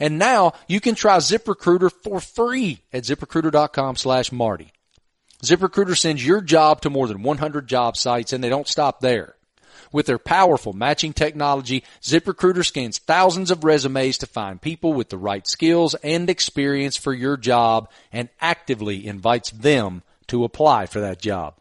And 0.00 0.18
now 0.18 0.52
you 0.66 0.80
can 0.80 0.94
try 0.94 1.18
ZipRecruiter 1.18 1.92
for 2.02 2.20
free 2.20 2.82
at 2.92 3.04
ziprecruiter.com 3.04 3.96
slash 3.96 4.32
Marty. 4.32 4.72
ZipRecruiter 5.42 5.96
sends 5.96 6.26
your 6.26 6.40
job 6.40 6.80
to 6.80 6.90
more 6.90 7.06
than 7.06 7.22
100 7.22 7.66
job 7.66 7.96
sites 7.96 8.32
and 8.32 8.42
they 8.42 8.48
don't 8.48 8.68
stop 8.68 9.00
there. 9.00 9.34
With 9.92 10.06
their 10.06 10.18
powerful 10.18 10.72
matching 10.72 11.12
technology, 11.12 11.84
ZipRecruiter 12.02 12.64
scans 12.64 12.98
thousands 12.98 13.50
of 13.50 13.64
resumes 13.64 14.18
to 14.18 14.26
find 14.26 14.60
people 14.60 14.92
with 14.92 15.10
the 15.10 15.18
right 15.18 15.46
skills 15.46 15.94
and 15.96 16.28
experience 16.28 16.96
for 16.96 17.12
your 17.12 17.36
job 17.36 17.88
and 18.12 18.28
actively 18.40 19.06
invites 19.06 19.50
them 19.50 20.02
to 20.26 20.44
apply 20.44 20.86
for 20.86 21.00
that 21.00 21.20
job. 21.20 21.54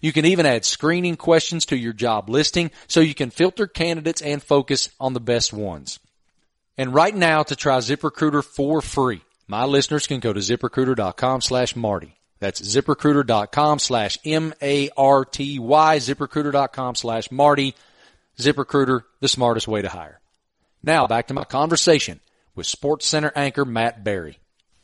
You 0.00 0.12
can 0.12 0.24
even 0.24 0.46
add 0.46 0.64
screening 0.64 1.16
questions 1.16 1.66
to 1.66 1.76
your 1.76 1.92
job 1.92 2.28
listing 2.28 2.70
so 2.86 3.00
you 3.00 3.14
can 3.14 3.30
filter 3.30 3.66
candidates 3.66 4.22
and 4.22 4.42
focus 4.42 4.90
on 5.00 5.14
the 5.14 5.20
best 5.20 5.52
ones. 5.52 5.98
And 6.76 6.94
right 6.94 7.14
now 7.14 7.42
to 7.42 7.56
try 7.56 7.78
ZipRecruiter 7.78 8.44
for 8.44 8.80
free, 8.80 9.22
my 9.46 9.64
listeners 9.64 10.06
can 10.06 10.20
go 10.20 10.32
to 10.32 10.40
ziprecruiter.com 10.40 11.40
slash 11.40 11.74
Marty. 11.74 12.14
That's 12.38 12.60
ziprecruiter.com 12.60 13.78
slash 13.80 14.18
M-A-R-T-Y, 14.24 15.96
ziprecruiter.com 15.98 16.94
slash 16.94 17.30
Marty. 17.30 17.74
ZipRecruiter, 18.38 19.02
the 19.20 19.28
smartest 19.28 19.66
way 19.66 19.82
to 19.82 19.88
hire. 19.88 20.20
Now 20.82 21.06
back 21.08 21.26
to 21.28 21.34
my 21.34 21.44
conversation 21.44 22.20
with 22.54 22.66
Sports 22.66 23.06
Center 23.06 23.32
anchor 23.34 23.64
Matt 23.64 24.04
Barrie. 24.04 24.38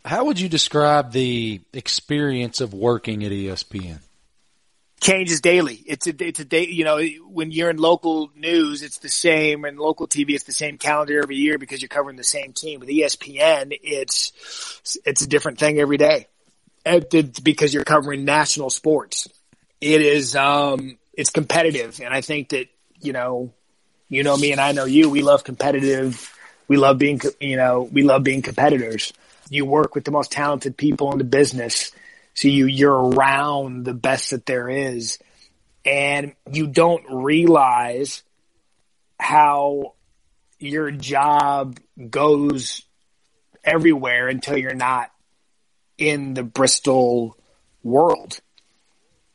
How 0.05 0.25
would 0.25 0.41
you 0.41 0.49
describe 0.49 1.13
the 1.13 1.61
experience 1.73 2.61
of 2.61 2.75
working 2.75 3.25
at 3.25 3.33
ESPN? 3.33 4.01
Changes 5.05 5.43
daily. 5.43 5.75
It's 5.75 6.07
a, 6.07 6.15
it's 6.19 6.41
a 6.41 6.47
day, 6.47 6.67
you 6.67 6.83
know, 6.83 6.99
when 7.29 7.51
you're 7.51 7.69
in 7.69 7.77
local 7.77 8.31
news, 8.35 8.83
it's 8.83 8.97
the 9.01 9.11
same 9.11 9.67
and 9.67 9.79
local 9.79 10.09
TV, 10.09 10.31
it's 10.31 10.45
the 10.45 10.53
same 10.53 10.79
calendar 10.79 11.21
every 11.23 11.37
year 11.37 11.59
because 11.59 11.83
you're 11.83 11.91
covering 11.91 12.17
the 12.17 12.25
same 12.25 12.55
team. 12.55 12.81
With 12.81 12.89
ESPN, 12.89 13.79
it's, 13.83 14.33
it's 15.05 15.21
a 15.21 15.27
different 15.27 15.59
thing 15.59 15.79
every 15.79 15.99
day 15.99 16.29
because 17.43 17.75
you're 17.75 17.85
covering 17.85 18.25
national 18.25 18.71
sports. 18.71 19.29
It 19.79 20.01
is, 20.01 20.35
um, 20.37 20.97
it's 21.13 21.29
competitive. 21.29 22.01
And 22.01 22.15
I 22.15 22.23
think 22.23 22.49
that, 22.49 22.69
you 23.03 23.13
know, 23.13 23.53
you 24.09 24.23
know 24.23 24.39
me 24.39 24.53
and 24.53 24.61
I 24.61 24.73
know 24.73 24.87
you, 24.87 25.11
we 25.11 25.21
love 25.21 25.45
competitive. 25.45 26.35
We 26.67 26.79
love 26.79 26.97
being, 26.97 27.21
you 27.41 27.59
know, 27.59 27.83
we 27.93 28.05
love 28.05 28.25
being 28.25 28.41
competitors. 28.41 29.13
You 29.51 29.67
work 29.67 29.95
with 29.95 30.05
the 30.05 30.13
most 30.13 30.33
talented 30.33 30.79
people 30.79 31.13
in 31.13 31.19
the 31.19 31.25
business. 31.25 31.93
So 32.35 32.49
you, 32.49 32.67
you're 32.67 33.11
around 33.11 33.85
the 33.85 33.95
best 33.95 34.31
that 34.31 34.47
there 34.47 34.69
is 34.69 35.19
and 35.85 36.35
you 36.51 36.67
don't 36.67 37.05
realize 37.11 38.23
how 39.19 39.95
your 40.59 40.91
job 40.91 41.79
goes 42.11 42.83
everywhere 43.63 44.29
until 44.29 44.57
you're 44.57 44.75
not 44.75 45.11
in 45.99 46.35
the 46.35 46.43
Bristol 46.43 47.37
world, 47.83 48.41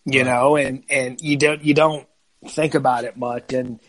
you 0.06 0.24
know, 0.24 0.56
and, 0.56 0.84
and 0.90 1.22
you 1.22 1.38
don't, 1.38 1.64
you 1.64 1.74
don't 1.74 2.08
think 2.48 2.76
about 2.76 3.04
it 3.04 3.16
much. 3.16 3.54
And, 3.54 3.80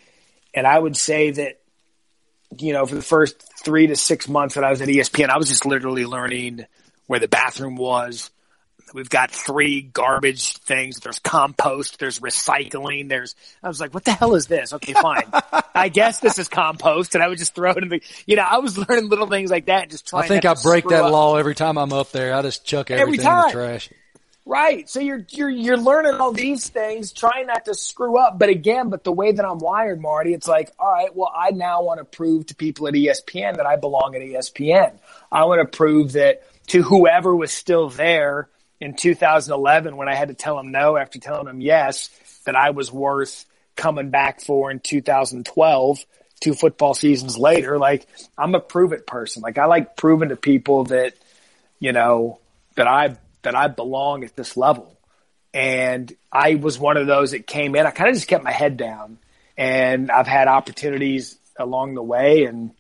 and 0.54 0.66
I 0.66 0.78
would 0.78 0.96
say 0.96 1.30
that, 1.32 1.60
you 2.58 2.72
know, 2.72 2.84
for 2.84 2.94
the 2.94 3.02
first 3.02 3.42
three 3.64 3.86
to 3.86 3.96
six 3.96 4.28
months 4.28 4.54
that 4.54 4.64
I 4.64 4.70
was 4.70 4.82
at 4.82 4.88
ESPN, 4.88 5.30
I 5.30 5.38
was 5.38 5.48
just 5.48 5.66
literally 5.66 6.04
learning 6.04 6.66
where 7.06 7.20
the 7.20 7.28
bathroom 7.28 7.76
was. 7.76 8.30
We've 8.92 9.08
got 9.08 9.30
three 9.30 9.82
garbage 9.82 10.56
things. 10.58 10.98
There's 11.00 11.18
compost. 11.18 11.98
There's 11.98 12.18
recycling. 12.18 13.08
There's, 13.08 13.34
I 13.62 13.68
was 13.68 13.80
like, 13.80 13.94
what 13.94 14.04
the 14.04 14.12
hell 14.12 14.34
is 14.34 14.46
this? 14.46 14.72
Okay, 14.72 14.92
fine. 14.92 15.24
I 15.74 15.88
guess 15.88 16.20
this 16.20 16.38
is 16.38 16.48
compost. 16.48 17.14
And 17.14 17.22
I 17.22 17.28
would 17.28 17.38
just 17.38 17.54
throw 17.54 17.70
it 17.70 17.82
in 17.82 17.88
the, 17.88 18.02
you 18.26 18.36
know, 18.36 18.46
I 18.48 18.58
was 18.58 18.76
learning 18.88 19.08
little 19.08 19.26
things 19.26 19.50
like 19.50 19.66
that. 19.66 19.90
Just 19.90 20.08
trying 20.08 20.24
I 20.24 20.28
think 20.28 20.44
I 20.44 20.54
break 20.62 20.88
that 20.88 21.04
up. 21.04 21.12
law 21.12 21.36
every 21.36 21.54
time 21.54 21.78
I'm 21.78 21.92
up 21.92 22.10
there. 22.12 22.34
I 22.34 22.42
just 22.42 22.64
chuck 22.64 22.90
everything 22.90 23.26
in 23.26 23.36
the 23.36 23.48
trash. 23.52 23.90
Right. 24.46 24.88
So 24.88 24.98
you're, 24.98 25.24
you're, 25.28 25.50
you're 25.50 25.76
learning 25.76 26.14
all 26.14 26.32
these 26.32 26.68
things, 26.68 27.12
trying 27.12 27.46
not 27.46 27.66
to 27.66 27.74
screw 27.74 28.18
up. 28.18 28.38
But 28.38 28.48
again, 28.48 28.90
but 28.90 29.04
the 29.04 29.12
way 29.12 29.30
that 29.30 29.44
I'm 29.44 29.58
wired, 29.58 30.00
Marty, 30.00 30.34
it's 30.34 30.48
like, 30.48 30.72
all 30.78 30.90
right, 30.90 31.14
well, 31.14 31.32
I 31.34 31.50
now 31.50 31.82
want 31.82 31.98
to 31.98 32.04
prove 32.04 32.46
to 32.46 32.56
people 32.56 32.88
at 32.88 32.94
ESPN 32.94 33.58
that 33.58 33.66
I 33.66 33.76
belong 33.76 34.16
at 34.16 34.22
ESPN. 34.22 34.98
I 35.30 35.44
want 35.44 35.60
to 35.60 35.76
prove 35.76 36.12
that 36.12 36.42
to 36.68 36.82
whoever 36.82 37.34
was 37.36 37.52
still 37.52 37.90
there 37.90 38.48
in 38.80 38.94
2011 38.94 39.96
when 39.96 40.08
I 40.08 40.14
had 40.14 40.28
to 40.28 40.34
tell 40.34 40.56
them 40.56 40.72
no 40.72 40.96
after 40.96 41.18
telling 41.18 41.46
them 41.46 41.60
yes, 41.60 42.10
that 42.46 42.56
I 42.56 42.70
was 42.70 42.90
worth 42.90 43.44
coming 43.76 44.10
back 44.10 44.40
for 44.40 44.70
in 44.70 44.80
2012, 44.80 46.04
two 46.40 46.54
football 46.54 46.94
seasons 46.94 47.38
later. 47.38 47.78
Like 47.78 48.06
I'm 48.36 48.54
a 48.54 48.60
prove 48.60 48.92
it 48.92 49.06
person. 49.06 49.42
Like 49.42 49.58
I 49.58 49.66
like 49.66 49.96
proving 49.96 50.30
to 50.30 50.36
people 50.36 50.84
that, 50.84 51.14
you 51.78 51.92
know, 51.92 52.40
that 52.76 52.86
I 52.86 53.16
that 53.42 53.54
I 53.54 53.68
belong 53.68 54.24
at 54.24 54.36
this 54.36 54.56
level. 54.56 54.96
And 55.52 56.12
I 56.30 56.54
was 56.54 56.78
one 56.78 56.96
of 56.96 57.06
those 57.06 57.32
that 57.32 57.46
came 57.46 57.74
in. 57.74 57.86
I 57.86 57.90
kind 57.90 58.08
of 58.08 58.14
just 58.14 58.28
kept 58.28 58.44
my 58.44 58.52
head 58.52 58.76
down 58.76 59.18
and 59.56 60.10
I've 60.10 60.26
had 60.26 60.48
opportunities 60.48 61.36
along 61.58 61.94
the 61.94 62.02
way 62.02 62.44
and, 62.44 62.70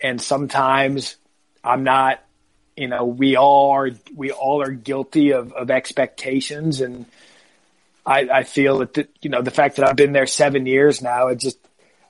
and 0.00 0.20
sometimes 0.20 1.16
I'm 1.64 1.84
not, 1.84 2.22
you 2.78 2.88
know, 2.88 3.04
we 3.04 3.36
all 3.36 3.72
are, 3.72 3.90
we 4.14 4.30
all 4.30 4.62
are 4.62 4.70
guilty 4.70 5.32
of, 5.32 5.52
of 5.52 5.70
expectations. 5.70 6.80
And 6.80 7.06
I, 8.06 8.28
I 8.28 8.42
feel 8.44 8.78
that, 8.78 8.94
the, 8.94 9.08
you 9.20 9.30
know, 9.30 9.42
the 9.42 9.50
fact 9.50 9.76
that 9.76 9.88
I've 9.88 9.96
been 9.96 10.12
there 10.12 10.26
seven 10.26 10.64
years 10.64 11.02
now, 11.02 11.28
it 11.28 11.38
just, 11.38 11.58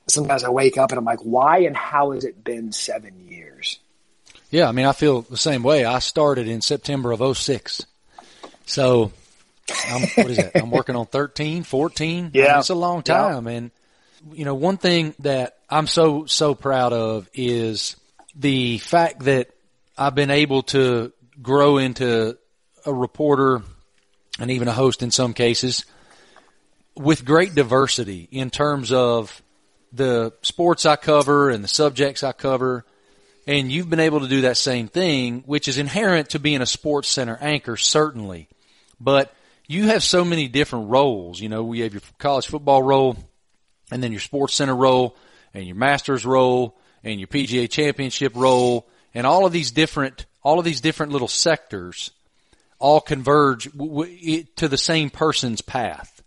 sometimes 0.07 0.45
I 0.45 0.51
wake 0.51 0.77
up 0.77 0.91
and 0.91 0.99
I'm 0.99 1.05
like, 1.05 1.21
why 1.21 1.61
and 1.61 1.77
how 1.77 2.13
has 2.13 2.25
it 2.25 2.45
been 2.45 2.73
seven 2.73 3.29
years? 3.29 3.79
Yeah, 4.51 4.69
I 4.69 4.73
mean, 4.73 4.87
I 4.87 4.93
feel 4.93 5.23
the 5.23 5.37
same 5.37 5.63
way. 5.63 5.85
I 5.85 5.99
started 6.01 6.49
in 6.49 6.61
September 6.61 7.13
of 7.13 7.37
06. 7.37 7.85
So, 8.67 9.13
I'm, 9.87 10.03
what 10.03 10.31
is 10.31 10.37
that? 10.39 10.53
I'm 10.55 10.71
working 10.71 10.97
on 10.97 11.07
13, 11.07 11.63
14. 11.63 12.31
Yeah. 12.33 12.45
I 12.45 12.49
mean, 12.49 12.59
it's 12.59 12.71
a 12.71 12.75
long 12.75 13.03
time. 13.03 13.47
Yeah. 13.47 13.53
And, 13.53 13.71
you 14.33 14.45
know, 14.45 14.55
one 14.55 14.77
thing 14.77 15.15
that 15.21 15.59
I'm 15.69 15.87
so, 15.87 16.27
so 16.27 16.55
proud 16.55 16.93
of 16.93 17.29
is 17.35 17.97
the 18.35 18.79
fact 18.79 19.21
that 19.25 19.51
I've 20.01 20.15
been 20.15 20.31
able 20.31 20.63
to 20.63 21.13
grow 21.43 21.79
into 21.79 22.39
a 22.87 22.95
reporter 22.95 23.63
and 24.39 24.49
even 24.53 24.69
a 24.69 24.73
host 24.73 25.03
in 25.03 25.11
some 25.11 25.35
cases 25.35 25.85
with 26.95 27.25
great 27.25 27.57
diversity 27.57 28.29
in 28.31 28.51
terms 28.51 28.93
of 28.93 29.43
the 29.93 30.33
sports 30.43 30.87
I 30.87 30.95
cover 30.95 31.51
and 31.51 31.65
the 31.65 31.69
subjects 31.69 32.23
I 32.23 32.31
cover 32.31 32.85
and 33.49 33.73
you've 33.73 33.91
been 33.91 33.99
able 33.99 34.21
to 34.21 34.29
do 34.29 34.43
that 34.43 34.57
same 34.57 34.87
thing, 34.87 35.43
which 35.47 35.67
is 35.67 35.79
inherent 35.79 36.31
to 36.31 36.39
being 36.39 36.61
a 36.61 36.67
sports 36.67 37.09
center 37.09 37.37
anchor, 37.41 37.77
certainly. 37.77 38.49
But 39.01 39.35
you 39.67 39.87
have 39.89 40.05
so 40.05 40.25
many 40.25 40.47
different 40.47 40.91
roles. 40.91 41.41
You 41.41 41.49
know, 41.49 41.65
we 41.65 41.81
have 41.81 41.93
your 41.93 42.03
college 42.19 42.47
football 42.47 42.85
role 42.85 43.17
and 43.91 44.01
then 44.01 44.13
your 44.13 44.21
sports 44.21 44.55
center 44.55 44.77
role 44.77 45.17
and 45.55 45.67
your 45.67 45.77
masters 45.77 46.25
role 46.25 46.79
and 47.03 47.19
your 47.19 47.27
PGA 47.27 47.69
championship 47.69 48.37
role 48.37 48.87
and 49.15 49.27
all 49.27 49.47
of 49.47 49.53
these 49.53 49.71
different, 49.71 50.27
all 50.43 50.59
of 50.59 50.65
these 50.65 50.81
different 50.81 51.13
little 51.13 51.29
sectors 51.29 52.11
all 52.79 53.01
converge 53.01 53.65
to 53.65 54.69
the 54.69 54.79
same 54.79 55.11
person's 55.11 55.61
path. 55.61 56.23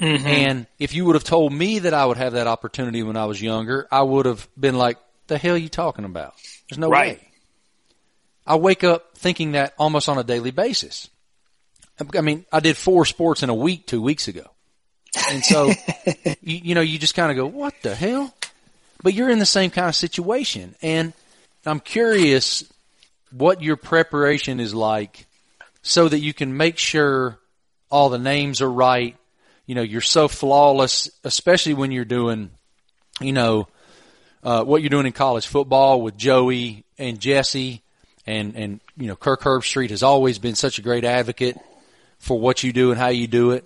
Mm-hmm. 0.00 0.26
And 0.26 0.66
if 0.78 0.94
you 0.94 1.04
would 1.04 1.14
have 1.14 1.24
told 1.24 1.52
me 1.52 1.80
that 1.80 1.94
I 1.94 2.04
would 2.04 2.16
have 2.16 2.32
that 2.32 2.46
opportunity 2.46 3.02
when 3.02 3.16
I 3.16 3.26
was 3.26 3.40
younger, 3.40 3.86
I 3.90 4.02
would 4.02 4.26
have 4.26 4.48
been 4.58 4.76
like, 4.76 4.98
the 5.28 5.38
hell 5.38 5.54
are 5.54 5.58
you 5.58 5.68
talking 5.68 6.04
about? 6.04 6.34
There's 6.68 6.78
no 6.78 6.88
right. 6.88 7.18
way. 7.18 7.28
I 8.46 8.56
wake 8.56 8.82
up 8.82 9.16
thinking 9.16 9.52
that 9.52 9.74
almost 9.78 10.08
on 10.08 10.18
a 10.18 10.24
daily 10.24 10.50
basis. 10.50 11.08
I 12.16 12.20
mean, 12.20 12.44
I 12.52 12.60
did 12.60 12.76
four 12.76 13.04
sports 13.04 13.42
in 13.42 13.50
a 13.50 13.54
week 13.54 13.86
two 13.86 14.02
weeks 14.02 14.26
ago. 14.26 14.50
And 15.30 15.44
so, 15.44 15.66
you, 16.26 16.34
you 16.42 16.74
know, 16.74 16.80
you 16.80 16.98
just 16.98 17.14
kind 17.14 17.30
of 17.30 17.36
go, 17.36 17.46
what 17.46 17.74
the 17.82 17.94
hell? 17.94 18.34
But 19.02 19.14
you're 19.14 19.30
in 19.30 19.38
the 19.38 19.46
same 19.46 19.70
kind 19.70 19.88
of 19.88 19.94
situation. 19.94 20.74
And 20.82 21.12
I'm 21.64 21.80
curious, 21.80 22.64
what 23.30 23.62
your 23.62 23.76
preparation 23.76 24.60
is 24.60 24.74
like 24.74 25.26
so 25.82 26.08
that 26.08 26.18
you 26.20 26.34
can 26.34 26.56
make 26.56 26.78
sure 26.78 27.38
all 27.90 28.08
the 28.08 28.18
names 28.18 28.60
are 28.60 28.70
right. 28.70 29.16
You 29.66 29.74
know, 29.74 29.82
you're 29.82 30.00
so 30.00 30.28
flawless, 30.28 31.10
especially 31.24 31.74
when 31.74 31.92
you're 31.92 32.04
doing, 32.04 32.50
you 33.20 33.32
know, 33.32 33.68
uh, 34.42 34.64
what 34.64 34.82
you're 34.82 34.90
doing 34.90 35.06
in 35.06 35.12
college 35.12 35.46
football 35.46 36.02
with 36.02 36.16
Joey 36.16 36.84
and 36.98 37.20
Jesse 37.20 37.82
and, 38.26 38.56
and, 38.56 38.80
you 38.96 39.06
know, 39.06 39.16
Kirk 39.16 39.42
Herbstreit 39.42 39.90
has 39.90 40.02
always 40.02 40.38
been 40.38 40.54
such 40.54 40.78
a 40.78 40.82
great 40.82 41.04
advocate 41.04 41.56
for 42.18 42.38
what 42.38 42.62
you 42.62 42.72
do 42.72 42.90
and 42.90 42.98
how 42.98 43.08
you 43.08 43.26
do 43.26 43.52
it. 43.52 43.64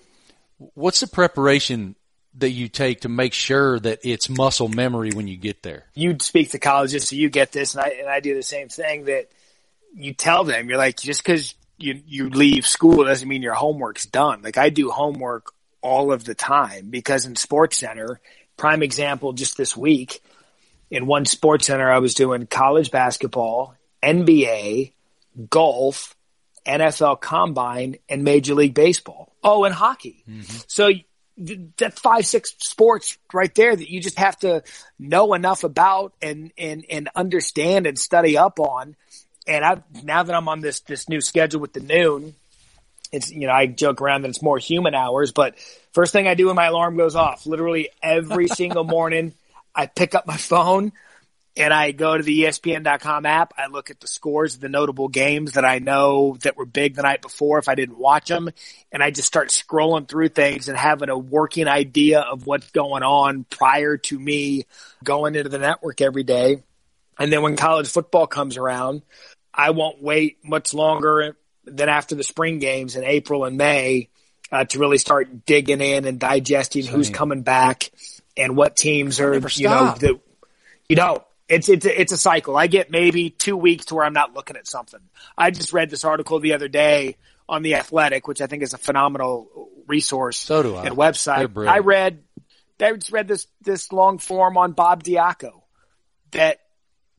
What's 0.74 1.00
the 1.00 1.06
preparation 1.06 1.94
that 2.38 2.50
you 2.50 2.68
take 2.68 3.02
to 3.02 3.08
make 3.08 3.32
sure 3.32 3.78
that 3.80 4.00
it's 4.04 4.28
muscle 4.28 4.68
memory 4.68 5.10
when 5.12 5.28
you 5.28 5.36
get 5.36 5.62
there? 5.62 5.84
You 5.94 6.16
speak 6.20 6.50
to 6.50 6.58
colleges, 6.58 7.08
so 7.08 7.16
you 7.16 7.30
get 7.30 7.52
this, 7.52 7.74
and 7.74 7.84
I, 7.84 7.88
and 8.00 8.08
I 8.08 8.20
do 8.20 8.34
the 8.34 8.42
same 8.42 8.68
thing 8.68 9.04
that 9.04 9.30
you 9.94 10.12
tell 10.12 10.44
them, 10.44 10.68
you're 10.68 10.78
like, 10.78 10.96
just 10.98 11.24
cause 11.24 11.54
you, 11.78 12.00
you 12.06 12.28
leave 12.28 12.66
school 12.66 13.04
doesn't 13.04 13.28
mean 13.28 13.42
your 13.42 13.54
homework's 13.54 14.06
done. 14.06 14.42
Like 14.42 14.58
I 14.58 14.70
do 14.70 14.90
homework 14.90 15.52
all 15.82 16.12
of 16.12 16.24
the 16.24 16.34
time 16.34 16.88
because 16.90 17.26
in 17.26 17.36
sports 17.36 17.78
center, 17.78 18.20
prime 18.56 18.82
example, 18.82 19.32
just 19.32 19.56
this 19.56 19.76
week 19.76 20.22
in 20.90 21.06
one 21.06 21.24
sports 21.24 21.66
center, 21.66 21.90
I 21.90 21.98
was 21.98 22.14
doing 22.14 22.46
college 22.46 22.90
basketball, 22.90 23.74
NBA, 24.02 24.92
golf, 25.50 26.14
NFL 26.66 27.20
combine 27.20 27.96
and 28.08 28.24
major 28.24 28.54
league 28.54 28.74
baseball. 28.74 29.32
Oh, 29.42 29.64
and 29.64 29.74
hockey. 29.74 30.24
Mm-hmm. 30.28 30.58
So 30.66 30.90
that's 31.36 32.00
five, 32.00 32.26
six 32.26 32.54
sports 32.58 33.18
right 33.32 33.54
there 33.54 33.74
that 33.74 33.90
you 33.90 34.00
just 34.00 34.18
have 34.18 34.38
to 34.38 34.62
know 34.98 35.34
enough 35.34 35.64
about 35.64 36.14
and, 36.22 36.52
and, 36.56 36.84
and 36.88 37.08
understand 37.14 37.86
and 37.86 37.98
study 37.98 38.38
up 38.38 38.58
on. 38.58 38.96
And 39.46 39.64
I, 39.64 39.82
now 40.02 40.22
that 40.22 40.34
I'm 40.34 40.48
on 40.48 40.60
this, 40.60 40.80
this 40.80 41.08
new 41.08 41.20
schedule 41.20 41.60
with 41.60 41.72
the 41.72 41.80
noon, 41.80 42.34
it's, 43.12 43.30
you 43.30 43.46
know, 43.46 43.52
I 43.52 43.66
joke 43.66 44.00
around 44.00 44.22
that 44.22 44.28
it's 44.28 44.42
more 44.42 44.58
human 44.58 44.94
hours, 44.94 45.32
but 45.32 45.56
first 45.92 46.12
thing 46.12 46.26
I 46.26 46.34
do 46.34 46.46
when 46.46 46.56
my 46.56 46.66
alarm 46.66 46.96
goes 46.96 47.14
off, 47.14 47.46
literally 47.46 47.90
every 48.02 48.48
single 48.48 48.84
morning, 48.84 49.34
I 49.74 49.86
pick 49.86 50.14
up 50.14 50.26
my 50.26 50.36
phone, 50.36 50.92
and 51.56 51.72
I 51.72 51.92
go 51.92 52.16
to 52.16 52.22
the 52.22 52.42
ESPN.com 52.42 53.24
app. 53.24 53.54
I 53.56 53.68
look 53.68 53.90
at 53.90 54.00
the 54.00 54.06
scores 54.06 54.54
of 54.54 54.60
the 54.60 54.68
notable 54.68 55.08
games 55.08 55.52
that 55.52 55.64
I 55.64 55.78
know 55.78 56.36
that 56.42 56.56
were 56.56 56.66
big 56.66 56.94
the 56.94 57.02
night 57.02 57.22
before 57.22 57.58
if 57.58 57.68
I 57.68 57.74
didn't 57.74 57.98
watch 57.98 58.28
them. 58.28 58.50
And 58.92 59.02
I 59.02 59.10
just 59.10 59.26
start 59.26 59.48
scrolling 59.48 60.06
through 60.06 60.28
things 60.28 60.68
and 60.68 60.76
having 60.76 61.08
a 61.08 61.16
working 61.16 61.66
idea 61.66 62.20
of 62.20 62.46
what's 62.46 62.70
going 62.72 63.02
on 63.02 63.44
prior 63.44 63.96
to 63.96 64.18
me 64.18 64.66
going 65.02 65.34
into 65.34 65.48
the 65.48 65.58
network 65.58 66.02
every 66.02 66.24
day. 66.24 66.62
And 67.18 67.32
then 67.32 67.40
when 67.40 67.56
college 67.56 67.88
football 67.88 68.26
comes 68.26 68.58
around, 68.58 69.00
I 69.54 69.70
won't 69.70 70.02
wait 70.02 70.38
much 70.44 70.74
longer 70.74 71.38
than 71.64 71.88
after 71.88 72.14
the 72.14 72.22
spring 72.22 72.58
games 72.58 72.96
in 72.96 73.04
April 73.04 73.46
and 73.46 73.56
May 73.56 74.10
uh, 74.52 74.64
to 74.66 74.78
really 74.78 74.98
start 74.98 75.46
digging 75.46 75.80
in 75.80 76.04
and 76.04 76.20
digesting 76.20 76.82
Same. 76.82 76.92
who's 76.92 77.08
coming 77.08 77.40
back 77.40 77.90
and 78.36 78.56
what 78.56 78.76
teams 78.76 79.18
are, 79.20 79.34
you 79.34 79.68
know, 79.68 79.94
the, 79.98 80.20
you 80.88 80.96
know, 80.96 81.24
it's 81.48 81.68
it's 81.68 81.86
a, 81.86 82.00
it's 82.00 82.12
a 82.12 82.16
cycle. 82.16 82.56
I 82.56 82.66
get 82.66 82.90
maybe 82.90 83.30
two 83.30 83.56
weeks 83.56 83.86
to 83.86 83.94
where 83.94 84.04
I'm 84.04 84.12
not 84.12 84.34
looking 84.34 84.56
at 84.56 84.66
something. 84.66 85.00
I 85.36 85.50
just 85.50 85.72
read 85.72 85.90
this 85.90 86.04
article 86.04 86.40
the 86.40 86.54
other 86.54 86.68
day 86.68 87.16
on 87.48 87.62
the 87.62 87.76
Athletic, 87.76 88.26
which 88.26 88.40
I 88.40 88.46
think 88.46 88.62
is 88.62 88.74
a 88.74 88.78
phenomenal 88.78 89.70
resource. 89.86 90.38
So 90.38 90.62
do 90.62 90.74
I. 90.74 90.86
And 90.86 90.96
website. 90.96 91.66
I 91.66 91.78
read. 91.78 92.22
I 92.80 92.92
just 92.92 93.12
read 93.12 93.28
this 93.28 93.46
this 93.62 93.92
long 93.92 94.18
form 94.18 94.56
on 94.56 94.72
Bob 94.72 95.04
Diaco. 95.04 95.62
That 96.32 96.58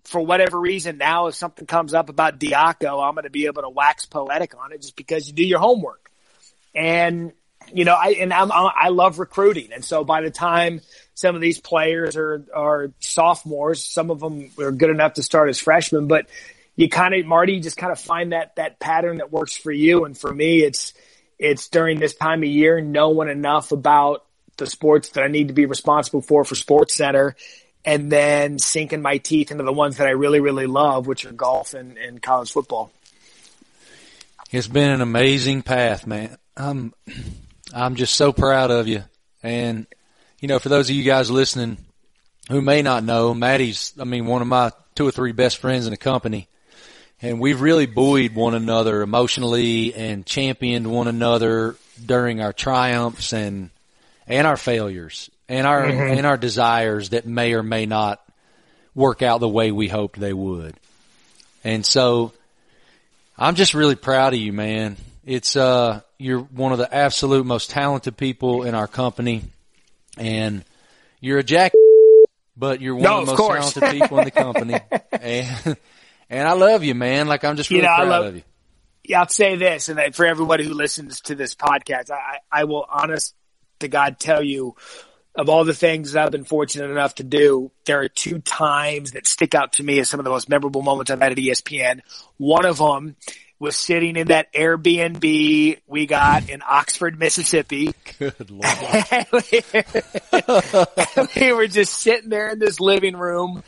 for 0.03 0.21
whatever 0.21 0.59
reason 0.59 0.97
now, 0.97 1.27
if 1.27 1.35
something 1.35 1.65
comes 1.65 1.93
up 1.93 2.09
about 2.09 2.39
Diaco, 2.39 3.05
I'm 3.05 3.15
going 3.15 3.23
to 3.23 3.29
be 3.29 3.45
able 3.45 3.61
to 3.63 3.69
wax 3.69 4.05
poetic 4.05 4.57
on 4.57 4.71
it 4.71 4.81
just 4.81 4.95
because 4.95 5.27
you 5.27 5.33
do 5.33 5.45
your 5.45 5.59
homework. 5.59 6.11
And 6.75 7.31
you 7.73 7.85
know, 7.85 7.93
I 7.93 8.17
and 8.19 8.33
I'm, 8.33 8.51
I 8.51 8.89
love 8.89 9.19
recruiting, 9.19 9.71
and 9.73 9.83
so 9.83 10.03
by 10.03 10.21
the 10.21 10.31
time 10.31 10.81
some 11.17 11.33
of 11.33 11.41
these 11.41 11.59
players 11.59 12.15
are 12.15 12.45
are 12.53 12.91
sophomores, 12.99 13.83
some 13.83 14.11
of 14.11 14.19
them 14.19 14.51
are 14.59 14.71
good 14.71 14.91
enough 14.91 15.15
to 15.15 15.23
start 15.23 15.49
as 15.49 15.57
freshmen, 15.57 16.05
but 16.05 16.27
you 16.75 16.89
kind 16.89 17.15
of 17.15 17.25
Marty 17.25 17.53
you 17.53 17.59
just 17.59 17.75
kind 17.75 17.91
of 17.91 17.99
find 17.99 18.33
that 18.33 18.55
that 18.57 18.79
pattern 18.79 19.17
that 19.17 19.31
works 19.31 19.57
for 19.57 19.71
you, 19.71 20.05
and 20.05 20.15
for 20.15 20.31
me, 20.31 20.61
it's 20.61 20.93
it's 21.39 21.69
during 21.69 21.99
this 21.99 22.13
time 22.13 22.43
of 22.43 22.49
year 22.49 22.81
knowing 22.81 23.29
enough 23.29 23.71
about 23.71 24.25
the 24.57 24.67
sports 24.67 25.09
that 25.09 25.23
I 25.23 25.27
need 25.27 25.47
to 25.47 25.55
be 25.55 25.65
responsible 25.65 26.21
for 26.21 26.45
for 26.45 26.53
Sports 26.53 26.93
Center, 26.93 27.35
and 27.83 28.11
then 28.11 28.59
sinking 28.59 29.01
my 29.01 29.17
teeth 29.17 29.49
into 29.49 29.63
the 29.63 29.73
ones 29.73 29.97
that 29.97 30.05
I 30.05 30.11
really 30.11 30.39
really 30.39 30.67
love, 30.67 31.07
which 31.07 31.25
are 31.25 31.31
golf 31.31 31.73
and, 31.73 31.97
and 31.97 32.21
college 32.21 32.51
football. 32.51 32.91
It's 34.51 34.67
been 34.67 34.91
an 34.91 35.01
amazing 35.01 35.63
path, 35.63 36.05
man. 36.05 36.37
Um, 36.55 36.93
I'm 37.73 37.95
just 37.95 38.13
so 38.13 38.31
proud 38.31 38.69
of 38.69 38.87
you. 38.87 39.03
And, 39.41 39.87
you 40.39 40.47
know, 40.47 40.59
for 40.59 40.69
those 40.69 40.89
of 40.89 40.95
you 40.95 41.03
guys 41.03 41.31
listening 41.31 41.77
who 42.49 42.61
may 42.61 42.81
not 42.81 43.03
know, 43.03 43.33
Maddie's, 43.33 43.93
I 43.99 44.03
mean, 44.03 44.25
one 44.25 44.41
of 44.41 44.47
my 44.47 44.71
two 44.95 45.07
or 45.07 45.11
three 45.11 45.31
best 45.31 45.57
friends 45.57 45.85
in 45.85 45.91
the 45.91 45.97
company. 45.97 46.47
And 47.21 47.39
we've 47.39 47.61
really 47.61 47.87
buoyed 47.87 48.35
one 48.35 48.53
another 48.53 49.01
emotionally 49.01 49.93
and 49.95 50.25
championed 50.25 50.85
one 50.87 51.07
another 51.07 51.75
during 52.03 52.41
our 52.41 52.53
triumphs 52.53 53.33
and, 53.33 53.71
and 54.27 54.45
our 54.45 54.57
failures 54.57 55.29
and 55.49 55.65
our, 55.65 55.83
mm-hmm. 55.83 56.17
and 56.17 56.25
our 56.25 56.37
desires 56.37 57.09
that 57.09 57.25
may 57.25 57.53
or 57.53 57.63
may 57.63 57.85
not 57.85 58.23
work 58.93 59.21
out 59.21 59.39
the 59.39 59.49
way 59.49 59.71
we 59.71 59.87
hoped 59.87 60.19
they 60.19 60.33
would. 60.33 60.75
And 61.63 61.85
so 61.85 62.33
I'm 63.37 63.55
just 63.55 63.73
really 63.73 63.95
proud 63.95 64.33
of 64.33 64.39
you, 64.39 64.53
man. 64.53 64.97
It's, 65.25 65.55
uh, 65.55 66.01
you're 66.17 66.39
one 66.39 66.71
of 66.71 66.77
the 66.77 66.93
absolute 66.93 67.45
most 67.45 67.69
talented 67.71 68.15
people 68.15 68.63
in 68.63 68.75
our 68.75 68.87
company, 68.87 69.43
and 70.17 70.65
you're 71.19 71.39
a 71.39 71.43
jack, 71.43 71.73
but 72.55 72.81
you're 72.81 72.95
one 72.95 73.03
no, 73.03 73.19
of 73.19 73.25
the 73.25 73.31
most 73.33 73.37
course. 73.37 73.73
talented 73.73 74.01
people 74.01 74.19
in 74.19 74.25
the 74.25 74.31
company. 74.31 74.79
and, 75.11 75.77
and 76.29 76.47
I 76.47 76.53
love 76.53 76.83
you, 76.83 76.95
man. 76.95 77.27
Like 77.27 77.43
I'm 77.43 77.55
just 77.55 77.69
really 77.69 77.83
you 77.83 77.89
know, 77.89 77.95
proud 77.95 78.09
love, 78.09 78.25
of 78.25 78.35
you. 78.37 78.43
Yeah, 79.03 79.21
I'll 79.21 79.29
say 79.29 79.55
this, 79.55 79.87
and 79.87 80.13
for 80.13 80.25
everybody 80.25 80.65
who 80.65 80.73
listens 80.73 81.21
to 81.21 81.35
this 81.35 81.55
podcast, 81.55 82.11
I, 82.11 82.39
I 82.51 82.65
will 82.65 82.85
honest 82.89 83.33
to 83.79 83.87
God 83.87 84.19
tell 84.19 84.43
you, 84.43 84.75
of 85.33 85.49
all 85.49 85.63
the 85.63 85.73
things 85.73 86.11
that 86.11 86.25
I've 86.25 86.31
been 86.31 86.43
fortunate 86.43 86.89
enough 86.89 87.15
to 87.15 87.23
do, 87.23 87.71
there 87.85 88.01
are 88.01 88.09
two 88.09 88.39
times 88.39 89.11
that 89.11 89.27
stick 89.27 89.53
out 89.55 89.73
to 89.73 89.83
me 89.83 89.99
as 89.99 90.09
some 90.09 90.19
of 90.19 90.23
the 90.23 90.29
most 90.29 90.49
memorable 90.49 90.81
moments 90.81 91.11
I've 91.11 91.21
had 91.21 91.31
at 91.31 91.37
ESPN. 91.37 92.01
One 92.37 92.65
of 92.65 92.79
them 92.79 93.15
was 93.59 93.75
sitting 93.75 94.15
in 94.15 94.27
that 94.27 94.53
Airbnb 94.53 95.79
we 95.87 96.05
got 96.05 96.49
in 96.49 96.61
Oxford, 96.67 97.17
Mississippi. 97.17 97.93
Good 98.19 98.51
lord. 98.51 99.27
we 101.35 101.53
were 101.53 101.67
just 101.67 101.93
sitting 101.95 102.29
there 102.29 102.49
in 102.49 102.59
this 102.59 102.79
living 102.79 103.15
room 103.15 103.63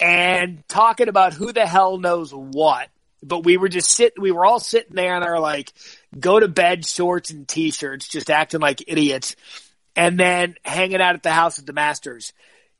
and 0.00 0.66
talking 0.68 1.08
about 1.08 1.34
who 1.34 1.52
the 1.52 1.66
hell 1.66 1.98
knows 1.98 2.32
what. 2.32 2.88
But 3.22 3.44
we 3.44 3.56
were 3.56 3.68
just 3.68 3.90
sitting, 3.90 4.20
we 4.20 4.32
were 4.32 4.44
all 4.44 4.58
sitting 4.58 4.96
there 4.96 5.16
in 5.16 5.22
our 5.22 5.38
like 5.38 5.72
go 6.18 6.40
to 6.40 6.48
bed 6.48 6.84
shorts 6.84 7.30
and 7.30 7.46
t-shirts, 7.46 8.08
just 8.08 8.30
acting 8.30 8.60
like 8.60 8.82
idiots. 8.88 9.36
And 9.94 10.18
then 10.18 10.56
hanging 10.64 11.00
out 11.00 11.14
at 11.14 11.22
the 11.22 11.30
house 11.30 11.58
of 11.58 11.66
the 11.66 11.74
masters. 11.74 12.32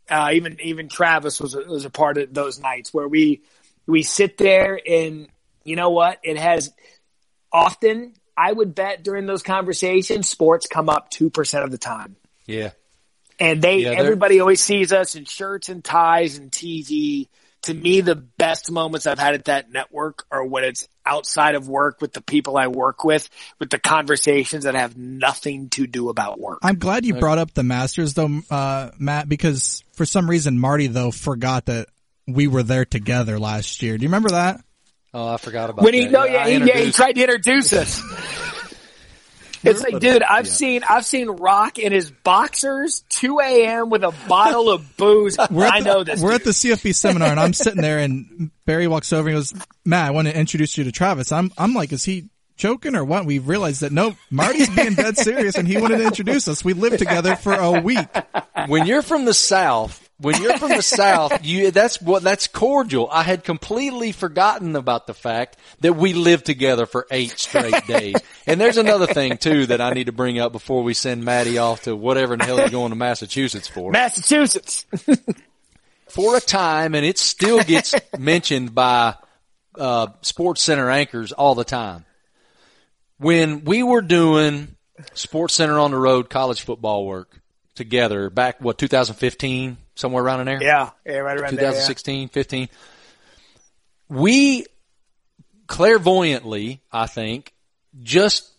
Uh, 0.09 0.30
even, 0.32 0.59
even 0.61 0.88
Travis 0.88 1.40
was 1.40 1.55
was 1.55 1.84
a 1.84 1.90
part 1.90 2.18
of 2.18 2.34
those 2.34 2.59
nights 2.59 2.93
where 2.93 3.07
we, 3.07 3.43
we 3.86 4.03
sit 4.03 4.36
there 4.36 4.80
and 4.84 5.28
you 5.64 5.76
know 5.76 5.90
what? 5.90 6.18
It 6.22 6.38
has 6.38 6.72
often, 7.52 8.14
I 8.36 8.52
would 8.52 8.74
bet 8.74 9.02
during 9.02 9.26
those 9.26 9.42
conversations, 9.42 10.28
sports 10.28 10.66
come 10.66 10.88
up 10.88 11.10
2% 11.10 11.64
of 11.64 11.70
the 11.70 11.78
time. 11.78 12.16
Yeah. 12.46 12.70
And 13.38 13.60
they, 13.62 13.78
yeah, 13.78 13.90
everybody 13.90 14.40
always 14.40 14.60
sees 14.60 14.92
us 14.92 15.14
in 15.14 15.24
shirts 15.24 15.68
and 15.68 15.82
ties 15.82 16.38
and 16.38 16.50
TV. 16.50 17.28
To 17.62 17.74
me, 17.74 18.00
the 18.00 18.16
best 18.16 18.70
moments 18.70 19.06
I've 19.06 19.18
had 19.18 19.34
at 19.34 19.44
that 19.46 19.70
network 19.70 20.24
are 20.30 20.44
when 20.44 20.64
it's 20.64 20.88
outside 21.06 21.54
of 21.54 21.68
work 21.68 22.00
with 22.00 22.12
the 22.12 22.20
people 22.20 22.56
I 22.56 22.66
work 22.66 23.04
with, 23.04 23.28
with 23.58 23.70
the 23.70 23.78
conversations 23.78 24.64
that 24.64 24.74
have 24.74 24.96
nothing 24.96 25.68
to 25.70 25.86
do 25.86 26.08
about 26.08 26.40
work. 26.40 26.58
I'm 26.62 26.78
glad 26.78 27.04
you 27.04 27.14
brought 27.14 27.38
up 27.38 27.54
the 27.54 27.62
Masters 27.62 28.14
though, 28.14 28.40
uh, 28.50 28.90
Matt, 28.98 29.28
because 29.28 29.84
for 29.92 30.04
some 30.04 30.28
reason 30.28 30.58
Marty 30.58 30.88
though 30.88 31.10
forgot 31.10 31.66
that 31.66 31.88
we 32.26 32.46
were 32.46 32.62
there 32.62 32.84
together 32.84 33.38
last 33.38 33.82
year. 33.82 33.96
Do 33.96 34.02
you 34.02 34.08
remember 34.08 34.30
that? 34.30 34.60
Oh, 35.14 35.28
I 35.34 35.36
forgot 35.36 35.70
about 35.70 35.84
when 35.84 35.94
he, 35.94 36.04
that. 36.06 36.10
No, 36.10 36.24
yeah, 36.24 36.46
he, 36.46 36.56
yeah, 36.58 36.78
he 36.78 36.92
tried 36.92 37.12
to 37.12 37.20
introduce 37.20 37.72
us. 37.72 38.02
It's 39.64 39.82
like, 39.82 40.00
dude, 40.00 40.22
I've 40.22 40.46
yeah. 40.46 40.52
seen 40.52 40.82
I've 40.88 41.06
seen 41.06 41.28
Rock 41.28 41.78
in 41.78 41.92
his 41.92 42.10
boxers, 42.10 43.04
2 43.10 43.38
a.m. 43.40 43.90
with 43.90 44.02
a 44.02 44.12
bottle 44.28 44.70
of 44.70 44.96
booze. 44.96 45.38
We're 45.50 45.66
I 45.66 45.80
the, 45.80 45.84
know 45.84 46.04
this. 46.04 46.20
We're 46.20 46.32
dude. 46.32 46.40
at 46.40 46.44
the 46.44 46.50
CFB 46.50 46.94
seminar, 46.94 47.28
and 47.28 47.38
I'm 47.38 47.52
sitting 47.52 47.80
there, 47.80 47.98
and 47.98 48.50
Barry 48.66 48.88
walks 48.88 49.12
over 49.12 49.28
and 49.28 49.36
goes, 49.36 49.54
"Matt, 49.84 50.08
I 50.08 50.10
want 50.10 50.28
to 50.28 50.36
introduce 50.36 50.76
you 50.76 50.84
to 50.84 50.92
Travis." 50.92 51.30
I'm 51.30 51.52
I'm 51.56 51.74
like, 51.74 51.92
"Is 51.92 52.04
he 52.04 52.28
joking 52.56 52.96
or 52.96 53.04
what?" 53.04 53.24
We 53.24 53.38
realized 53.38 53.82
that 53.82 53.92
no, 53.92 54.16
Marty's 54.30 54.68
being 54.68 54.94
dead 54.94 55.16
serious, 55.16 55.54
and 55.54 55.68
he 55.68 55.80
wanted 55.80 55.98
to 55.98 56.06
introduce 56.06 56.48
us. 56.48 56.64
We 56.64 56.72
lived 56.72 56.98
together 56.98 57.36
for 57.36 57.54
a 57.54 57.80
week. 57.80 58.08
When 58.66 58.86
you're 58.86 59.02
from 59.02 59.26
the 59.26 59.34
South, 59.34 60.01
when 60.23 60.41
you're 60.41 60.59
from 60.59 60.70
the 60.70 60.83
South, 60.83 61.45
you, 61.45 61.70
that's 61.70 62.01
what, 62.01 62.23
that's 62.23 62.47
cordial. 62.47 63.09
I 63.11 63.23
had 63.23 63.45
completely 63.45 64.12
forgotten 64.12 64.77
about 64.77 65.07
the 65.07 65.14
fact 65.14 65.57
that 65.81 65.95
we 65.95 66.14
lived 66.14 66.47
together 66.47 66.87
for 66.87 67.07
eight 67.11 67.39
straight 67.39 67.87
days. 67.87 68.16
And 68.47 68.61
there's 68.61 68.79
another 68.79 69.07
thing 69.07 69.37
too 69.37 69.66
that 69.66 69.81
I 69.81 69.91
need 69.91 70.07
to 70.07 70.12
bring 70.12 70.39
up 70.39 70.53
before 70.53 70.83
we 70.83 70.95
send 70.95 71.25
Maddie 71.25 71.59
off 71.59 71.83
to 71.83 71.95
whatever 71.95 72.35
in 72.35 72.39
the 72.39 72.47
hell 72.47 72.59
he's 72.59 72.70
going 72.70 72.91
to 72.91 72.97
Massachusetts 72.97 73.68
for. 73.68 73.91
Massachusetts. 73.91 74.87
for 76.09 76.37
a 76.37 76.41
time, 76.41 76.95
and 76.95 77.07
it 77.07 77.18
still 77.18 77.62
gets 77.62 77.95
mentioned 78.18 78.75
by 78.75 79.14
uh, 79.79 80.09
Sports 80.20 80.62
Center 80.62 80.91
anchors 80.91 81.33
all 81.33 81.55
the 81.55 81.64
time. 81.64 82.05
When 83.16 83.64
we 83.64 83.83
were 83.83 84.03
doing 84.03 84.77
Sports 85.14 85.55
Center 85.55 85.79
on 85.79 85.91
the 85.91 85.97
road 85.97 86.29
college 86.29 86.62
football 86.62 87.07
work 87.07 87.41
together 87.75 88.29
back, 88.29 88.61
what, 88.61 88.79
2015, 88.79 89.79
somewhere 89.95 90.22
around 90.22 90.40
in 90.40 90.47
there? 90.47 90.62
Yeah, 90.62 90.90
yeah, 91.05 91.18
right 91.18 91.38
around 91.38 91.51
2016, 91.51 92.28
15. 92.28 92.68
We 94.09 94.66
clairvoyantly, 95.66 96.80
I 96.93 97.07
think, 97.07 97.53
just 98.03 98.51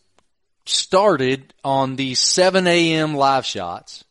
started 0.66 1.54
on 1.64 1.96
the 1.96 2.16
7 2.16 2.66
a.m. 2.68 3.16
live 3.16 3.46
shots, 3.46 4.04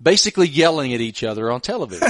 basically 0.00 0.48
yelling 0.48 0.94
at 0.94 1.00
each 1.00 1.24
other 1.24 1.50
on 1.50 1.60
television. 1.60 2.08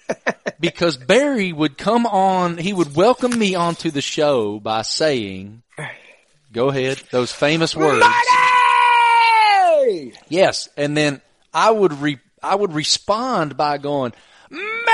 because 0.60 0.96
Barrie 0.96 1.52
would 1.52 1.76
come 1.76 2.06
on, 2.06 2.56
he 2.58 2.72
would 2.72 2.96
welcome 2.96 3.38
me 3.38 3.54
onto 3.54 3.90
the 3.90 4.00
show 4.00 4.58
by 4.58 4.82
saying, 4.82 5.62
go 6.52 6.68
ahead, 6.68 7.02
those 7.10 7.32
famous 7.32 7.76
words. 7.76 8.04
Maddie! 9.88 10.12
Yes. 10.28 10.68
And 10.76 10.96
then 10.96 11.20
I 11.52 11.70
would 11.70 11.92
re, 12.00 12.18
I 12.42 12.54
would 12.54 12.72
respond 12.74 13.56
by 13.56 13.78
going, 13.78 14.12
Maddie! 14.50 14.88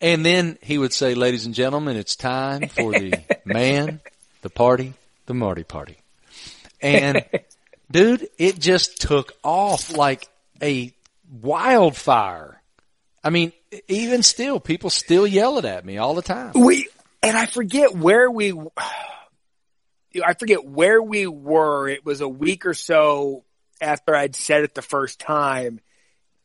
And 0.00 0.24
then 0.24 0.58
he 0.62 0.78
would 0.78 0.92
say, 0.92 1.14
ladies 1.14 1.46
and 1.46 1.54
gentlemen, 1.54 1.96
it's 1.96 2.16
time 2.16 2.68
for 2.68 2.92
the 2.92 3.22
man, 3.44 4.00
the 4.42 4.50
party, 4.50 4.94
the 5.26 5.34
Marty 5.34 5.64
party. 5.64 5.98
And 6.80 7.24
dude, 7.90 8.28
it 8.38 8.58
just 8.58 9.00
took 9.00 9.32
off 9.42 9.94
like 9.94 10.28
a 10.62 10.92
wildfire. 11.30 12.62
I 13.22 13.30
mean, 13.30 13.52
even 13.88 14.22
still, 14.22 14.58
people 14.58 14.88
still 14.88 15.26
yell 15.26 15.58
it 15.58 15.64
at 15.66 15.84
me 15.84 15.98
all 15.98 16.14
the 16.14 16.22
time. 16.22 16.52
We 16.54 16.88
and 17.22 17.36
I 17.36 17.46
forget 17.46 17.94
where 17.94 18.30
we. 18.30 18.52
I 20.26 20.34
forget 20.34 20.64
where 20.64 21.00
we 21.00 21.28
were. 21.28 21.88
It 21.88 22.04
was 22.04 22.20
a 22.20 22.28
week 22.28 22.66
or 22.66 22.74
so 22.74 23.44
after 23.80 24.14
I'd 24.14 24.36
said 24.36 24.62
it 24.64 24.74
the 24.74 24.82
first 24.82 25.18
time, 25.20 25.80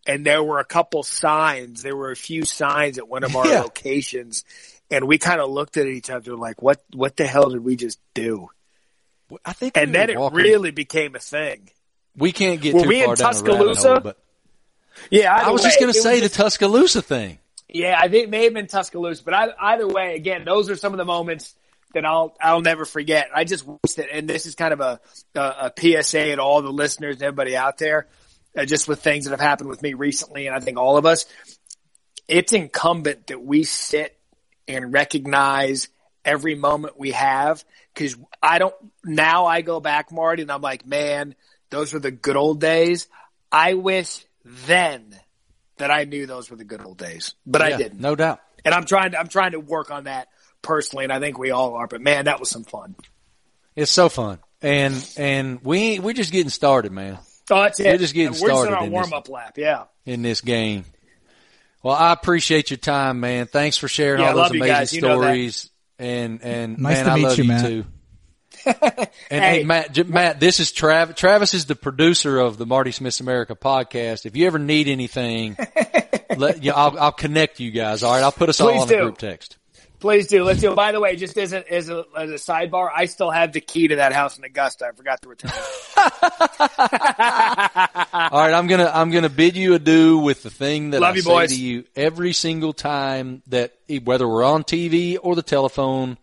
and 0.08 0.26
there 0.26 0.44
were 0.44 0.60
a 0.60 0.66
couple 0.66 1.04
signs. 1.04 1.82
There 1.84 1.96
were 1.96 2.12
a 2.12 2.16
few 2.16 2.46
signs 2.46 2.98
at 2.98 3.08
one 3.08 3.24
of 3.24 3.36
our 3.36 3.48
Yeah. 3.48 3.62
locations, 3.62 4.44
and 4.92 5.08
we 5.08 5.18
kind 5.18 5.42
of 5.42 5.50
looked 5.50 5.78
at 5.78 5.88
each 5.88 6.10
other 6.10 6.36
like, 6.36 6.62
"What? 6.62 6.84
What 6.94 7.16
the 7.18 7.26
hell 7.28 7.50
did 7.50 7.64
we 7.64 7.76
just 7.76 8.00
do?" 8.14 8.50
I 9.44 9.54
think, 9.54 9.76
And 9.76 9.88
we 9.90 9.94
then 9.94 10.10
it 10.12 10.20
walking- 10.20 10.38
really 10.38 10.72
became 10.72 11.16
a 11.16 11.20
thing. 11.20 11.70
we 12.16 12.32
can't 12.32 12.62
get 12.62 12.76
Were 12.76 12.84
too 12.84 12.88
we 12.90 13.00
in 13.00 13.06
far 13.08 13.16
down 13.16 13.34
the 13.34 13.40
Tuscaloosa? 13.42 13.90
hole, 13.94 14.00
but 14.00 14.18
Yeah, 15.10 15.36
I 15.36 15.50
was 15.52 15.64
just 15.64 15.80
going 15.80 15.92
to 15.92 16.00
say 16.00 16.20
the 16.22 16.30
Tuscaloosa 16.30 17.02
thing. 17.02 17.40
Yeah, 17.68 17.98
I 18.00 18.08
think 18.08 18.26
it 18.26 18.30
may 18.30 18.46
have 18.46 18.54
been 18.54 18.68
Tuscaloosa, 18.68 19.24
but 19.26 19.34
I, 19.34 19.50
either 19.60 19.88
way, 19.88 20.16
again, 20.16 20.46
those 20.46 20.70
are 20.70 20.76
some 20.78 20.94
of 20.94 20.98
the 20.98 21.04
moments 21.06 21.54
that 21.96 22.06
I'll 22.06 22.36
I'll 22.39 22.62
never 22.62 22.86
forget. 22.86 23.30
I 23.34 23.46
just 23.46 23.66
wish 23.66 23.93
that, 23.96 24.08
and 24.12 24.30
this 24.30 24.46
is 24.46 24.54
kind 24.56 24.74
of 24.74 24.82
a 24.82 25.00
a, 25.34 25.72
a 25.72 26.04
PSA 26.04 26.36
to 26.36 26.41
all 26.41 26.62
the 26.62 26.72
listeners 26.72 27.16
and 27.16 27.24
everybody 27.24 27.58
out 27.58 27.78
there, 27.78 28.08
uh, 28.56 28.66
just 28.66 28.88
with 28.88 29.02
things 29.02 29.26
that 29.26 29.32
have 29.32 29.39
happened 29.39 29.70
with 29.70 29.82
me 29.82 29.93
recently, 29.93 30.46
and 30.48 30.56
I 30.56 30.60
think 30.60 30.78
all 30.78 30.98
of 30.98 31.06
us. 31.06 31.26
It's 32.28 32.54
incumbent 32.54 33.28
that 33.28 33.43
we 33.43 33.64
sit 33.64 34.18
and 34.68 34.91
recognize 34.91 35.89
every 36.24 36.56
moment 36.56 36.98
we 36.98 37.12
have 37.12 37.64
because 37.93 38.18
I 38.41 38.58
don't 38.58 38.74
now 39.04 39.46
I 39.46 39.62
go 39.62 39.80
back 39.80 40.12
Marty 40.12 40.41
and 40.41 40.52
I'm 40.52 40.62
like 40.62 40.88
man 40.88 41.36
those 41.70 41.93
were 41.93 42.00
the 42.00 42.10
good 42.10 42.36
old 42.36 42.60
days 42.60 43.08
I 43.52 43.76
wish 43.76 44.26
then 44.43 45.16
that 45.78 45.91
I 45.91 46.06
knew 46.06 46.26
those 46.26 46.50
were 46.50 46.56
the 46.58 46.64
good 46.64 46.84
old 46.84 46.98
days 46.98 47.36
but 47.46 47.62
I 47.62 47.78
didn't 47.78 48.00
No 48.00 48.16
doubt. 48.16 48.39
and 48.66 48.74
I'm 48.74 48.86
trying 48.86 49.12
to 49.12 49.20
I'm 49.20 49.28
trying 49.28 49.52
to 49.52 49.60
work 49.60 49.91
on 49.91 50.06
that 50.06 50.30
personally 50.66 51.05
and 51.05 51.13
I 51.13 51.20
think 51.20 51.38
we 51.38 51.51
all 51.51 51.76
are 51.76 51.88
but 51.88 52.01
man 52.01 52.26
that 52.26 52.39
was 52.39 52.49
some 52.49 52.63
fun 52.66 52.95
It's 53.76 53.91
so 53.91 54.09
fun. 54.09 54.39
And, 54.61 54.95
and 55.18 55.59
we, 55.63 55.99
we're 55.99 56.13
just 56.13 56.32
getting 56.32 56.49
started, 56.49 56.91
man, 56.91 57.20
oh 57.51 57.61
that's 57.63 57.80
it 57.80 57.86
We're 57.86 57.97
just 57.97 58.13
getting 58.13 58.34
And 58.34 58.41
we're 58.41 58.49
just 58.49 58.61
started 58.61 58.72
on 58.74 58.78
our 58.80 58.84
in 58.86 58.89
this. 58.91 58.93
warm 58.93 59.13
up 59.13 59.30
lap 59.30 59.57
yeah 59.57 59.84
in 60.05 60.22
this 60.24 60.41
game. 60.41 60.86
Well, 61.84 61.93
I 61.95 62.13
appreciate 62.13 62.72
your 62.72 62.78
time, 62.78 63.20
man. 63.20 63.45
Thanks 63.45 63.78
for 63.78 63.88
sharing 63.88 64.22
Yeah, 64.22 64.30
all 64.32 64.36
those 64.38 64.51
amazing. 64.51 64.97
You 65.01 65.07
stories. 65.07 65.70
And, 65.99 66.41
and 66.43 66.80
Nice 66.80 66.97
man, 66.97 67.05
to 67.05 67.11
I 67.11 67.16
meet 67.16 67.24
love 67.24 67.38
you, 67.38 67.43
you, 67.43 67.47
Matt. 67.49 67.66
too. 67.68 67.86
And 69.30 69.43
hey, 69.43 69.59
Hey. 69.59 69.63
Matt, 69.63 69.91
J- 69.93 70.03
Matt, 70.03 70.39
this 70.39 70.59
is 70.59 70.72
Travis. 70.72 71.16
Travis 71.16 71.53
is 71.53 71.66
the 71.68 71.76
producer 71.76 72.39
of 72.39 72.57
the 72.57 72.66
Marty 72.66 72.91
Smith 72.91 73.20
America 73.20 73.55
podcast. 73.55 74.26
If 74.26 74.36
you 74.36 74.47
ever 74.47 74.57
need 74.59 74.88
anything, 74.88 75.55
let, 76.38 76.63
yeah, 76.63 76.74
I'll, 76.74 76.97
I'll 76.99 77.11
connect 77.11 77.59
you 77.59 77.70
guys. 77.72 78.01
All 78.01 78.13
right. 78.13 78.24
I'll 78.24 78.32
put 78.32 78.49
us 78.49 78.59
all 78.61 78.70
on 78.80 78.88
the 78.88 78.95
do. 78.95 79.01
group 79.01 79.18
text. 79.20 79.57
Please 80.00 80.28
do 80.28 80.43
let's 80.43 80.60
do 80.62 80.74
by 80.76 80.91
the 80.91 81.00
way 81.00 81.16
just 81.16 81.38
as 81.38 81.54
a, 81.54 81.72
as 81.72 81.89
a 81.89 82.06
as 82.18 82.30
a 82.30 82.36
sidebar 82.36 82.89
I 82.96 83.06
still 83.06 83.32
have 83.32 83.54
the 83.54 83.62
key 83.62 83.88
to 83.89 83.98
that 83.98 84.14
house 84.14 84.38
in 84.38 84.43
Augusta 84.43 84.88
I 84.88 84.91
forgot 84.91 85.22
to 85.22 85.30
return. 85.30 85.52
All 88.32 88.39
right, 88.39 88.54
I'm 88.54 88.68
gonna 88.68 88.91
I'm 88.93 89.12
gonna 89.12 89.30
bid 89.30 89.56
you 89.56 89.74
adieu 89.74 90.18
with 90.20 90.43
the 90.43 90.50
thing 90.50 90.91
that 90.91 91.02
Love 91.02 91.14
I 91.14 91.16
you, 91.18 91.22
say 91.22 91.30
boys. 91.30 91.50
to 91.52 91.62
you 91.62 91.84
every 91.96 92.34
single 92.34 92.74
time 92.74 93.41
that 93.48 93.74
whether 94.04 94.28
we're 94.28 94.43
on 94.43 94.64
TV 94.64 95.18
or 95.22 95.36
the 95.36 95.41
telephone, 95.43 96.18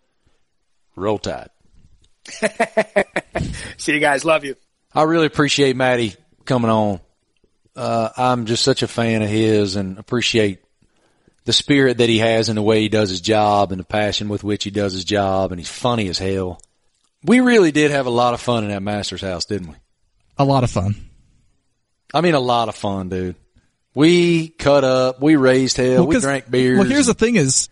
roll 0.97 1.19
tide. 1.19 1.51
see 3.79 3.95
you 3.95 4.01
guys 4.01 4.25
love 4.25 4.45
you 4.45 4.55
I 4.95 5.05
really 5.05 5.27
appreciate 5.27 5.75
Matty 5.75 6.15
coming 6.45 6.71
on. 6.71 7.01
Uh, 7.75 8.11
I'm 8.17 8.45
just 8.47 8.63
such 8.63 8.83
a 8.83 8.89
fan 8.89 9.23
of 9.23 9.29
his 9.29 9.77
and 9.77 9.99
appreciate 9.99 10.63
the 11.45 11.53
spirit 11.53 11.99
that 11.99 12.09
he 12.09 12.19
has 12.19 12.49
and 12.49 12.57
the 12.57 12.63
way 12.63 12.81
he 12.81 12.89
does 12.89 13.11
his 13.11 13.21
job 13.21 13.73
and 13.73 13.81
the 13.81 13.85
passion 13.85 14.29
with 14.29 14.45
which 14.45 14.65
he 14.65 14.71
does 14.71 14.93
his 14.93 15.05
job 15.05 15.53
and 15.53 15.61
he's 15.61 15.69
funny 15.69 16.09
as 16.09 16.19
hell. 16.19 16.61
We 17.25 17.41
really 17.41 17.73
did 17.73 17.91
have 17.91 18.07
a 18.07 18.11
lot 18.11 18.35
of 18.35 18.41
fun 18.41 18.65
in 18.65 18.71
that 18.71 18.83
master's 18.83 19.21
house, 19.21 19.45
didn't 19.45 19.69
we? 19.69 19.75
A 20.39 20.45
lot 20.45 20.65
of 20.65 20.71
fun. 20.71 20.97
I 22.15 22.21
mean, 22.21 22.35
a 22.35 22.41
lot 22.41 22.69
of 22.69 22.75
fun, 22.75 23.09
dude. 23.09 23.37
We 23.95 24.49
cut 24.49 24.85
up, 24.85 25.21
we 25.21 25.37
raised 25.37 25.77
hell, 25.77 26.07
Well, 26.07 26.07
we 26.07 26.21
drank 26.21 26.51
beers. 26.51 26.79
Well, 26.79 26.89
here's 26.89 27.07
the 27.07 27.15
thing: 27.15 27.37
is 27.37 27.69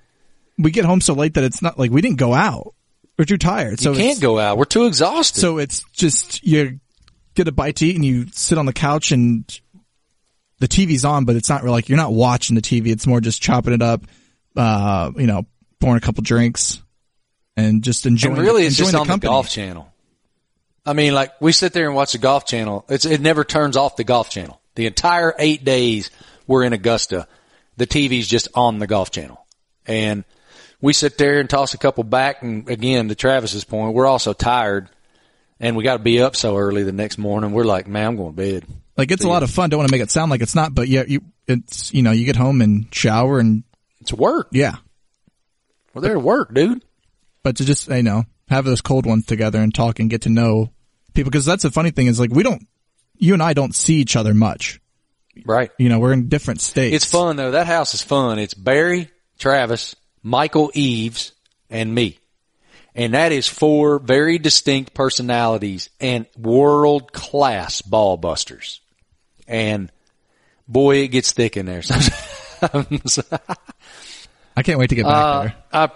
we 0.59 0.71
get 0.71 0.85
home 0.85 1.01
so 1.01 1.15
late 1.15 1.35
that 1.35 1.45
it's 1.45 1.63
not 1.63 1.79
like 1.79 1.91
we 1.91 2.01
didn't 2.03 2.19
go 2.19 2.35
out. 2.35 2.75
We're 3.19 3.25
too 3.25 3.39
tired. 3.39 3.81
So 3.81 3.93
you 3.93 3.99
can't 3.99 4.21
go 4.21 4.39
out. 4.39 4.59
We're 4.59 4.65
too 4.65 4.87
exhausted. 4.87 5.41
So 5.41 5.59
it's 5.59 5.83
just 5.93 6.43
you 6.43 6.81
get 7.35 7.49
a 7.49 7.53
bite 7.53 7.77
to 7.77 7.87
eat 7.87 7.97
and 7.97 8.05
you 8.05 8.27
sit 8.33 8.59
on 8.59 8.67
the 8.67 8.73
couch 8.73 9.13
and 9.13 9.45
the 10.61 10.69
TV's 10.69 11.05
on, 11.05 11.25
but 11.25 11.37
it's 11.37 11.49
not 11.49 11.63
really 11.63 11.73
like 11.73 11.89
you're 11.89 11.99
not 11.99 12.13
watching 12.13 12.55
the 12.55 12.63
TV. 12.63 12.89
It's 12.89 13.07
more 13.07 13.21
just 13.21 13.43
chopping 13.43 13.73
it 13.73 13.83
up, 13.83 14.03
uh, 14.57 15.11
you 15.17 15.27
know, 15.27 15.47
pouring 15.81 15.97
a 15.97 16.01
couple 16.01 16.23
drinks 16.23 16.81
and 17.57 17.83
just 17.83 18.07
enjoying. 18.07 18.37
and 18.37 18.43
really, 18.43 18.65
it's 18.65 18.79
enjoying 18.79 18.93
just 18.93 19.11
on 19.11 19.19
the 19.19 19.27
golf 19.27 19.49
channel. 19.49 19.93
I 20.85 20.93
mean, 20.93 21.15
like 21.15 21.41
we 21.41 21.53
sit 21.53 21.73
there 21.73 21.87
and 21.87 21.95
watch 21.95 22.13
the 22.13 22.19
golf 22.19 22.47
channel. 22.47 22.85
It's 22.89 23.05
it 23.05 23.21
never 23.21 23.43
turns 23.45 23.77
off 23.77 23.97
the 23.97 24.05
golf 24.05 24.31
channel. 24.31 24.61
The 24.75 24.87
entire 24.87 25.35
eight 25.39 25.65
days 25.65 26.11
we're 26.47 26.63
in 26.65 26.73
Augusta, 26.73 27.27
the 27.77 27.87
TV's 27.87 28.29
just 28.29 28.49
on 28.55 28.79
the 28.79 28.87
golf 28.87 29.11
channel, 29.11 29.45
and 29.87 30.25
we 30.81 30.93
sit 30.93 31.19
there 31.19 31.41
and 31.41 31.49
toss 31.49 31.75
a 31.75 31.79
couple 31.79 32.05
back. 32.05 32.43
And 32.43 32.69
again, 32.69 33.09
to 33.09 33.15
Travis's 33.15 33.65
point, 33.65 33.95
we're 33.95 34.07
also 34.07 34.33
tired, 34.33 34.89
and 35.59 35.77
we 35.77 35.85
got 35.85 35.99
to 35.99 36.03
be 36.03 36.23
up 36.23 36.37
so 36.37 36.57
early 36.57 36.83
the 36.83 36.93
next 36.93 37.19
morning. 37.19 37.53
We're 37.53 37.65
like, 37.65 37.87
man, 37.87 38.09
I'm 38.09 38.17
going 38.17 38.33
to 38.33 38.37
bed. 38.37 38.65
Like 39.01 39.11
it's 39.11 39.25
a 39.25 39.29
lot 39.29 39.43
of 39.43 39.51
fun. 39.51 39.71
Don't 39.71 39.79
want 39.79 39.89
to 39.89 39.95
make 39.95 40.03
it 40.03 40.11
sound 40.11 40.31
like 40.31 40.43
it's 40.43 40.55
not, 40.55 40.75
but 40.75 40.87
yeah, 40.89 41.05
you 41.09 41.23
it's 41.47 41.93
you 41.95 42.03
know 42.03 42.11
you 42.13 42.27
get 42.27 42.37
home 42.37 42.61
and 42.61 42.95
shower 42.95 43.39
and 43.41 43.65
It's 44.03 44.13
work. 44.13 44.49
yeah, 44.53 44.77
We're 45.95 46.03
there 46.03 46.15
to 46.15 46.21
work, 46.21 46.53
dude. 46.53 46.85
but 47.43 47.57
to 47.57 47.65
just 47.65 47.89
you 47.89 48.03
know 48.03 48.25
have 48.49 48.67
those 48.67 48.83
cold 48.83 49.07
ones 49.07 49.25
together 49.25 49.59
and 49.59 49.75
talk 49.75 50.01
and 50.01 50.11
get 50.11 50.23
to 50.23 50.29
know 50.29 50.71
people 51.15 51.31
because 51.31 51.47
that's 51.47 51.63
the 51.63 51.71
funny 51.71 51.91
thing 51.91 52.09
is 52.09 52.21
like 52.21 52.31
we 52.31 52.43
don't 52.43 52.67
you 53.17 53.33
and 53.33 53.43
I 53.43 53.55
don't 53.55 53.75
see 53.75 53.95
each 53.95 54.17
other 54.17 54.35
much. 54.35 54.81
Right. 55.47 55.71
You 55.79 55.89
know, 55.89 55.99
we're 55.99 56.13
in 56.13 56.29
different 56.29 56.61
states. 56.61 56.95
It's 56.95 57.05
fun 57.11 57.37
though. 57.37 57.53
That 57.53 57.67
house 57.67 57.95
is 57.95 58.03
fun. 58.03 58.39
It's 58.39 58.53
Barrie, 58.55 59.09
Travis, 59.39 59.97
Michael 60.23 60.71
Eaves, 60.75 61.33
and 61.71 61.95
me. 61.95 62.19
And 62.95 63.15
that 63.15 63.33
is 63.33 63.47
four 63.49 63.99
very 63.99 64.37
distinct 64.39 64.93
personalities 64.93 65.89
and 66.01 66.27
world 66.37 67.13
class 67.13 67.81
ball 67.83 68.17
busters. 68.19 68.81
And 69.51 69.91
boy, 70.69 70.99
it 70.99 71.09
gets 71.09 71.33
thick 71.33 71.57
in 71.59 71.67
there. 71.67 71.83
I 72.63 72.85
can't 74.63 74.79
wait 74.79 74.91
to 74.91 74.95
get 74.95 75.05
back 75.05 75.15
Uh, 75.15 75.43
there. 75.43 75.55
I 75.73 75.91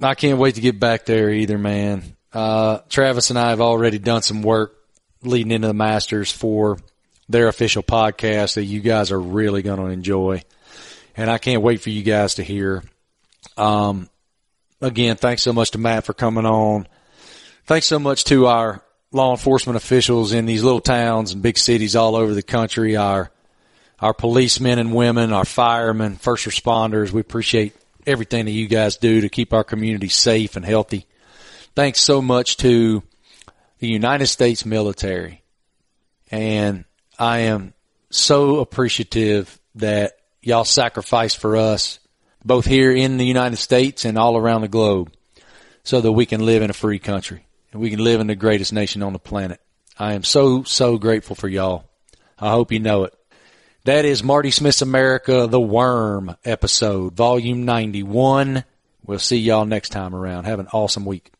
I 0.00 0.14
can't 0.14 0.38
wait 0.38 0.56
to 0.56 0.60
get 0.60 0.78
back 0.78 1.06
there 1.06 1.30
either, 1.30 1.56
man. 1.56 2.16
Uh, 2.32 2.78
Travis 2.88 3.30
and 3.30 3.38
I 3.38 3.50
have 3.50 3.60
already 3.60 3.98
done 3.98 4.22
some 4.22 4.42
work 4.42 4.74
leading 5.22 5.52
into 5.52 5.68
the 5.68 5.74
Masters 5.74 6.30
for 6.30 6.78
their 7.28 7.48
official 7.48 7.82
podcast 7.82 8.56
that 8.56 8.64
you 8.64 8.80
guys 8.80 9.10
are 9.10 9.20
really 9.20 9.62
going 9.62 9.78
to 9.78 9.86
enjoy. 9.86 10.42
And 11.16 11.30
I 11.30 11.38
can't 11.38 11.62
wait 11.62 11.80
for 11.80 11.90
you 11.90 12.02
guys 12.02 12.34
to 12.34 12.42
hear. 12.42 12.82
Um, 13.56 14.10
again, 14.82 15.16
thanks 15.16 15.42
so 15.42 15.52
much 15.54 15.70
to 15.70 15.78
Matt 15.78 16.04
for 16.04 16.12
coming 16.12 16.44
on. 16.44 16.86
Thanks 17.66 17.86
so 17.86 17.98
much 17.98 18.24
to 18.24 18.46
our 18.46 18.82
law 19.14 19.30
enforcement 19.30 19.76
officials 19.76 20.32
in 20.32 20.44
these 20.44 20.62
little 20.62 20.80
towns 20.80 21.32
and 21.32 21.42
big 21.42 21.56
cities 21.56 21.94
all 21.94 22.16
over 22.16 22.34
the 22.34 22.42
country, 22.42 22.96
our 22.96 23.30
our 24.00 24.12
policemen 24.12 24.78
and 24.78 24.92
women, 24.92 25.32
our 25.32 25.44
firemen, 25.44 26.16
first 26.16 26.46
responders. 26.46 27.12
We 27.12 27.20
appreciate 27.20 27.74
everything 28.06 28.44
that 28.44 28.50
you 28.50 28.66
guys 28.66 28.96
do 28.96 29.20
to 29.22 29.28
keep 29.28 29.54
our 29.54 29.64
community 29.64 30.08
safe 30.08 30.56
and 30.56 30.64
healthy. 30.64 31.06
Thanks 31.74 32.00
so 32.00 32.20
much 32.20 32.56
to 32.58 33.02
the 33.78 33.86
United 33.86 34.26
States 34.26 34.66
military. 34.66 35.42
And 36.30 36.84
I 37.18 37.40
am 37.40 37.72
so 38.10 38.58
appreciative 38.58 39.58
that 39.76 40.18
y'all 40.42 40.64
sacrifice 40.64 41.34
for 41.34 41.56
us, 41.56 42.00
both 42.44 42.66
here 42.66 42.92
in 42.92 43.16
the 43.16 43.24
United 43.24 43.56
States 43.56 44.04
and 44.04 44.18
all 44.18 44.36
around 44.36 44.62
the 44.62 44.68
globe, 44.68 45.12
so 45.84 46.00
that 46.00 46.12
we 46.12 46.26
can 46.26 46.44
live 46.44 46.62
in 46.62 46.70
a 46.70 46.74
free 46.74 46.98
country 46.98 47.46
and 47.74 47.82
we 47.82 47.90
can 47.90 47.98
live 47.98 48.20
in 48.20 48.28
the 48.28 48.36
greatest 48.36 48.72
nation 48.72 49.02
on 49.02 49.12
the 49.12 49.18
planet. 49.18 49.60
I 49.98 50.14
am 50.14 50.22
so, 50.22 50.62
so 50.62 50.96
grateful 50.96 51.36
for 51.36 51.48
y'all. 51.48 51.84
I 52.38 52.50
hope 52.50 52.72
you 52.72 52.78
know 52.78 53.04
it. 53.04 53.14
That 53.84 54.04
is 54.04 54.22
Marty 54.22 54.50
Smith's 54.50 54.80
America, 54.80 55.46
the 55.48 55.60
Worm 55.60 56.36
episode, 56.44 57.14
volume 57.14 57.64
91. 57.64 58.64
We'll 59.04 59.18
see 59.18 59.38
y'all 59.38 59.66
next 59.66 59.90
time 59.90 60.14
around. 60.14 60.44
Have 60.44 60.60
an 60.60 60.68
awesome 60.72 61.04
week. 61.04 61.33